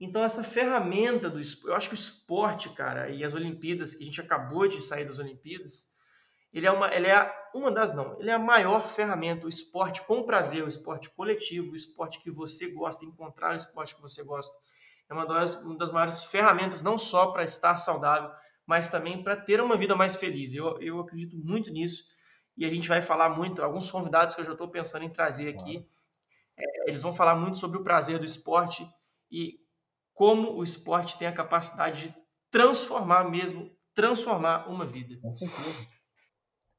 Então, 0.01 0.23
essa 0.23 0.45
ferramenta 0.45 1.29
do 1.29 1.41
eu 1.65 1.75
acho 1.75 1.89
que 1.89 1.95
o 1.95 1.97
esporte, 1.97 2.71
cara, 2.71 3.11
e 3.11 3.25
as 3.25 3.35
Olimpíadas, 3.35 3.95
que 3.95 4.03
a 4.03 4.07
gente 4.07 4.21
acabou 4.21 4.69
de 4.69 4.81
sair 4.81 5.05
das 5.05 5.19
Olimpíadas, 5.19 5.93
ele 6.53 6.67
é 6.67 6.71
uma, 6.71 6.95
ele 6.95 7.09
é 7.09 7.35
uma 7.55 7.71
das 7.71 7.95
não, 7.95 8.19
ele 8.19 8.31
é 8.31 8.35
a 8.35 8.39
maior 8.39 8.89
ferramenta, 8.89 9.47
o 9.47 9.49
esporte 9.49 10.01
com 10.03 10.23
prazer, 10.23 10.65
o 10.65 10.69
esporte 10.69 11.11
coletivo, 11.11 11.73
o 11.73 11.77
esporte 11.77 12.21
que 12.21 12.31
você 12.31 12.71
gosta, 12.71 13.05
encontrar 13.05 13.53
o 13.53 13.57
esporte 13.57 13.95
que 13.95 14.01
você 14.01 14.23
gosta. 14.23 14.55
É 15.11 15.15
uma 15.15 15.27
das, 15.27 15.61
uma 15.63 15.77
das 15.77 15.91
maiores 15.91 16.25
ferramentas, 16.25 16.81
não 16.81 16.97
só 16.97 17.33
para 17.33 17.43
estar 17.43 17.77
saudável, 17.77 18.31
mas 18.67 18.89
também 18.89 19.23
para 19.23 19.37
ter 19.37 19.61
uma 19.61 19.77
vida 19.77 19.97
mais 19.97 20.15
feliz. 20.15 20.55
Eu, 20.55 20.81
eu 20.81 21.01
acredito 21.01 21.37
muito 21.37 21.71
nisso 21.71 22.05
e 22.59 22.67
a 22.67 22.71
gente 22.71 22.89
vai 22.89 23.01
falar 23.01 23.31
muito, 23.31 23.63
alguns 23.63 23.89
convidados 23.89 24.35
que 24.35 24.41
eu 24.41 24.45
já 24.45 24.53
estou 24.53 24.69
pensando 24.69 25.05
em 25.05 25.11
trazer 25.11 25.49
aqui, 25.49 25.89
é, 26.59 26.89
eles 26.91 27.01
vão 27.01 27.13
falar 27.13 27.37
muito 27.37 27.57
sobre 27.57 27.79
o 27.79 27.85
prazer 27.85 28.19
do 28.19 28.25
esporte 28.25 28.85
e 29.31 29.61
como 30.13 30.51
o 30.51 30.65
esporte 30.65 31.17
tem 31.17 31.29
a 31.29 31.33
capacidade 31.33 32.09
de 32.09 32.15
transformar 32.51 33.31
mesmo, 33.31 33.71
transformar 33.95 34.69
uma 34.69 34.85
vida. 34.85 35.17
Com 35.23 35.33
certeza. 35.33 35.87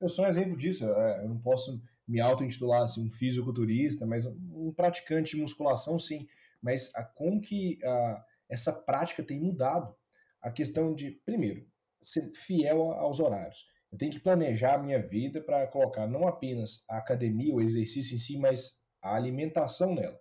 Eu 0.02 0.10
sou 0.10 0.26
um 0.26 0.28
exemplo 0.28 0.58
disso. 0.58 0.86
É, 0.86 1.24
eu 1.24 1.30
não 1.30 1.40
posso 1.40 1.82
me 2.06 2.20
auto-intitular 2.20 2.82
assim, 2.82 3.08
um 3.08 3.12
fisiculturista, 3.12 4.06
mas 4.06 4.26
um 4.26 4.74
praticante 4.76 5.38
de 5.38 5.42
musculação, 5.42 5.98
sim. 5.98 6.28
Mas 6.62 6.94
a, 6.94 7.06
como 7.06 7.40
que 7.40 7.80
a, 7.86 8.26
essa 8.50 8.74
prática 8.74 9.24
tem 9.24 9.40
mudado? 9.40 9.96
A 10.42 10.52
questão 10.52 10.94
de, 10.94 11.12
primeiro, 11.26 11.66
ser 12.02 12.32
fiel 12.36 12.92
aos 12.92 13.22
horários. 13.22 13.66
Eu 13.92 13.98
tenho 13.98 14.12
que 14.12 14.20
planejar 14.20 14.76
a 14.76 14.84
minha 14.84 15.02
vida 15.02 15.42
para 15.42 15.66
colocar 15.68 16.08
não 16.08 16.28
apenas 16.28 16.84
a 16.90 16.98
academia, 16.98 17.54
o 17.54 17.62
exercício 17.62 18.16
em 18.16 18.20
si, 18.20 18.38
mas 18.38 18.78
a 19.02 19.16
alimentação 19.16 19.96
nela. 19.96 20.20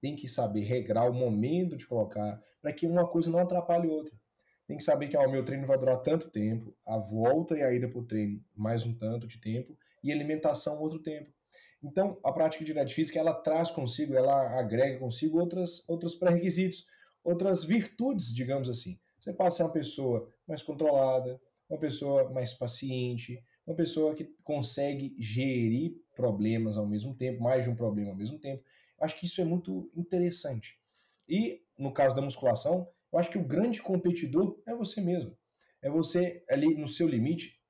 Tem 0.00 0.16
que 0.16 0.28
saber 0.28 0.62
regrar 0.62 1.08
o 1.08 1.14
momento 1.14 1.76
de 1.76 1.86
colocar 1.86 2.42
para 2.60 2.72
que 2.72 2.86
uma 2.86 3.06
coisa 3.06 3.30
não 3.30 3.38
atrapalhe 3.38 3.88
outra 3.88 4.18
tem 4.68 4.76
que 4.76 4.84
saber 4.84 5.08
que 5.08 5.16
o 5.16 5.30
meu 5.30 5.42
treino 5.42 5.66
vai 5.66 5.78
durar 5.78 5.96
tanto 6.02 6.28
tempo, 6.28 6.76
a 6.86 6.98
volta 6.98 7.56
e 7.56 7.62
a 7.62 7.72
ida 7.72 7.88
para 7.88 7.98
o 7.98 8.04
treino 8.04 8.44
mais 8.54 8.84
um 8.84 8.94
tanto 8.94 9.26
de 9.26 9.40
tempo, 9.40 9.74
e 10.04 10.12
alimentação 10.12 10.78
outro 10.78 11.00
tempo. 11.00 11.32
Então, 11.82 12.20
a 12.22 12.30
prática 12.30 12.62
de 12.62 12.70
atividade 12.70 12.94
física, 12.94 13.18
ela 13.18 13.32
traz 13.32 13.70
consigo, 13.70 14.14
ela 14.14 14.58
agrega 14.58 14.98
consigo 14.98 15.40
outras, 15.40 15.88
outros 15.88 16.14
pré-requisitos, 16.14 16.84
outras 17.24 17.64
virtudes, 17.64 18.34
digamos 18.34 18.68
assim. 18.68 19.00
Você 19.18 19.32
passa 19.32 19.46
a 19.46 19.56
ser 19.56 19.62
uma 19.62 19.72
pessoa 19.72 20.30
mais 20.46 20.62
controlada, 20.62 21.40
uma 21.68 21.78
pessoa 21.78 22.30
mais 22.30 22.54
paciente, 22.54 23.42
uma 23.66 23.76
pessoa 23.76 24.14
que 24.14 24.24
consegue 24.42 25.14
gerir 25.18 25.94
problemas 26.16 26.76
ao 26.76 26.86
mesmo 26.86 27.14
tempo, 27.14 27.42
mais 27.42 27.64
de 27.64 27.70
um 27.70 27.74
problema 27.74 28.10
ao 28.10 28.16
mesmo 28.16 28.38
tempo. 28.38 28.64
Acho 29.00 29.18
que 29.18 29.26
isso 29.26 29.40
é 29.40 29.44
muito 29.44 29.90
interessante. 29.94 30.78
E, 31.28 31.62
no 31.78 31.92
caso 31.92 32.16
da 32.16 32.22
musculação, 32.22 32.88
eu 33.12 33.18
acho 33.18 33.30
que 33.30 33.38
o 33.38 33.44
grande 33.44 33.82
competidor 33.82 34.58
é 34.66 34.74
você 34.74 35.00
mesmo. 35.00 35.36
É 35.82 35.90
você 35.90 36.42
ali 36.48 36.74
no 36.74 36.88
seu 36.88 37.06
limite, 37.06 37.60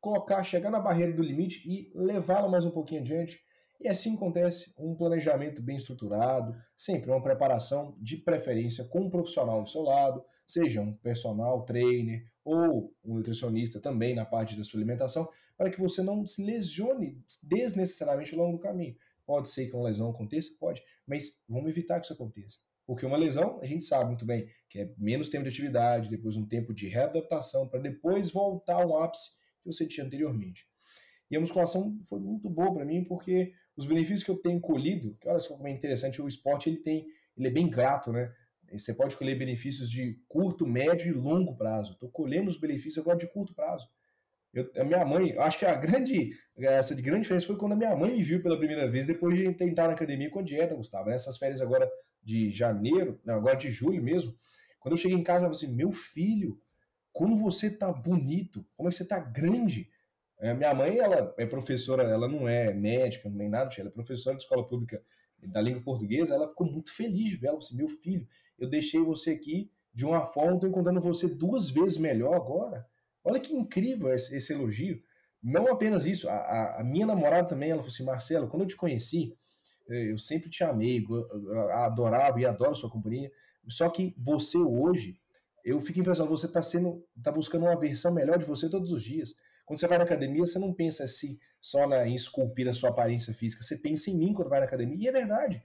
colocar, 0.00 0.42
chegar 0.42 0.70
na 0.70 0.80
barreira 0.80 1.12
do 1.12 1.22
limite 1.22 1.62
e 1.68 1.92
levá-la 1.94 2.48
mais 2.48 2.64
um 2.64 2.70
pouquinho 2.70 3.02
adiante. 3.02 3.40
E 3.80 3.88
assim 3.88 4.14
acontece 4.14 4.72
um 4.78 4.94
planejamento 4.94 5.60
bem 5.60 5.76
estruturado, 5.76 6.56
sempre 6.76 7.10
uma 7.10 7.22
preparação 7.22 7.96
de 8.00 8.16
preferência 8.16 8.84
com 8.84 9.02
um 9.02 9.10
profissional 9.10 9.62
do 9.62 9.68
seu 9.68 9.82
lado, 9.82 10.24
seja 10.46 10.80
um 10.80 10.94
personal 10.94 11.64
trainer 11.64 12.24
ou 12.44 12.94
um 13.04 13.14
nutricionista 13.14 13.80
também 13.80 14.14
na 14.14 14.24
parte 14.24 14.56
da 14.56 14.64
sua 14.64 14.78
alimentação, 14.78 15.28
para 15.56 15.70
que 15.70 15.80
você 15.80 16.02
não 16.02 16.26
se 16.26 16.44
lesione 16.44 17.22
desnecessariamente 17.42 18.34
ao 18.34 18.40
longo 18.40 18.56
do 18.56 18.62
caminho. 18.62 18.96
Pode 19.24 19.48
ser 19.48 19.66
que 19.66 19.76
uma 19.76 19.84
lesão 19.84 20.10
aconteça? 20.10 20.50
Pode, 20.58 20.82
mas 21.06 21.40
vamos 21.48 21.70
evitar 21.70 22.00
que 22.00 22.06
isso 22.06 22.14
aconteça. 22.14 22.58
Porque 22.84 23.06
uma 23.06 23.16
lesão, 23.16 23.60
a 23.62 23.66
gente 23.66 23.84
sabe 23.84 24.06
muito 24.06 24.26
bem 24.26 24.48
que 24.68 24.80
é 24.80 24.92
menos 24.98 25.28
tempo 25.28 25.44
de 25.44 25.50
atividade, 25.50 26.10
depois 26.10 26.36
um 26.36 26.46
tempo 26.46 26.74
de 26.74 26.88
readaptação, 26.88 27.68
para 27.68 27.80
depois 27.80 28.30
voltar 28.30 28.82
ao 28.82 28.98
ápice 28.98 29.30
que 29.62 29.66
você 29.66 29.86
tinha 29.86 30.04
anteriormente. 30.04 30.66
E 31.30 31.36
a 31.36 31.40
musculação 31.40 31.98
foi 32.08 32.18
muito 32.18 32.50
boa 32.50 32.74
para 32.74 32.84
mim, 32.84 33.04
porque 33.04 33.52
os 33.76 33.86
benefícios 33.86 34.22
que 34.22 34.30
eu 34.30 34.36
tenho 34.36 34.60
colhido, 34.60 35.16
que 35.20 35.28
olha 35.28 35.40
só 35.40 35.54
como 35.54 35.68
é 35.68 35.70
interessante, 35.70 36.20
o 36.20 36.28
esporte 36.28 36.68
ele 36.68 36.78
tem, 36.78 37.06
ele 37.36 37.48
é 37.48 37.50
bem 37.50 37.70
grato, 37.70 38.12
né? 38.12 38.34
Você 38.78 38.94
pode 38.94 39.16
colher 39.16 39.38
benefícios 39.38 39.90
de 39.90 40.18
curto, 40.28 40.66
médio 40.66 41.08
e 41.08 41.12
longo 41.12 41.56
prazo. 41.56 41.92
Estou 41.92 42.10
colhendo 42.10 42.48
os 42.48 42.56
benefícios 42.56 42.98
agora 42.98 43.18
de 43.18 43.26
curto 43.26 43.54
prazo. 43.54 43.88
Eu, 44.52 44.70
a 44.76 44.84
minha 44.84 45.04
mãe, 45.04 45.34
acho 45.38 45.58
que 45.58 45.64
a 45.64 45.74
grande, 45.74 46.32
essa 46.58 46.94
de 46.94 47.00
grande 47.00 47.22
diferença 47.22 47.46
foi 47.46 47.56
quando 47.56 47.72
a 47.72 47.76
minha 47.76 47.96
mãe 47.96 48.12
me 48.12 48.22
viu 48.22 48.42
pela 48.42 48.58
primeira 48.58 48.90
vez 48.90 49.06
depois 49.06 49.36
de 49.36 49.52
tentar 49.54 49.86
na 49.86 49.94
academia 49.94 50.30
com 50.30 50.40
a 50.40 50.42
dieta, 50.42 50.74
Gustavo. 50.74 51.08
Nessas 51.08 51.38
férias 51.38 51.60
agora 51.62 51.90
de 52.22 52.50
janeiro, 52.50 53.18
não, 53.24 53.34
agora 53.34 53.56
de 53.56 53.70
julho 53.70 54.02
mesmo, 54.02 54.36
quando 54.78 54.92
eu 54.92 54.98
cheguei 54.98 55.16
em 55.16 55.22
casa, 55.22 55.46
eu 55.46 55.52
falei 55.52 55.64
assim, 55.64 55.74
meu 55.74 55.92
filho, 55.92 56.60
como 57.12 57.36
você 57.36 57.70
tá 57.70 57.90
bonito, 57.90 58.64
como 58.76 58.88
é 58.88 58.90
que 58.90 58.96
você 58.96 59.06
tá 59.06 59.18
grande. 59.18 59.88
É, 60.38 60.52
minha 60.52 60.74
mãe, 60.74 60.98
ela 60.98 61.34
é 61.38 61.46
professora, 61.46 62.02
ela 62.02 62.28
não 62.28 62.48
é 62.48 62.74
médica, 62.74 63.30
nem 63.30 63.48
nada, 63.48 63.70
ela 63.78 63.88
é 63.88 63.92
professora 63.92 64.36
de 64.36 64.42
escola 64.42 64.66
pública 64.66 65.02
da 65.42 65.60
língua 65.60 65.82
portuguesa, 65.82 66.34
ela 66.34 66.48
ficou 66.48 66.70
muito 66.70 66.92
feliz 66.92 67.30
de 67.30 67.36
ver, 67.36 67.48
ela 67.48 67.58
assim, 67.58 67.76
meu 67.76 67.88
filho, 67.88 68.26
eu 68.62 68.68
deixei 68.68 69.00
você 69.00 69.32
aqui 69.32 69.68
de 69.92 70.06
uma 70.06 70.24
forma, 70.24 70.54
estou 70.54 70.70
encontrando 70.70 71.00
você 71.00 71.26
duas 71.26 71.68
vezes 71.68 71.98
melhor 71.98 72.34
agora. 72.34 72.86
Olha 73.24 73.40
que 73.40 73.52
incrível 73.52 74.12
esse, 74.12 74.36
esse 74.36 74.52
elogio. 74.52 75.02
Não 75.42 75.66
apenas 75.66 76.06
isso, 76.06 76.28
a, 76.28 76.32
a, 76.32 76.80
a, 76.80 76.84
minha 76.84 77.04
namorada 77.04 77.48
também, 77.48 77.70
ela 77.70 77.80
falou 77.80 77.92
assim, 77.92 78.04
Marcelo, 78.04 78.46
quando 78.46 78.62
eu 78.62 78.68
te 78.68 78.76
conheci, 78.76 79.36
é, 79.90 80.12
eu 80.12 80.16
sempre 80.16 80.48
te 80.48 80.62
amei, 80.62 81.04
adorava 81.72 82.40
e 82.40 82.46
adoro 82.46 82.76
sua 82.76 82.88
companhia. 82.88 83.32
Só 83.68 83.90
que 83.90 84.14
você 84.16 84.58
hoje 84.58 85.18
eu 85.64 85.80
fico 85.80 85.98
impressionado, 85.98 86.36
você 86.36 86.46
está 86.46 86.62
sendo, 86.62 87.04
tá 87.20 87.32
buscando 87.32 87.64
uma 87.64 87.78
versão 87.78 88.14
melhor 88.14 88.38
de 88.38 88.44
você 88.44 88.70
todos 88.70 88.92
os 88.92 89.02
dias. 89.02 89.34
Quando 89.66 89.80
você 89.80 89.88
vai 89.88 89.98
na 89.98 90.04
academia, 90.04 90.46
você 90.46 90.58
não 90.60 90.72
pensa 90.72 91.02
assim 91.02 91.36
só 91.60 91.88
na, 91.88 92.06
em 92.06 92.14
esculpir 92.14 92.68
a 92.68 92.72
sua 92.72 92.90
aparência 92.90 93.34
física, 93.34 93.62
você 93.62 93.76
pensa 93.76 94.08
em 94.08 94.16
mim 94.16 94.32
quando 94.32 94.48
vai 94.48 94.60
na 94.60 94.66
academia, 94.66 94.96
e 94.96 95.08
é 95.08 95.12
verdade. 95.12 95.62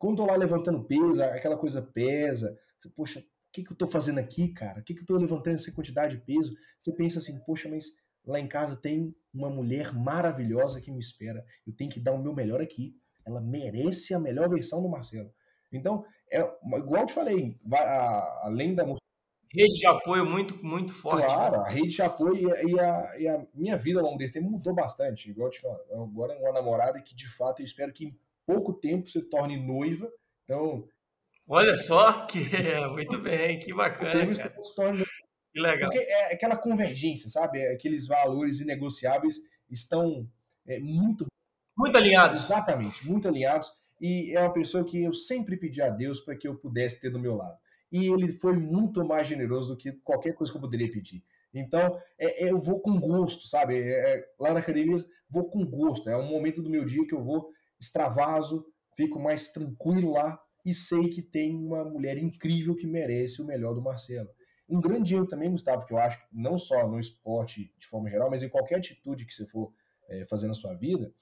Quando 0.00 0.22
eu 0.22 0.26
tô 0.26 0.32
lá 0.32 0.38
levantando 0.38 0.82
peso, 0.82 1.22
aquela 1.22 1.58
coisa 1.58 1.82
pesa, 1.82 2.58
você, 2.78 2.88
poxa, 2.88 3.20
o 3.20 3.22
que, 3.52 3.62
que 3.62 3.70
eu 3.70 3.76
tô 3.76 3.86
fazendo 3.86 4.18
aqui, 4.18 4.48
cara? 4.48 4.80
O 4.80 4.82
que, 4.82 4.94
que 4.94 5.02
eu 5.02 5.06
tô 5.06 5.14
levantando 5.18 5.56
essa 5.56 5.70
quantidade 5.72 6.16
de 6.16 6.22
peso? 6.22 6.56
Você 6.78 6.90
pensa 6.94 7.18
assim, 7.18 7.38
poxa, 7.40 7.68
mas 7.68 7.84
lá 8.24 8.40
em 8.40 8.48
casa 8.48 8.76
tem 8.76 9.14
uma 9.32 9.50
mulher 9.50 9.92
maravilhosa 9.92 10.80
que 10.80 10.90
me 10.90 11.00
espera. 11.00 11.44
Eu 11.66 11.74
tenho 11.74 11.90
que 11.90 12.00
dar 12.00 12.12
o 12.12 12.18
meu 12.18 12.34
melhor 12.34 12.62
aqui. 12.62 12.96
Ela 13.26 13.42
merece 13.42 14.14
a 14.14 14.18
melhor 14.18 14.48
versão 14.48 14.82
do 14.82 14.88
Marcelo. 14.88 15.30
Então, 15.70 16.02
é, 16.32 16.38
igual 16.78 17.02
eu 17.02 17.06
te 17.06 17.12
falei, 17.12 17.58
a, 17.70 18.46
além 18.46 18.74
da 18.74 18.86
rede 19.52 19.80
de 19.80 19.86
apoio 19.86 20.24
muito, 20.24 20.64
muito 20.64 20.94
forte. 20.94 21.26
Claro, 21.26 21.58
né? 21.58 21.64
a 21.66 21.70
rede 21.70 21.88
de 21.88 22.00
apoio 22.00 22.48
e, 22.56 22.72
e, 22.72 22.80
a, 22.80 23.18
e, 23.18 23.28
a, 23.28 23.46
minha 23.52 23.76
vida 23.76 24.00
ao 24.00 24.06
longo 24.06 24.16
desse 24.16 24.32
tempo 24.32 24.48
mudou 24.48 24.74
bastante. 24.74 25.28
Igual 25.28 25.48
eu 25.48 25.52
te 25.52 25.60
falo, 25.60 25.78
agora 25.92 26.32
é 26.32 26.38
uma 26.38 26.52
namorada 26.52 27.02
que 27.02 27.14
de 27.14 27.28
fato 27.28 27.60
eu 27.60 27.66
espero 27.66 27.92
que 27.92 28.16
pouco 28.50 28.72
tempo 28.72 29.08
se 29.08 29.22
torne 29.22 29.56
noiva. 29.56 30.10
Então. 30.44 30.86
Olha 31.46 31.74
só 31.74 32.26
que 32.26 32.38
muito 32.92 33.18
bem, 33.18 33.58
que 33.58 33.72
bacana. 33.72 34.34
Se 34.34 34.74
torne... 34.74 35.04
Que 35.52 35.60
legal. 35.60 35.90
Porque 35.90 36.04
é 36.04 36.32
aquela 36.32 36.56
convergência, 36.56 37.28
sabe? 37.28 37.58
É 37.58 37.72
aqueles 37.72 38.06
valores 38.06 38.60
inegociáveis 38.60 39.36
estão 39.68 40.28
é, 40.66 40.78
muito. 40.78 41.26
Muito 41.76 41.96
alinhados. 41.96 42.44
Exatamente, 42.44 43.06
muito 43.06 43.26
alinhados. 43.26 43.70
E 44.00 44.34
é 44.34 44.40
uma 44.40 44.52
pessoa 44.52 44.84
que 44.84 45.02
eu 45.02 45.12
sempre 45.12 45.56
pedi 45.56 45.82
a 45.82 45.88
Deus 45.88 46.20
para 46.20 46.36
que 46.36 46.46
eu 46.46 46.56
pudesse 46.56 47.00
ter 47.00 47.10
do 47.10 47.18
meu 47.18 47.36
lado 47.36 47.58
e 47.92 48.06
ele 48.06 48.28
foi 48.28 48.56
muito 48.56 49.04
mais 49.04 49.26
generoso 49.26 49.70
do 49.70 49.76
que 49.76 49.92
qualquer 49.92 50.32
coisa 50.34 50.52
que 50.52 50.56
eu 50.56 50.62
poderia 50.62 50.90
pedir. 50.90 51.22
Então, 51.52 51.98
é, 52.16 52.44
é, 52.44 52.52
eu 52.52 52.58
vou 52.58 52.78
com 52.78 52.98
gosto, 53.00 53.48
sabe? 53.48 53.76
É, 53.76 54.18
é, 54.18 54.28
lá 54.38 54.52
na 54.54 54.60
academia, 54.60 54.96
vou 55.28 55.50
com 55.50 55.66
gosto. 55.66 56.08
É 56.08 56.16
um 56.16 56.28
momento 56.28 56.62
do 56.62 56.70
meu 56.70 56.84
dia 56.84 57.04
que 57.06 57.14
eu 57.14 57.22
vou 57.22 57.50
extravaso, 57.80 58.64
fico 58.96 59.18
mais 59.18 59.48
tranquilo 59.48 60.12
lá 60.12 60.40
e 60.64 60.74
sei 60.74 61.08
que 61.08 61.22
tem 61.22 61.56
uma 61.56 61.84
mulher 61.84 62.18
incrível 62.18 62.74
que 62.74 62.86
merece 62.86 63.40
o 63.40 63.46
melhor 63.46 63.74
do 63.74 63.82
Marcelo. 63.82 64.28
Um 64.68 64.80
grande 64.80 65.14
erro 65.14 65.26
também, 65.26 65.50
Gustavo, 65.50 65.84
que 65.84 65.92
eu 65.92 65.98
acho, 65.98 66.22
não 66.32 66.56
só 66.56 66.86
no 66.86 67.00
esporte 67.00 67.74
de 67.78 67.86
forma 67.86 68.08
geral, 68.08 68.30
mas 68.30 68.42
em 68.42 68.48
qualquer 68.48 68.76
atitude 68.76 69.24
que 69.24 69.34
você 69.34 69.46
for 69.46 69.72
é, 70.08 70.24
fazer 70.26 70.46
na 70.46 70.54
sua 70.54 70.74
vida, 70.74 71.12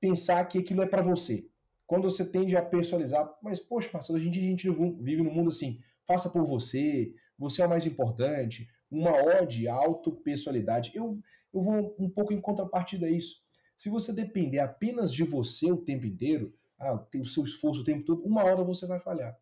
pensar 0.00 0.44
que 0.46 0.58
aquilo 0.58 0.82
é 0.82 0.86
para 0.86 1.02
você. 1.02 1.46
Quando 1.86 2.10
você 2.10 2.24
tende 2.24 2.56
a 2.56 2.62
personalizar, 2.62 3.30
mas 3.42 3.60
poxa, 3.60 3.90
Marcelo, 3.92 4.18
a 4.18 4.22
gente, 4.22 4.38
a 4.38 4.42
gente 4.42 4.68
vive 5.00 5.22
num 5.22 5.32
mundo 5.32 5.48
assim, 5.48 5.78
faça 6.06 6.30
por 6.30 6.44
você, 6.44 7.14
você 7.38 7.62
é 7.62 7.66
o 7.66 7.68
mais 7.68 7.86
importante, 7.86 8.68
uma 8.90 9.12
ode 9.12 9.68
à 9.68 9.74
autopessoalidade. 9.74 10.90
Eu, 10.94 11.18
eu 11.52 11.62
vou 11.62 11.96
um 11.98 12.10
pouco 12.10 12.32
em 12.32 12.40
contrapartida 12.40 13.06
a 13.06 13.10
isso. 13.10 13.42
Se 13.76 13.88
você 13.88 14.12
depender 14.12 14.58
apenas 14.58 15.12
de 15.12 15.24
você 15.24 15.70
o 15.70 15.76
tempo 15.76 16.06
inteiro, 16.06 16.54
ah, 16.78 17.04
o 17.16 17.24
seu 17.24 17.44
esforço 17.44 17.80
o 17.80 17.84
tempo 17.84 18.04
todo, 18.04 18.24
uma 18.24 18.44
hora 18.44 18.62
você 18.62 18.86
vai 18.86 19.00
falhar. 19.00 19.36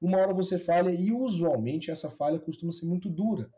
Uma 0.00 0.18
hora 0.18 0.34
você 0.34 0.58
falha 0.58 0.90
e 0.90 1.12
usualmente 1.12 1.90
essa 1.90 2.10
falha 2.10 2.38
costuma 2.38 2.72
ser 2.72 2.86
muito 2.86 3.08
dura. 3.08 3.50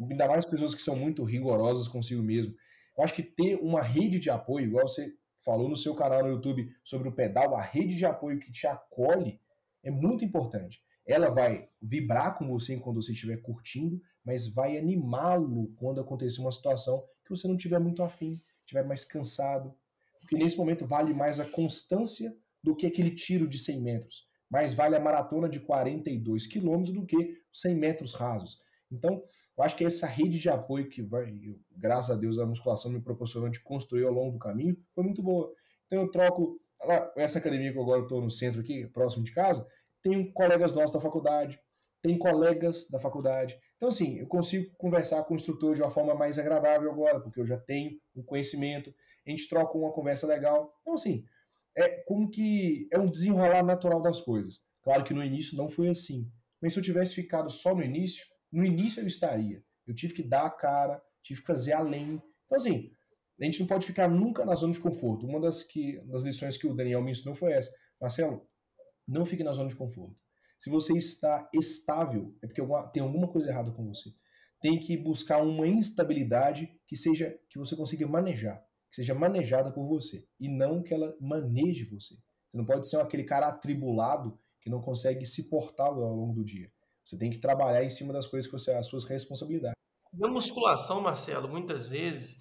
Ainda 0.00 0.26
mais 0.26 0.44
pessoas 0.44 0.74
que 0.74 0.82
são 0.82 0.96
muito 0.96 1.22
rigorosas 1.24 1.86
consigo 1.86 2.22
mesmo. 2.22 2.54
Eu 2.96 3.04
acho 3.04 3.14
que 3.14 3.22
ter 3.22 3.56
uma 3.56 3.82
rede 3.82 4.18
de 4.18 4.30
apoio, 4.30 4.66
igual 4.66 4.88
você 4.88 5.14
falou 5.44 5.68
no 5.68 5.76
seu 5.76 5.94
canal 5.94 6.22
no 6.22 6.30
YouTube 6.30 6.70
sobre 6.84 7.08
o 7.08 7.12
pedal, 7.12 7.54
a 7.54 7.62
rede 7.62 7.96
de 7.96 8.06
apoio 8.06 8.38
que 8.38 8.52
te 8.52 8.66
acolhe 8.66 9.40
é 9.82 9.90
muito 9.90 10.24
importante. 10.24 10.82
Ela 11.06 11.30
vai 11.30 11.68
vibrar 11.80 12.38
com 12.38 12.46
você 12.46 12.76
quando 12.78 13.02
você 13.02 13.12
estiver 13.12 13.38
curtindo, 13.38 14.00
mas 14.24 14.52
vai 14.52 14.78
animá-lo 14.78 15.72
quando 15.76 16.00
acontecer 16.00 16.40
uma 16.40 16.52
situação 16.52 17.04
que 17.24 17.30
você 17.30 17.48
não 17.48 17.56
tiver 17.56 17.80
muito 17.80 18.02
afim, 18.02 18.40
estiver 18.64 18.84
mais 18.84 19.04
cansado. 19.04 19.74
Porque 20.20 20.36
nesse 20.36 20.56
momento 20.56 20.86
vale 20.86 21.12
mais 21.12 21.40
a 21.40 21.44
constância 21.44 22.34
do 22.62 22.76
que 22.76 22.86
aquele 22.86 23.10
tiro 23.10 23.48
de 23.48 23.58
100 23.58 23.80
metros. 23.80 24.26
Mais 24.50 24.74
vale 24.74 24.96
a 24.96 25.00
maratona 25.00 25.48
de 25.48 25.60
42 25.60 26.46
quilômetros 26.46 26.94
do 26.94 27.04
que 27.04 27.38
100 27.52 27.74
metros 27.74 28.14
rasos. 28.14 28.58
Então, 28.90 29.22
eu 29.56 29.64
acho 29.64 29.76
que 29.76 29.84
essa 29.84 30.06
rede 30.06 30.38
de 30.38 30.48
apoio 30.48 30.88
que 30.88 31.02
vai, 31.02 31.34
graças 31.70 32.16
a 32.16 32.18
Deus, 32.18 32.38
a 32.38 32.46
musculação 32.46 32.90
me 32.90 33.00
proporcionou 33.00 33.48
de 33.48 33.60
construir 33.60 34.04
ao 34.04 34.12
longo 34.12 34.32
do 34.32 34.38
caminho 34.38 34.76
foi 34.94 35.04
muito 35.04 35.22
boa. 35.22 35.52
Então 35.86 36.02
eu 36.02 36.10
troco 36.10 36.58
essa 37.16 37.38
academia 37.38 37.72
que 37.72 37.78
agora 37.78 38.02
estou 38.02 38.20
no 38.20 38.30
centro 38.30 38.60
aqui, 38.60 38.86
próximo 38.88 39.22
de 39.22 39.32
casa, 39.32 39.66
tenho 40.02 40.32
colegas 40.32 40.74
nossos 40.74 40.92
da 40.92 41.00
faculdade, 41.00 41.60
tem 42.02 42.18
colegas 42.18 42.88
da 42.90 42.98
faculdade. 42.98 43.58
Então, 43.76 43.88
assim, 43.88 44.18
eu 44.18 44.26
consigo 44.26 44.74
conversar 44.76 45.22
com 45.24 45.34
o 45.34 45.36
instrutor 45.36 45.74
de 45.76 45.82
uma 45.82 45.90
forma 45.90 46.14
mais 46.14 46.38
agradável 46.38 46.90
agora, 46.90 47.20
porque 47.20 47.40
eu 47.40 47.46
já 47.46 47.56
tenho 47.56 47.98
um 48.14 48.22
conhecimento, 48.22 48.92
a 49.26 49.30
gente 49.30 49.48
troca 49.48 49.78
uma 49.78 49.92
conversa 49.92 50.26
legal. 50.26 50.74
Então, 50.80 50.94
assim, 50.94 51.24
é 51.76 51.88
como 52.02 52.28
que 52.28 52.88
é 52.90 52.98
um 52.98 53.10
desenrolar 53.10 53.62
natural 53.62 54.02
das 54.02 54.20
coisas. 54.20 54.60
Claro 54.82 55.04
que 55.04 55.14
no 55.14 55.24
início 55.24 55.56
não 55.56 55.68
foi 55.68 55.88
assim. 55.88 56.28
Mas 56.60 56.72
se 56.72 56.78
eu 56.78 56.82
tivesse 56.82 57.14
ficado 57.14 57.50
só 57.50 57.74
no 57.74 57.82
início, 57.82 58.26
no 58.50 58.64
início 58.64 59.00
eu 59.00 59.06
estaria. 59.06 59.62
Eu 59.86 59.94
tive 59.94 60.12
que 60.12 60.22
dar 60.22 60.46
a 60.46 60.50
cara, 60.50 61.02
tive 61.22 61.40
que 61.40 61.46
fazer 61.46 61.72
além. 61.72 62.20
Então, 62.46 62.56
assim, 62.56 62.90
a 63.40 63.44
gente 63.44 63.60
não 63.60 63.66
pode 63.66 63.86
ficar 63.86 64.08
nunca 64.08 64.44
na 64.44 64.54
zona 64.54 64.72
de 64.72 64.80
conforto. 64.80 65.26
Uma 65.26 65.40
das, 65.40 65.62
que, 65.62 65.98
das 66.06 66.22
lições 66.22 66.56
que 66.56 66.66
o 66.66 66.74
Daniel 66.74 67.02
me 67.02 67.12
ensinou 67.12 67.34
foi 67.34 67.52
essa. 67.52 67.72
Marcelo, 68.00 68.46
não 69.06 69.24
fique 69.24 69.42
na 69.42 69.52
zona 69.52 69.68
de 69.68 69.76
conforto. 69.76 70.16
Se 70.62 70.70
você 70.70 70.96
está 70.96 71.50
estável, 71.52 72.32
é 72.40 72.46
porque 72.46 72.62
tem 72.92 73.02
alguma 73.02 73.26
coisa 73.26 73.50
errada 73.50 73.72
com 73.72 73.84
você. 73.84 74.10
Tem 74.60 74.78
que 74.78 74.96
buscar 74.96 75.42
uma 75.42 75.66
instabilidade 75.66 76.72
que 76.86 76.94
seja 76.96 77.36
que 77.50 77.58
você 77.58 77.74
consiga 77.74 78.06
manejar, 78.06 78.64
que 78.88 78.94
seja 78.94 79.12
manejada 79.12 79.72
por 79.72 79.88
você 79.88 80.24
e 80.38 80.48
não 80.48 80.80
que 80.80 80.94
ela 80.94 81.16
maneje 81.20 81.84
você. 81.86 82.14
Você 82.48 82.56
não 82.56 82.64
pode 82.64 82.88
ser 82.88 83.00
aquele 83.00 83.24
cara 83.24 83.48
atribulado 83.48 84.38
que 84.60 84.70
não 84.70 84.80
consegue 84.80 85.26
se 85.26 85.50
portar 85.50 85.88
ao 85.88 86.14
longo 86.14 86.32
do 86.32 86.44
dia. 86.44 86.70
Você 87.04 87.18
tem 87.18 87.28
que 87.28 87.38
trabalhar 87.38 87.82
em 87.82 87.90
cima 87.90 88.12
das 88.12 88.28
coisas 88.28 88.48
que 88.48 88.56
você 88.56 88.70
as 88.70 88.86
suas 88.86 89.02
responsabilidades. 89.02 89.74
Na 90.12 90.28
musculação, 90.28 91.00
Marcelo, 91.00 91.48
muitas 91.48 91.90
vezes 91.90 92.40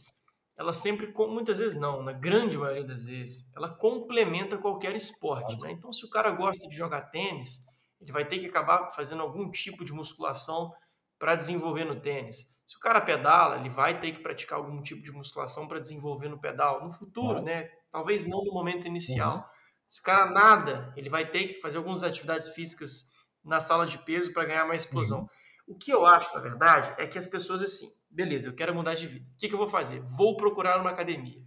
ela 0.55 0.74
sempre, 0.74 1.11
muitas 1.11 1.57
vezes 1.57 1.76
não, 1.76 2.03
na 2.03 2.13
grande 2.13 2.55
maioria 2.55 2.84
das 2.84 3.03
vezes, 3.03 3.49
ela 3.55 3.76
complementa 3.78 4.59
qualquer 4.59 4.95
esporte. 4.95 5.59
Né? 5.59 5.72
Então, 5.72 5.91
se 5.91 6.05
o 6.05 6.09
cara 6.09 6.30
gosta 6.30 6.67
de 6.67 6.76
jogar 6.76 7.09
tênis, 7.09 7.65
ele 8.02 8.12
vai 8.12 8.26
ter 8.26 8.39
que 8.39 8.47
acabar 8.47 8.91
fazendo 8.91 9.22
algum 9.22 9.49
tipo 9.49 9.86
de 9.86 9.93
musculação 9.93 10.74
para 11.20 11.36
desenvolver 11.36 11.86
no 11.86 11.99
tênis. 11.99 12.47
Se 12.68 12.78
o 12.78 12.80
cara 12.80 12.99
pedala, 13.02 13.58
ele 13.58 13.70
vai 13.70 13.99
ter 13.99 14.12
que 14.12 14.22
praticar 14.22 14.58
algum 14.58 14.82
tipo 14.82 15.02
de 15.02 15.12
musculação 15.12 15.68
para 15.68 15.80
desenvolver 15.80 16.30
no 16.30 16.39
pedal. 16.39 16.84
No 16.84 16.91
futuro, 16.91 17.39
uhum. 17.39 17.43
né? 17.43 17.70
Talvez 17.91 18.26
não 18.26 18.43
no 18.43 18.54
momento 18.54 18.88
inicial. 18.88 19.38
Uhum. 19.38 19.43
Se 19.89 19.99
o 19.99 20.04
cara 20.04 20.32
nada, 20.32 20.93
ele 20.95 21.10
vai 21.10 21.30
ter 21.30 21.47
que 21.47 21.62
fazer 21.62 21.78
algumas 21.78 22.02
atividades 22.02 22.49
físicas 22.49 23.04
na 23.43 23.60
sala 23.60 23.86
de 23.86 23.97
peso 23.99 24.34
para 24.34 24.45
ganhar 24.45 24.66
mais 24.66 24.84
explosão. 24.84 25.20
Uhum. 25.20 25.28
O 25.68 25.78
que 25.78 25.91
eu 25.91 26.06
acho, 26.06 26.34
na 26.34 26.39
verdade, 26.39 26.93
é 26.97 27.06
que 27.06 27.18
as 27.18 27.28
pessoas 27.28 27.62
assim, 27.62 27.91
beleza, 28.10 28.47
eu 28.47 28.56
quero 28.56 28.74
mudar 28.74 28.95
de 28.95 29.06
vida. 29.06 29.26
O 29.36 29.38
que, 29.38 29.47
que 29.47 29.54
eu 29.54 29.60
vou 29.60 29.68
fazer? 29.68 30.02
Vou 30.18 30.38
procurar 30.38 30.80
uma 30.80 30.91
academia. 30.91 31.41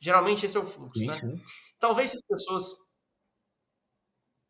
Geralmente 0.00 0.44
esse 0.44 0.56
é 0.56 0.60
o 0.60 0.64
fluxo, 0.64 0.98
sim, 0.98 1.06
né? 1.06 1.14
Sim. 1.14 1.40
Talvez 1.78 2.10
se 2.10 2.16
as 2.16 2.22
pessoas 2.22 2.76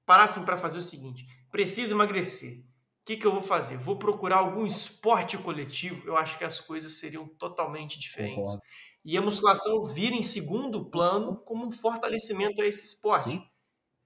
parassem 0.07 0.44
para 0.44 0.57
fazer 0.57 0.78
o 0.78 0.82
seguinte: 0.82 1.26
preciso 1.50 1.94
emagrecer. 1.94 2.61
O 3.03 3.05
que, 3.05 3.16
que 3.16 3.26
eu 3.26 3.32
vou 3.32 3.42
fazer? 3.42 3.76
Vou 3.76 3.98
procurar 3.98 4.36
algum 4.36 4.64
esporte 4.64 5.36
coletivo. 5.36 6.07
Eu 6.07 6.16
acho 6.16 6.38
que 6.38 6.44
as 6.44 6.61
coisas 6.61 6.92
seriam 6.92 7.26
totalmente 7.26 7.98
diferentes. 7.98 8.57
E 9.05 9.18
a 9.18 9.20
musculação 9.20 9.82
vira 9.84 10.14
em 10.14 10.22
segundo 10.22 10.88
plano 10.88 11.36
como 11.38 11.66
um 11.66 11.70
fortalecimento 11.72 12.62
a 12.62 12.66
esse 12.66 12.86
esporte. 12.86 13.42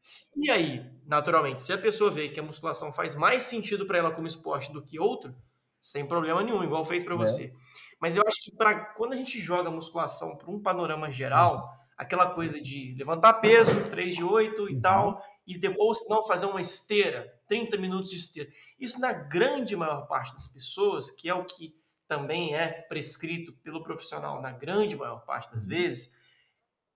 Sim. 0.01 0.31
E 0.37 0.51
aí, 0.51 0.83
naturalmente, 1.05 1.61
se 1.61 1.73
a 1.73 1.79
pessoa 1.79 2.11
vê 2.11 2.31
que 2.31 2.41
a 2.41 2.43
musculação 2.43 2.91
faz 2.91 3.15
mais 3.15 3.43
sentido 3.43 3.87
para 3.87 3.99
ela 3.99 4.11
como 4.11 4.27
esporte 4.27 4.73
do 4.73 4.83
que 4.83 4.99
outro, 4.99 5.35
sem 5.83 6.07
problema 6.07 6.43
nenhum, 6.43 6.65
igual 6.65 6.85
fez 6.85 7.05
para 7.05 7.15
é. 7.15 7.19
você. 7.19 7.53
Mas 8.01 8.17
eu 8.17 8.23
acho 8.27 8.43
que 8.43 8.55
para 8.55 8.95
quando 8.95 9.13
a 9.13 9.17
gente 9.17 9.39
joga 9.41 9.71
musculação 9.71 10.37
para 10.37 10.51
um 10.51 10.61
panorama 10.61 11.11
geral, 11.11 11.71
aquela 11.97 12.31
coisa 12.31 12.61
de 12.61 12.95
levantar 12.97 13.35
peso, 13.35 13.85
3 13.91 14.15
de 14.15 14.25
8 14.25 14.69
e 14.69 14.75
uhum. 14.75 14.81
tal, 14.81 15.23
e 15.47 15.57
depois, 15.57 15.99
se 15.99 16.09
não, 16.09 16.25
fazer 16.25 16.47
uma 16.47 16.61
esteira, 16.61 17.33
30 17.49 17.77
minutos 17.77 18.11
de 18.11 18.17
esteira. 18.17 18.51
Isso, 18.79 19.01
na 19.01 19.13
grande 19.13 19.77
maior 19.77 20.07
parte 20.07 20.33
das 20.33 20.49
pessoas, 20.49 21.11
que 21.11 21.29
é 21.29 21.35
o 21.35 21.45
que 21.45 21.75
também 22.09 22.55
é 22.55 22.83
prescrito 22.83 23.53
pelo 23.63 23.83
profissional 23.83 24.41
na 24.41 24.53
grande 24.53 24.97
maior 24.97 25.25
parte 25.25 25.51
das 25.53 25.65
uhum. 25.65 25.71
vezes, 25.71 26.13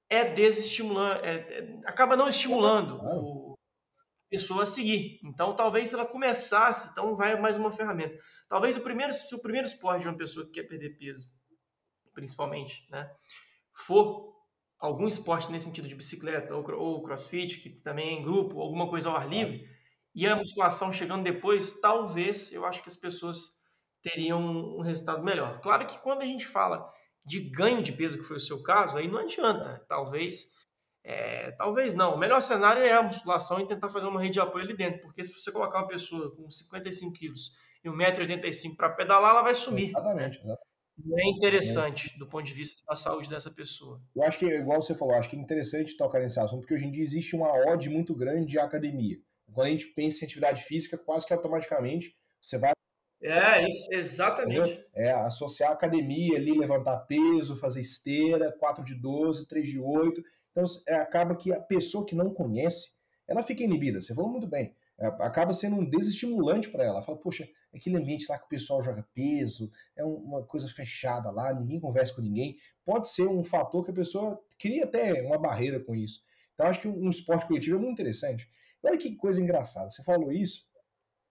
é 0.09 0.25
desestimulando, 0.25 1.25
é, 1.25 1.35
é, 1.35 1.81
acaba 1.85 2.17
não 2.17 2.29
estimulando 2.29 3.01
o, 3.03 3.55
pessoa 4.31 4.63
a 4.63 4.67
seguir. 4.67 5.21
Então, 5.25 5.55
talvez 5.55 5.89
se 5.89 5.95
ela 5.95 6.07
começasse, 6.07 6.91
então 6.91 7.17
vai 7.17 7.39
mais 7.39 7.57
uma 7.57 7.73
ferramenta. 7.73 8.17
Talvez 8.49 8.77
o 8.77 8.81
primeiro, 8.81 9.13
se 9.13 9.35
o 9.35 9.41
primeiro 9.41 9.67
esporte 9.67 10.03
de 10.03 10.09
uma 10.09 10.17
pessoa 10.17 10.47
que 10.47 10.53
quer 10.53 10.63
perder 10.63 10.97
peso, 10.97 11.29
principalmente, 12.13 12.89
né, 12.91 13.11
for 13.73 14.40
algum 14.81 15.07
esporte 15.07 15.53
nesse 15.53 15.67
sentido 15.67 15.87
de 15.87 15.95
bicicleta 15.95 16.57
ou, 16.57 16.69
ou 16.73 17.03
crossfit, 17.03 17.59
que 17.59 17.69
também 17.69 18.09
é 18.09 18.13
em 18.13 18.23
grupo, 18.23 18.61
alguma 18.61 18.89
coisa 18.89 19.11
ao 19.11 19.17
ar 19.17 19.29
livre, 19.29 19.69
e 20.15 20.27
a 20.27 20.35
musculação 20.35 20.91
chegando 20.91 21.23
depois, 21.23 21.79
talvez 21.81 22.51
eu 22.51 22.65
acho 22.65 22.83
que 22.83 22.89
as 22.89 22.97
pessoas 22.97 23.61
teriam 24.03 24.41
um 24.41 24.81
resultado 24.81 25.23
melhor. 25.23 25.61
Claro 25.61 25.87
que 25.87 25.99
quando 25.99 26.23
a 26.23 26.27
gente 26.27 26.47
fala 26.47 26.91
de 27.25 27.41
ganho 27.51 27.83
de 27.83 27.93
peso, 27.93 28.19
que 28.19 28.25
foi 28.25 28.39
o 28.39 28.41
seu 28.41 28.63
caso, 28.63 28.97
aí 28.97 29.07
não 29.07 29.19
adianta. 29.19 29.85
Talvez, 29.87 30.47
é, 31.05 31.53
talvez 31.53 31.95
não. 31.95 32.15
O 32.15 32.19
melhor 32.19 32.41
cenário 32.41 32.83
é 32.83 32.93
a 32.93 33.03
musculação 33.03 33.61
e 33.61 33.67
tentar 33.67 33.91
fazer 33.91 34.07
uma 34.07 34.21
rede 34.21 34.35
de 34.35 34.41
apoio 34.41 34.65
ali 34.65 34.75
dentro, 34.75 35.03
porque 35.03 35.23
se 35.23 35.33
você 35.33 35.53
colocar 35.53 35.79
uma 35.79 35.87
pessoa 35.89 36.35
com 36.35 36.51
55 36.51 37.13
quilos 37.13 37.53
e 37.85 37.89
1,85m 37.89 38.77
para 38.77 38.91
pedalar, 38.91 39.33
ela 39.33 39.43
vai 39.43 39.55
sumir. 39.55 39.91
Exatamente, 39.91 40.39
exatamente. 40.39 40.60
Não 41.05 41.19
é 41.19 41.25
interessante 41.29 42.17
do 42.19 42.27
ponto 42.27 42.45
de 42.45 42.55
vista 42.55 42.83
da 42.87 42.97
saúde 42.97 43.29
dessa 43.29 43.51
pessoa. 43.51 44.01
Eu 44.15 44.23
acho 44.23 44.39
que, 44.39 44.47
igual 44.47 44.81
você 44.81 44.95
falou, 44.95 45.15
acho 45.15 45.29
que 45.29 45.37
é 45.37 45.39
interessante 45.39 45.97
tocar 45.97 46.21
nesse 46.21 46.39
assunto, 46.39 46.61
porque 46.61 46.75
hoje 46.75 46.87
em 46.87 46.93
dia 46.93 47.03
existe 47.03 47.35
uma 47.35 47.53
odd 47.53 47.89
muito 47.89 48.15
grande 48.15 48.47
de 48.47 48.59
academia. 48.59 49.19
Quando 49.53 49.67
a 49.67 49.71
gente 49.71 49.87
pensa 49.87 50.25
em 50.25 50.27
atividade 50.27 50.63
física, 50.63 50.97
quase 50.97 51.27
que 51.27 51.33
automaticamente 51.33 52.15
você 52.41 52.59
vai. 52.59 52.73
É, 53.23 53.69
isso, 53.69 53.89
exatamente. 53.93 54.83
É, 54.95 55.13
associar 55.13 55.73
academia 55.73 56.39
ali, 56.39 56.53
levantar 56.53 57.01
peso, 57.01 57.57
fazer 57.57 57.81
esteira, 57.81 58.53
4 58.59 58.85
de 58.85 58.95
12, 58.95 59.47
3 59.47 59.67
de 59.67 59.79
8. 59.79 60.23
Então, 60.51 60.65
é, 60.89 60.95
acaba 60.95 61.37
que 61.37 61.53
a 61.53 61.61
pessoa 61.61 62.07
que 62.07 62.15
não 62.15 62.33
conhece, 62.33 62.93
ela 63.29 63.43
fica 63.43 63.63
inibida. 63.63 64.01
Você 64.01 64.15
falou 64.15 64.31
muito 64.31 64.47
bem. 64.47 64.75
É, 64.99 65.07
acaba 65.07 65.53
sendo 65.53 65.77
um 65.77 65.85
desestimulante 65.85 66.71
para 66.71 66.85
ela. 66.85 67.03
Fala, 67.03 67.19
poxa, 67.19 67.47
aquele 67.75 67.97
ambiente 67.97 68.27
lá 68.29 68.39
que 68.39 68.47
o 68.47 68.49
pessoal 68.49 68.83
joga 68.83 69.07
peso, 69.15 69.71
é 69.97 70.05
uma 70.05 70.43
coisa 70.45 70.69
fechada 70.69 71.31
lá, 71.31 71.53
ninguém 71.53 71.81
conversa 71.81 72.15
com 72.15 72.21
ninguém. 72.21 72.57
Pode 72.85 73.09
ser 73.09 73.27
um 73.27 73.45
fator 73.45 73.85
que 73.85 73.91
a 73.91 73.95
pessoa 73.95 74.41
cria 74.59 74.85
até 74.85 75.23
uma 75.23 75.39
barreira 75.39 75.81
com 75.81 75.95
isso. 75.95 76.23
Então, 76.55 76.67
acho 76.67 76.81
que 76.81 76.89
um 76.89 77.09
esporte 77.09 77.47
coletivo 77.47 77.77
é 77.77 77.81
muito 77.81 77.93
interessante. 77.93 78.49
Olha 78.83 78.99
que 78.99 79.15
coisa 79.17 79.41
engraçada. 79.41 79.89
Você 79.89 80.03
falou 80.03 80.33
isso 80.33 80.65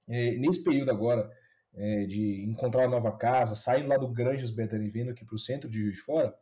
é, 0.07 0.35
nesse 0.37 0.63
período 0.63 0.91
agora 0.91 1.29
é, 1.73 2.05
de 2.05 2.43
encontrar 2.43 2.81
uma 2.81 2.99
nova 2.99 3.15
casa, 3.15 3.55
saindo 3.55 3.89
lá 3.89 3.97
do 3.97 4.07
Granjas 4.07 4.49
Betânia 4.49 4.89
vindo 4.91 5.11
aqui 5.11 5.25
para 5.25 5.35
o 5.35 5.39
centro 5.39 5.69
de 5.69 5.79
Juiz 5.79 5.95
de 5.95 6.01
Fora. 6.01 6.35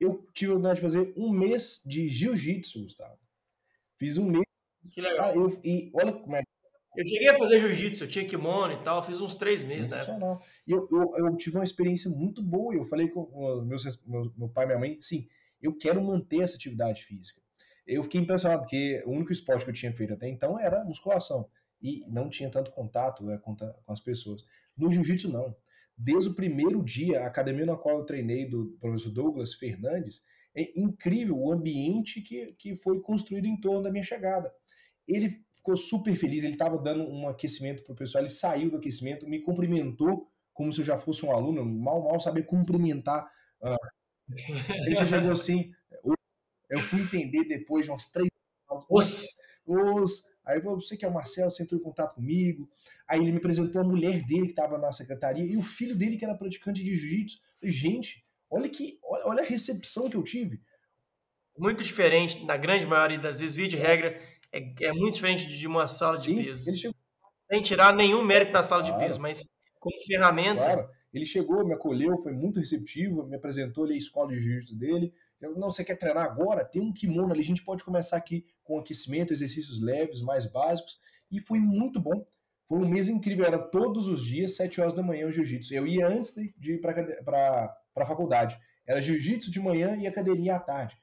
Eu 0.00 0.26
tive 0.34 0.52
a 0.52 0.54
oportunidade 0.54 0.76
de 0.76 0.82
fazer 0.82 1.14
um 1.16 1.30
mês 1.30 1.82
de 1.84 2.08
jiu-jitsu, 2.08 2.84
Gustavo. 2.84 3.18
Fiz 3.98 4.16
um 4.16 4.26
mês. 4.26 4.44
Que 4.92 5.00
legal. 5.00 5.30
Ah, 5.30 5.34
eu, 5.34 5.60
e 5.64 5.90
olha 5.94 6.12
como 6.12 6.36
é 6.36 6.42
eu 6.98 7.06
cheguei 7.06 7.28
a 7.28 7.38
fazer 7.38 7.60
jiu-jitsu, 7.60 8.02
eu 8.02 8.08
tinha 8.08 8.24
kimono 8.24 8.72
e 8.72 8.82
tal, 8.82 9.00
fiz 9.04 9.20
uns 9.20 9.36
três 9.36 9.62
meses, 9.62 9.92
né? 9.92 10.04
E 10.66 10.72
eu, 10.72 10.88
eu, 10.90 11.16
eu, 11.16 11.36
tive 11.36 11.56
uma 11.56 11.62
experiência 11.62 12.10
muito 12.10 12.42
boa. 12.42 12.74
Eu 12.74 12.84
falei 12.84 13.08
com 13.08 13.62
meus, 13.64 13.84
meu, 14.04 14.32
meu 14.36 14.48
pai 14.48 14.64
e 14.64 14.66
minha 14.66 14.78
mãe, 14.80 14.98
sim, 15.00 15.28
eu 15.62 15.78
quero 15.78 16.02
manter 16.02 16.40
essa 16.40 16.56
atividade 16.56 17.04
física. 17.04 17.40
Eu 17.86 18.02
fiquei 18.02 18.20
impressionado, 18.20 18.62
porque 18.62 19.00
o 19.06 19.12
único 19.12 19.32
esporte 19.32 19.64
que 19.64 19.70
eu 19.70 19.74
tinha 19.74 19.92
feito 19.92 20.12
até 20.12 20.28
então 20.28 20.58
era 20.58 20.84
musculação. 20.84 21.48
E 21.80 22.04
não 22.08 22.28
tinha 22.28 22.50
tanto 22.50 22.72
contato 22.72 23.24
né, 23.24 23.38
com, 23.38 23.54
com 23.54 23.92
as 23.92 24.00
pessoas. 24.00 24.44
No 24.76 24.90
jiu-jitsu, 24.90 25.30
não. 25.30 25.54
Desde 25.96 26.30
o 26.30 26.34
primeiro 26.34 26.82
dia, 26.82 27.20
a 27.20 27.26
academia 27.28 27.64
na 27.64 27.76
qual 27.76 27.98
eu 27.98 28.04
treinei 28.04 28.44
do 28.44 28.76
professor 28.80 29.10
Douglas 29.10 29.54
Fernandes, 29.54 30.24
é 30.52 30.72
incrível 30.76 31.38
o 31.38 31.52
ambiente 31.52 32.20
que, 32.20 32.54
que 32.58 32.74
foi 32.74 33.00
construído 33.00 33.46
em 33.46 33.60
torno 33.60 33.84
da 33.84 33.90
minha 33.92 34.02
chegada. 34.02 34.52
Ele 35.06 35.46
ficou 35.68 35.76
super 35.76 36.16
feliz, 36.16 36.42
ele 36.42 36.54
estava 36.54 36.78
dando 36.78 37.04
um 37.04 37.28
aquecimento 37.28 37.82
para 37.82 37.92
o 37.92 37.96
pessoal, 37.96 38.24
ele 38.24 38.30
saiu 38.30 38.70
do 38.70 38.78
aquecimento, 38.78 39.28
me 39.28 39.42
cumprimentou 39.42 40.26
como 40.54 40.72
se 40.72 40.80
eu 40.80 40.84
já 40.84 40.96
fosse 40.96 41.24
um 41.26 41.30
aluno, 41.30 41.64
mal, 41.64 42.02
mal 42.02 42.18
saber 42.18 42.44
cumprimentar. 42.44 43.30
Uh, 43.60 43.76
ele 44.86 44.94
já 44.94 45.06
chegou 45.06 45.30
assim, 45.30 45.70
eu 46.70 46.78
fui 46.80 47.02
entender 47.02 47.44
depois 47.44 47.84
de 47.84 47.90
umas 47.90 48.10
três 48.10 48.28
os, 48.88 49.26
os, 49.66 50.26
aí 50.44 50.60
você 50.60 50.96
que 50.96 51.04
é 51.04 51.08
o 51.08 51.12
Marcelo, 51.12 51.50
você 51.50 51.62
entrou 51.62 51.80
em 51.80 51.84
contato 51.84 52.14
comigo, 52.14 52.68
aí 53.06 53.20
ele 53.20 53.32
me 53.32 53.38
apresentou 53.38 53.80
a 53.80 53.84
mulher 53.84 54.24
dele 54.24 54.46
que 54.46 54.52
estava 54.52 54.78
na 54.78 54.90
secretaria 54.92 55.44
e 55.44 55.56
o 55.56 55.62
filho 55.62 55.96
dele 55.96 56.16
que 56.16 56.24
era 56.24 56.34
praticante 56.34 56.82
de 56.82 56.96
jiu-jitsu. 56.96 57.38
Gente, 57.62 58.24
olha 58.50 58.68
que, 58.68 58.98
olha 59.02 59.42
a 59.42 59.46
recepção 59.46 60.08
que 60.08 60.16
eu 60.16 60.22
tive. 60.22 60.60
Muito 61.56 61.82
diferente, 61.82 62.44
na 62.44 62.56
grande 62.56 62.86
maioria 62.86 63.18
das 63.18 63.40
vezes, 63.40 63.54
via 63.54 63.66
de 63.66 63.76
regra, 63.76 64.20
é, 64.52 64.86
é 64.86 64.92
muito 64.92 65.14
diferente 65.14 65.46
de 65.46 65.66
uma 65.66 65.86
sala 65.86 66.16
de 66.16 66.22
Sim, 66.22 66.44
peso. 66.44 66.68
Ele 66.68 66.76
chegou... 66.76 66.96
Sem 67.50 67.62
tirar 67.62 67.94
nenhum 67.94 68.22
mérito 68.22 68.52
da 68.52 68.62
sala 68.62 68.82
claro. 68.82 68.98
de 68.98 69.06
peso, 69.06 69.20
mas 69.20 69.48
como 69.80 69.96
ferramenta. 70.06 70.60
Claro. 70.60 70.88
Ele 71.12 71.24
chegou, 71.24 71.66
me 71.66 71.72
acolheu, 71.72 72.20
foi 72.20 72.32
muito 72.32 72.58
receptivo, 72.58 73.26
me 73.26 73.36
apresentou 73.36 73.84
ali 73.84 73.94
a 73.94 73.98
escola 73.98 74.28
de 74.28 74.38
jiu-jitsu 74.38 74.76
dele. 74.76 75.12
Eu, 75.40 75.56
não, 75.56 75.70
você 75.70 75.82
quer 75.82 75.96
treinar 75.96 76.24
agora? 76.24 76.64
Tem 76.64 76.82
um 76.82 76.92
kimono 76.92 77.32
ali, 77.32 77.40
a 77.40 77.44
gente 77.44 77.64
pode 77.64 77.82
começar 77.84 78.16
aqui 78.16 78.44
com 78.62 78.78
aquecimento, 78.78 79.32
exercícios 79.32 79.80
leves, 79.80 80.20
mais 80.20 80.44
básicos. 80.44 80.98
E 81.30 81.40
foi 81.40 81.58
muito 81.58 81.98
bom. 82.00 82.24
Foi 82.66 82.78
um 82.78 82.88
mês 82.88 83.08
incrível, 83.08 83.46
era 83.46 83.58
todos 83.58 84.08
os 84.08 84.22
dias, 84.22 84.56
7 84.56 84.80
horas 84.80 84.92
da 84.92 85.02
manhã, 85.02 85.26
o 85.26 85.32
jiu-jitsu. 85.32 85.72
Eu 85.72 85.86
ia 85.86 86.06
antes 86.06 86.34
de 86.58 86.72
ir 86.74 86.80
para 86.80 87.74
a 87.96 88.06
faculdade. 88.06 88.58
Era 88.86 89.00
jiu-jitsu 89.00 89.50
de 89.50 89.60
manhã 89.60 89.96
e 89.96 90.06
academia 90.06 90.56
à 90.56 90.60
tarde. 90.60 90.98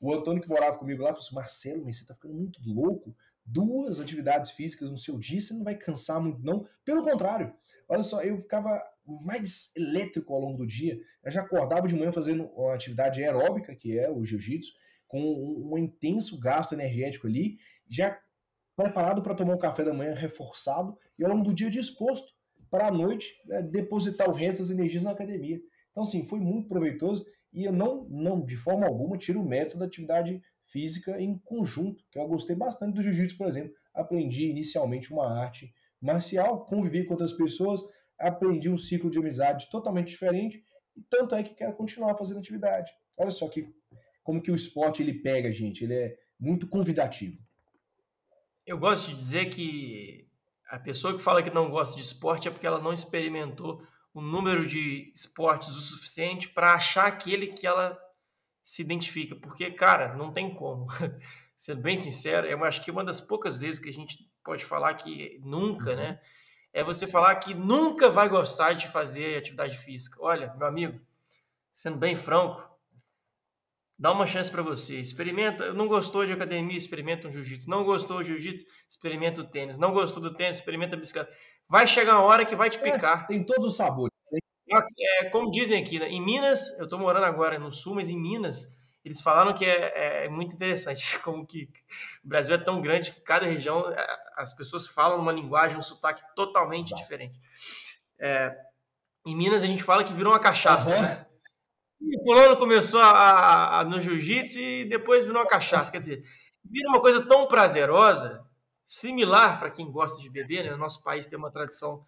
O 0.00 0.12
Antônio 0.12 0.42
que 0.42 0.48
morava 0.48 0.78
comigo 0.78 1.02
lá 1.02 1.08
falou 1.08 1.20
assim: 1.20 1.34
Marcelo, 1.34 1.84
mas 1.84 1.98
você 1.98 2.06
tá 2.06 2.14
ficando 2.14 2.34
muito 2.34 2.60
louco. 2.64 3.14
Duas 3.44 4.00
atividades 4.00 4.50
físicas 4.50 4.90
no 4.90 4.98
seu 4.98 5.18
dia, 5.18 5.40
você 5.40 5.54
não 5.54 5.62
vai 5.62 5.76
cansar 5.76 6.20
muito, 6.20 6.42
não. 6.42 6.66
Pelo 6.84 7.04
contrário, 7.04 7.54
olha 7.88 8.02
só, 8.02 8.20
eu 8.22 8.38
ficava 8.38 8.82
mais 9.06 9.72
elétrico 9.76 10.34
ao 10.34 10.40
longo 10.40 10.58
do 10.58 10.66
dia. 10.66 10.98
Eu 11.22 11.30
já 11.30 11.42
acordava 11.42 11.86
de 11.86 11.94
manhã 11.94 12.12
fazendo 12.12 12.44
uma 12.46 12.74
atividade 12.74 13.22
aeróbica, 13.22 13.74
que 13.74 13.96
é 13.98 14.10
o 14.10 14.24
jiu-jitsu, 14.24 14.72
com 15.06 15.20
um, 15.20 15.78
intenso 15.78 16.38
gasto 16.40 16.72
energético 16.72 17.26
ali, 17.26 17.58
já 17.88 18.18
preparado 18.76 19.22
para 19.22 19.34
tomar 19.34 19.54
um 19.54 19.58
café 19.58 19.84
da 19.84 19.94
manhã 19.94 20.14
reforçado 20.14 20.98
e 21.18 21.24
ao 21.24 21.30
longo 21.30 21.44
do 21.44 21.54
dia 21.54 21.70
disposto 21.70 22.34
para 22.68 22.88
a 22.88 22.90
noite 22.90 23.40
é, 23.48 23.62
depositar 23.62 24.28
o 24.28 24.34
resto 24.34 24.58
das 24.58 24.70
energias 24.70 25.04
na 25.04 25.12
academia. 25.12 25.60
Então, 25.90 26.02
assim, 26.02 26.24
foi 26.24 26.40
muito 26.40 26.68
proveitoso 26.68 27.24
e 27.56 27.64
eu 27.64 27.72
não, 27.72 28.04
não, 28.10 28.44
de 28.44 28.54
forma 28.54 28.86
alguma, 28.86 29.16
tiro 29.16 29.40
o 29.40 29.48
mérito 29.48 29.78
da 29.78 29.86
atividade 29.86 30.42
física 30.66 31.18
em 31.18 31.38
conjunto, 31.38 32.04
que 32.10 32.18
eu 32.18 32.28
gostei 32.28 32.54
bastante 32.54 32.94
do 32.94 33.02
jiu-jitsu, 33.02 33.38
por 33.38 33.46
exemplo. 33.46 33.72
Aprendi 33.94 34.50
inicialmente 34.50 35.10
uma 35.10 35.26
arte 35.26 35.72
marcial, 35.98 36.66
convivi 36.66 37.04
com 37.04 37.14
outras 37.14 37.32
pessoas, 37.32 37.80
aprendi 38.18 38.68
um 38.68 38.76
ciclo 38.76 39.10
de 39.10 39.18
amizade 39.18 39.70
totalmente 39.70 40.08
diferente, 40.08 40.62
e 40.94 41.00
tanto 41.08 41.34
é 41.34 41.42
que 41.42 41.54
quero 41.54 41.74
continuar 41.74 42.14
fazendo 42.18 42.40
atividade. 42.40 42.92
Olha 43.16 43.30
só 43.30 43.48
que 43.48 43.74
como 44.22 44.42
que 44.42 44.50
o 44.50 44.56
esporte 44.56 45.02
ele 45.02 45.14
pega 45.14 45.50
gente, 45.50 45.82
ele 45.82 45.94
é 45.94 46.14
muito 46.38 46.68
convidativo. 46.68 47.38
Eu 48.66 48.76
gosto 48.78 49.08
de 49.08 49.16
dizer 49.16 49.46
que 49.46 50.28
a 50.68 50.78
pessoa 50.78 51.16
que 51.16 51.22
fala 51.22 51.42
que 51.42 51.48
não 51.48 51.70
gosta 51.70 51.96
de 51.96 52.02
esporte 52.02 52.48
é 52.48 52.50
porque 52.50 52.66
ela 52.66 52.82
não 52.82 52.92
experimentou 52.92 53.82
o 54.16 54.22
número 54.22 54.66
de 54.66 55.12
esportes 55.14 55.68
o 55.68 55.80
suficiente 55.82 56.48
para 56.48 56.72
achar 56.72 57.04
aquele 57.04 57.48
que 57.48 57.66
ela 57.66 58.00
se 58.64 58.80
identifica. 58.80 59.36
Porque, 59.36 59.70
cara, 59.70 60.14
não 60.14 60.32
tem 60.32 60.54
como. 60.54 60.86
Sendo 61.54 61.82
bem 61.82 61.98
sincero, 61.98 62.46
eu 62.46 62.64
acho 62.64 62.82
que 62.82 62.90
uma 62.90 63.04
das 63.04 63.20
poucas 63.20 63.60
vezes 63.60 63.78
que 63.78 63.90
a 63.90 63.92
gente 63.92 64.26
pode 64.42 64.64
falar 64.64 64.94
que 64.94 65.38
nunca, 65.44 65.94
né? 65.94 66.12
Uhum. 66.12 66.18
É 66.72 66.82
você 66.82 67.06
falar 67.06 67.34
que 67.36 67.52
nunca 67.52 68.08
vai 68.08 68.26
gostar 68.26 68.72
de 68.72 68.88
fazer 68.88 69.36
atividade 69.36 69.76
física. 69.76 70.16
Olha, 70.22 70.54
meu 70.54 70.66
amigo, 70.66 70.98
sendo 71.70 71.98
bem 71.98 72.16
franco, 72.16 72.66
dá 73.98 74.10
uma 74.12 74.26
chance 74.26 74.50
para 74.50 74.62
você. 74.62 74.98
Experimenta. 74.98 75.74
Não 75.74 75.86
gostou 75.86 76.24
de 76.24 76.32
academia? 76.32 76.76
Experimenta 76.76 77.28
um 77.28 77.30
jiu-jitsu. 77.30 77.68
Não 77.68 77.84
gostou 77.84 78.22
de 78.22 78.28
jiu-jitsu? 78.28 78.64
Experimenta 78.88 79.42
o 79.42 79.44
tênis. 79.44 79.76
Não 79.76 79.92
gostou 79.92 80.22
do 80.22 80.32
tênis? 80.32 80.56
Experimenta 80.56 80.96
a 80.96 80.98
bicicleta 80.98 81.30
vai 81.68 81.86
chegar 81.86 82.18
uma 82.18 82.22
hora 82.22 82.44
que 82.44 82.56
vai 82.56 82.70
te 82.70 82.78
é, 82.78 82.80
picar. 82.80 83.24
É, 83.24 83.26
tem 83.26 83.44
todos 83.44 83.72
os 83.72 83.76
sabores. 83.76 84.12
É, 84.98 85.30
como 85.30 85.50
dizem 85.50 85.80
aqui, 85.80 85.98
né? 85.98 86.08
em 86.08 86.20
Minas, 86.20 86.76
eu 86.78 86.84
estou 86.84 86.98
morando 86.98 87.24
agora 87.24 87.58
no 87.58 87.70
sul, 87.70 87.94
mas 87.94 88.08
em 88.08 88.20
Minas, 88.20 88.68
eles 89.04 89.20
falaram 89.20 89.54
que 89.54 89.64
é, 89.64 90.24
é, 90.24 90.28
muito 90.28 90.54
interessante, 90.54 91.18
como 91.22 91.46
que 91.46 91.68
o 92.24 92.28
Brasil 92.28 92.54
é 92.54 92.58
tão 92.58 92.80
grande 92.80 93.12
que 93.12 93.20
cada 93.20 93.46
região, 93.46 93.88
é, 93.90 94.06
as 94.36 94.52
pessoas 94.54 94.86
falam 94.86 95.18
uma 95.18 95.32
linguagem, 95.32 95.78
um 95.78 95.82
sotaque 95.82 96.22
totalmente 96.34 96.86
Exato. 96.86 97.02
diferente. 97.02 97.40
É, 98.18 98.56
em 99.24 99.36
Minas, 99.36 99.62
a 99.62 99.66
gente 99.66 99.82
fala 99.82 100.04
que 100.04 100.12
virou 100.12 100.32
uma 100.32 100.40
cachaça, 100.40 100.94
uhum. 100.94 101.02
né? 101.02 101.26
E 102.00 102.16
o 102.18 102.22
fulano 102.24 102.56
começou 102.56 103.00
a, 103.00 103.08
a, 103.10 103.80
a 103.80 103.84
no 103.84 104.00
jiu-jitsu 104.00 104.58
e 104.58 104.84
depois 104.84 105.24
virou 105.24 105.40
uma 105.40 105.48
cachaça. 105.48 105.90
Quer 105.90 105.98
dizer, 105.98 106.24
vira 106.64 106.88
uma 106.90 107.00
coisa 107.00 107.24
tão 107.24 107.46
prazerosa 107.46 108.44
similar 108.86 109.58
para 109.58 109.70
quem 109.70 109.90
gosta 109.90 110.22
de 110.22 110.30
beber, 110.30 110.64
né? 110.64 110.70
No 110.70 110.78
nosso 110.78 111.02
país 111.02 111.26
tem 111.26 111.36
uma 111.36 111.50
tradição 111.50 112.06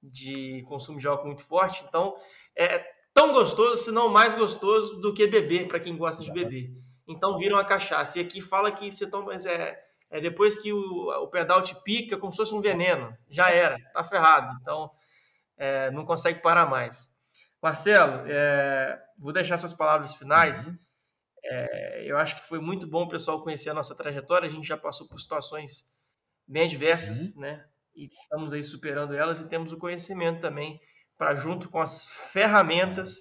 de 0.00 0.62
consumo 0.68 1.00
de 1.00 1.08
álcool 1.08 1.26
muito 1.26 1.42
forte, 1.42 1.82
então 1.88 2.16
é 2.54 2.78
tão 3.12 3.32
gostoso, 3.32 3.82
se 3.82 3.90
não 3.90 4.08
mais 4.08 4.34
gostoso 4.34 5.00
do 5.00 5.12
que 5.12 5.26
beber 5.26 5.66
para 5.66 5.80
quem 5.80 5.96
gosta 5.96 6.22
de 6.22 6.32
beber. 6.32 6.70
Então 7.08 7.38
vira 7.38 7.54
uma 7.54 7.64
cachaça. 7.64 8.18
E 8.18 8.22
aqui 8.22 8.40
fala 8.42 8.70
que 8.70 8.92
você 8.92 9.10
toma, 9.10 9.34
é, 9.34 9.82
é 10.10 10.20
depois 10.20 10.58
que 10.58 10.72
o, 10.72 11.08
o 11.22 11.28
pedal 11.28 11.62
te 11.62 11.74
pica, 11.82 12.18
como 12.18 12.30
se 12.30 12.36
fosse 12.36 12.54
um 12.54 12.60
veneno, 12.60 13.16
já 13.28 13.50
era, 13.50 13.78
tá 13.92 14.04
ferrado. 14.04 14.56
Então 14.60 14.90
é, 15.56 15.90
não 15.90 16.04
consegue 16.04 16.40
parar 16.40 16.66
mais. 16.66 17.10
Marcelo, 17.60 18.22
é, 18.26 19.02
vou 19.18 19.32
deixar 19.32 19.56
suas 19.56 19.72
palavras 19.72 20.14
finais. 20.14 20.68
Uhum. 20.68 20.78
É, 21.42 22.04
eu 22.04 22.18
acho 22.18 22.36
que 22.36 22.46
foi 22.46 22.60
muito 22.60 22.86
bom 22.86 23.04
o 23.04 23.08
pessoal 23.08 23.42
conhecer 23.42 23.70
a 23.70 23.74
nossa 23.74 23.96
trajetória. 23.96 24.46
A 24.46 24.52
gente 24.52 24.68
já 24.68 24.76
passou 24.76 25.08
por 25.08 25.18
situações 25.18 25.84
bem 26.48 26.64
adversas, 26.64 27.34
uhum. 27.34 27.42
né? 27.42 27.64
E 27.94 28.06
estamos 28.06 28.52
aí 28.52 28.62
superando 28.62 29.14
elas 29.14 29.40
e 29.40 29.48
temos 29.48 29.72
o 29.72 29.76
conhecimento 29.78 30.40
também 30.40 30.80
para, 31.16 31.34
junto 31.34 31.68
com 31.68 31.80
as 31.80 32.06
ferramentas, 32.32 33.20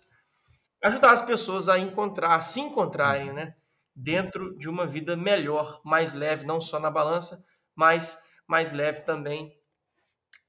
ajudar 0.83 1.11
as 1.11 1.21
pessoas 1.21 1.67
a 1.67 1.77
encontrar, 1.77 2.35
a 2.35 2.41
se 2.41 2.59
encontrarem, 2.59 3.33
né? 3.33 3.55
Dentro 3.95 4.55
de 4.57 4.69
uma 4.69 4.85
vida 4.85 5.17
melhor, 5.17 5.81
mais 5.83 6.13
leve, 6.13 6.45
não 6.45 6.61
só 6.61 6.79
na 6.79 6.91
balança, 6.91 7.43
mas 7.75 8.17
mais 8.47 8.71
leve 8.71 9.01
também 9.01 9.57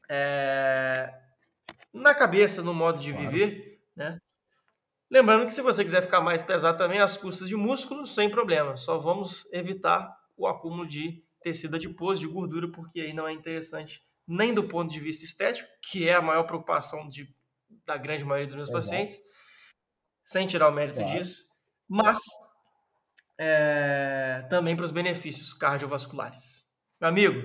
é, 0.09 1.13
na 1.93 2.15
cabeça, 2.15 2.63
no 2.63 2.73
modo 2.73 3.01
de 3.01 3.13
claro. 3.13 3.29
viver, 3.29 3.81
né? 3.97 4.19
Lembrando 5.11 5.47
que 5.47 5.53
se 5.53 5.63
você 5.63 5.83
quiser 5.83 6.03
ficar 6.03 6.21
mais 6.21 6.43
pesado 6.43 6.77
também, 6.77 7.01
as 7.01 7.17
custas 7.17 7.49
de 7.49 7.57
músculo, 7.57 8.05
sem 8.05 8.31
problema. 8.31 8.77
Só 8.77 8.99
vamos 8.99 9.51
evitar 9.53 10.15
o 10.37 10.47
acúmulo 10.47 10.87
de 10.87 11.25
tecido 11.49 11.77
adiposo, 11.77 12.21
de 12.21 12.27
gordura, 12.27 12.71
porque 12.71 13.01
aí 13.01 13.13
não 13.13 13.27
é 13.27 13.33
interessante 13.33 14.03
nem 14.27 14.53
do 14.53 14.69
ponto 14.69 14.93
de 14.93 15.01
vista 15.01 15.25
estético, 15.25 15.69
que 15.91 16.07
é 16.07 16.15
a 16.15 16.21
maior 16.21 16.43
preocupação 16.45 17.09
de, 17.09 17.35
da 17.87 17.97
grande 17.97 18.25
maioria 18.25 18.47
dos 18.47 18.57
meus 18.57 18.69
Exato. 18.69 18.85
pacientes, 18.85 19.19
sem 20.23 20.47
tirar 20.47 20.69
o 20.69 20.73
mérito 20.73 20.99
claro. 20.99 21.19
disso, 21.19 21.47
mas 21.89 22.19
é, 23.39 24.47
também 24.51 24.77
para 24.77 24.85
os 24.85 24.91
benefícios 24.91 25.55
cardiovasculares. 25.55 26.67
Meu 27.01 27.09
amigo, 27.09 27.41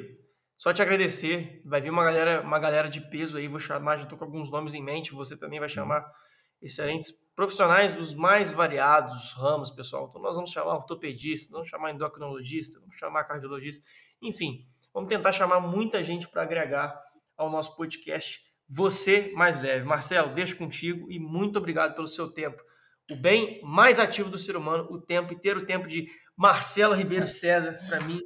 só 0.57 0.73
te 0.73 0.81
agradecer. 0.81 1.61
Vai 1.63 1.79
vir 1.79 1.89
uma 1.89 2.03
galera, 2.03 2.41
uma 2.41 2.59
galera 2.59 2.89
de 2.89 2.99
peso 3.09 3.37
aí, 3.37 3.47
vou 3.47 3.59
chamar, 3.59 3.95
já 3.95 4.03
estou 4.03 4.17
com 4.17 4.25
alguns 4.25 4.51
nomes 4.51 4.73
em 4.73 4.83
mente, 4.83 5.13
você 5.13 5.37
também 5.37 5.59
vai 5.59 5.69
chamar 5.69 6.05
excelentes 6.63 7.11
profissionais 7.35 7.93
dos 7.93 8.13
mais 8.13 8.51
variados 8.51 9.33
ramos, 9.33 9.69
pessoal. 9.69 10.07
Então 10.09 10.21
nós 10.21 10.35
vamos 10.35 10.51
chamar 10.51 10.75
ortopedista, 10.75 11.51
vamos 11.51 11.67
chamar 11.67 11.91
endocrinologista, 11.91 12.79
vamos 12.79 12.95
chamar 12.95 13.25
cardiologista, 13.25 13.83
enfim, 14.21 14.65
vamos 14.93 15.09
tentar 15.09 15.31
chamar 15.31 15.59
muita 15.59 16.01
gente 16.01 16.27
para 16.27 16.43
agregar 16.43 16.99
ao 17.35 17.49
nosso 17.49 17.75
podcast 17.75 18.41
Você 18.69 19.31
Mais 19.35 19.59
Leve. 19.59 19.85
Marcelo, 19.85 20.33
deixo 20.33 20.55
contigo 20.55 21.11
e 21.11 21.19
muito 21.19 21.59
obrigado 21.59 21.95
pelo 21.95 22.07
seu 22.07 22.31
tempo. 22.31 22.63
O 23.11 23.15
bem 23.15 23.59
mais 23.63 23.99
ativo 23.99 24.29
do 24.29 24.37
ser 24.37 24.55
humano, 24.55 24.87
o 24.89 25.01
tempo 25.01 25.33
e 25.33 25.39
ter 25.39 25.57
o 25.57 25.65
tempo 25.65 25.87
de 25.87 26.07
Marcelo 26.37 26.95
Ribeiro 26.95 27.27
César, 27.27 27.77
para 27.85 27.99
mim, 27.99 28.21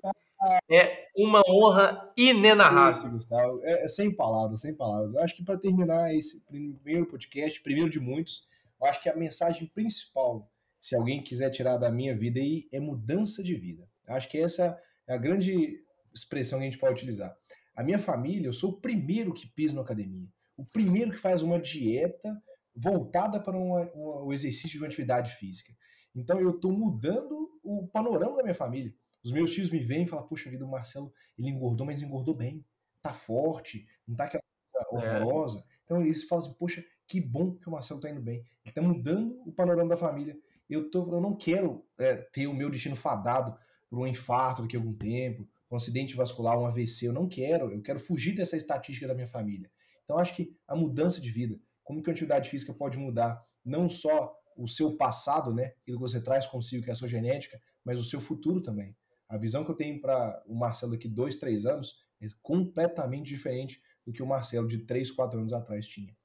é 0.70 1.08
uma 1.16 1.42
honra 1.50 2.12
inenarrável. 2.16 3.12
Gustavo. 3.12 3.62
É, 3.64 3.86
é, 3.86 3.88
sem 3.88 4.16
palavras, 4.16 4.62
sem 4.62 4.76
palavras. 4.76 5.14
Eu 5.14 5.22
acho 5.22 5.36
que 5.36 5.44
para 5.44 5.58
terminar 5.58 6.14
esse 6.14 6.46
primeiro 6.46 7.06
podcast, 7.08 7.62
primeiro 7.62 7.90
de 7.90 8.00
muitos, 8.00 8.48
eu 8.80 8.88
acho 8.88 9.02
que 9.02 9.10
a 9.10 9.16
mensagem 9.16 9.68
principal, 9.68 10.50
se 10.80 10.96
alguém 10.96 11.24
quiser 11.24 11.50
tirar 11.50 11.78
da 11.78 11.92
minha 11.92 12.16
vida 12.16 12.40
aí, 12.40 12.68
é 12.72 12.80
mudança 12.80 13.44
de 13.44 13.56
vida. 13.56 13.88
Eu 14.08 14.16
acho 14.16 14.30
que 14.30 14.38
essa 14.38 14.80
é 15.08 15.14
a 15.14 15.18
grande 15.18 15.82
expressão 16.14 16.60
que 16.60 16.66
a 16.66 16.70
gente 16.70 16.80
pode 16.80 16.94
utilizar. 16.94 17.36
A 17.76 17.84
minha 17.84 18.00
família, 18.00 18.48
eu 18.48 18.54
sou 18.54 18.72
o 18.72 18.82
primeiro 18.82 19.34
que 19.34 19.48
pisa 19.48 19.76
na 19.76 19.82
academia, 19.82 20.28
o 20.56 20.66
primeiro 20.66 21.12
que 21.12 21.20
faz 21.20 21.42
uma 21.42 21.60
dieta 21.60 22.36
voltada 22.76 23.40
para 23.40 23.58
o 23.58 24.32
exercício 24.32 24.70
de 24.70 24.78
uma 24.78 24.88
atividade 24.88 25.34
física. 25.36 25.74
Então 26.16 26.40
eu 26.40 26.52
estou 26.52 26.72
mudando 26.72 27.50
o 27.64 27.88
panorama 27.88 28.38
da 28.38 28.44
minha 28.44 28.56
família. 28.56 28.94
Os 29.28 29.34
meus 29.34 29.54
tios 29.54 29.70
me 29.70 29.80
veem 29.80 30.04
e 30.04 30.08
falam, 30.08 30.26
puxa 30.26 30.50
vida, 30.50 30.66
o 30.66 30.72
Marcelo, 30.72 31.14
ele 31.38 31.50
engordou, 31.50 31.86
mas 31.86 32.02
engordou 32.02 32.34
bem. 32.34 32.66
Tá 33.02 33.14
forte, 33.14 33.86
não 34.08 34.16
tá 34.16 34.24
aquela 34.24 34.42
coisa 34.90 35.06
é. 35.06 35.22
horrorosa. 35.22 35.66
Então 35.84 36.02
eles 36.02 36.24
falam 36.24 36.46
assim, 36.46 36.56
poxa, 36.58 36.84
que 37.06 37.20
bom 37.20 37.56
que 37.56 37.68
o 37.68 37.72
Marcelo 37.72 38.00
tá 38.00 38.10
indo 38.10 38.22
bem. 38.22 38.46
Ele 38.64 38.74
tá 38.74 38.82
mudando 38.82 39.38
o 39.46 39.52
panorama 39.52 39.90
da 39.90 39.98
família. 39.98 40.38
Eu, 40.70 40.90
tô, 40.90 41.14
eu 41.14 41.20
não 41.20 41.36
quero 41.36 41.86
é, 42.00 42.16
ter 42.16 42.48
o 42.48 42.54
meu 42.54 42.70
destino 42.70 42.96
fadado 42.96 43.58
por 43.90 44.00
um 44.00 44.08
infarto 44.08 44.62
daqui 44.62 44.78
a 44.78 44.80
algum 44.80 44.94
tempo, 44.94 45.46
um 45.70 45.76
acidente 45.76 46.16
vascular, 46.16 46.58
um 46.58 46.66
AVC. 46.66 47.10
Eu 47.10 47.14
não 47.14 47.28
quero. 47.28 47.70
Eu 47.70 47.82
quero 47.82 48.00
fugir 48.00 48.34
dessa 48.34 48.56
estatística 48.56 49.08
da 49.08 49.14
minha 49.14 49.28
família. 49.28 49.70
Então 50.06 50.18
acho 50.18 50.34
que 50.34 50.56
a 50.66 50.74
mudança 50.74 51.20
de 51.20 51.30
vida, 51.30 51.60
como 51.84 52.02
que 52.02 52.10
a 52.10 52.14
atividade 52.14 52.50
física 52.50 52.74
pode 52.74 52.98
mudar 52.98 53.46
não 53.66 53.90
só 53.90 54.34
o 54.56 54.70
seu 54.70 54.96
passado, 54.96 55.54
né, 55.54 55.74
aquilo 55.82 55.98
que 55.98 56.02
você 56.02 56.22
traz 56.22 56.46
consigo, 56.46 56.82
que 56.82 56.90
é 56.90 56.94
a 56.94 56.96
sua 56.96 57.10
genética, 57.10 57.62
mas 57.84 58.00
o 58.00 58.04
seu 58.04 58.22
futuro 58.22 58.62
também. 58.62 58.96
A 59.30 59.38
visão 59.38 59.64
que 59.64 59.72
eu 59.72 59.76
tenho 59.76 60.00
para 60.00 60.42
o 60.46 60.56
Marcelo 60.56 60.94
daqui 60.94 61.08
dois, 61.08 61.36
três 61.36 61.66
anos 61.66 61.96
é 62.22 62.28
completamente 62.42 63.28
diferente 63.28 63.82
do 64.06 64.14
que 64.14 64.24
o 64.24 64.28
Marcelo 64.28 64.68
de 64.68 64.80
três, 64.80 65.12
quatro 65.12 65.40
anos 65.40 65.52
atrás 65.54 65.88
tinha. 65.88 66.16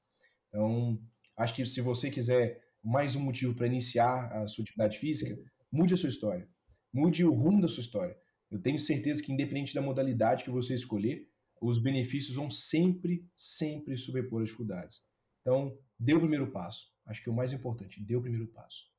Então, 0.47 1.01
acho 1.37 1.53
que 1.53 1.65
se 1.65 1.81
você 1.81 2.09
quiser 2.09 2.63
mais 2.81 3.15
um 3.15 3.19
motivo 3.19 3.53
para 3.53 3.67
iniciar 3.67 4.31
a 4.31 4.47
sua 4.47 4.63
atividade 4.63 4.97
física, 4.99 5.37
mude 5.71 5.93
a 5.93 5.97
sua 5.97 6.09
história. 6.09 6.47
Mude 6.93 7.25
o 7.25 7.33
rumo 7.33 7.59
da 7.61 7.67
sua 7.67 7.81
história. 7.81 8.17
Eu 8.49 8.61
tenho 8.61 8.77
certeza 8.77 9.21
que, 9.21 9.33
independente 9.33 9.73
da 9.73 9.81
modalidade 9.81 10.43
que 10.43 10.51
você 10.51 10.73
escolher, 10.73 11.27
os 11.61 11.79
benefícios 11.79 12.35
vão 12.35 12.51
sempre, 12.51 13.27
sempre 13.35 13.97
sobrepor 13.97 14.41
as 14.41 14.49
dificuldades. 14.49 15.01
Então, 15.41 15.77
dê 15.99 16.13
o 16.13 16.19
primeiro 16.19 16.51
passo. 16.51 16.93
Acho 17.05 17.23
que 17.23 17.29
é 17.29 17.31
o 17.31 17.35
mais 17.35 17.51
importante, 17.51 18.03
dê 18.03 18.15
o 18.15 18.21
primeiro 18.21 18.47
passo. 18.47 18.92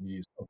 Isso. 0.00 0.48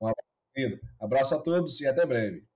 Um 0.00 0.12
abraço 1.00 1.34
a 1.34 1.38
todos 1.40 1.80
e 1.80 1.86
até 1.86 2.04
breve. 2.06 2.47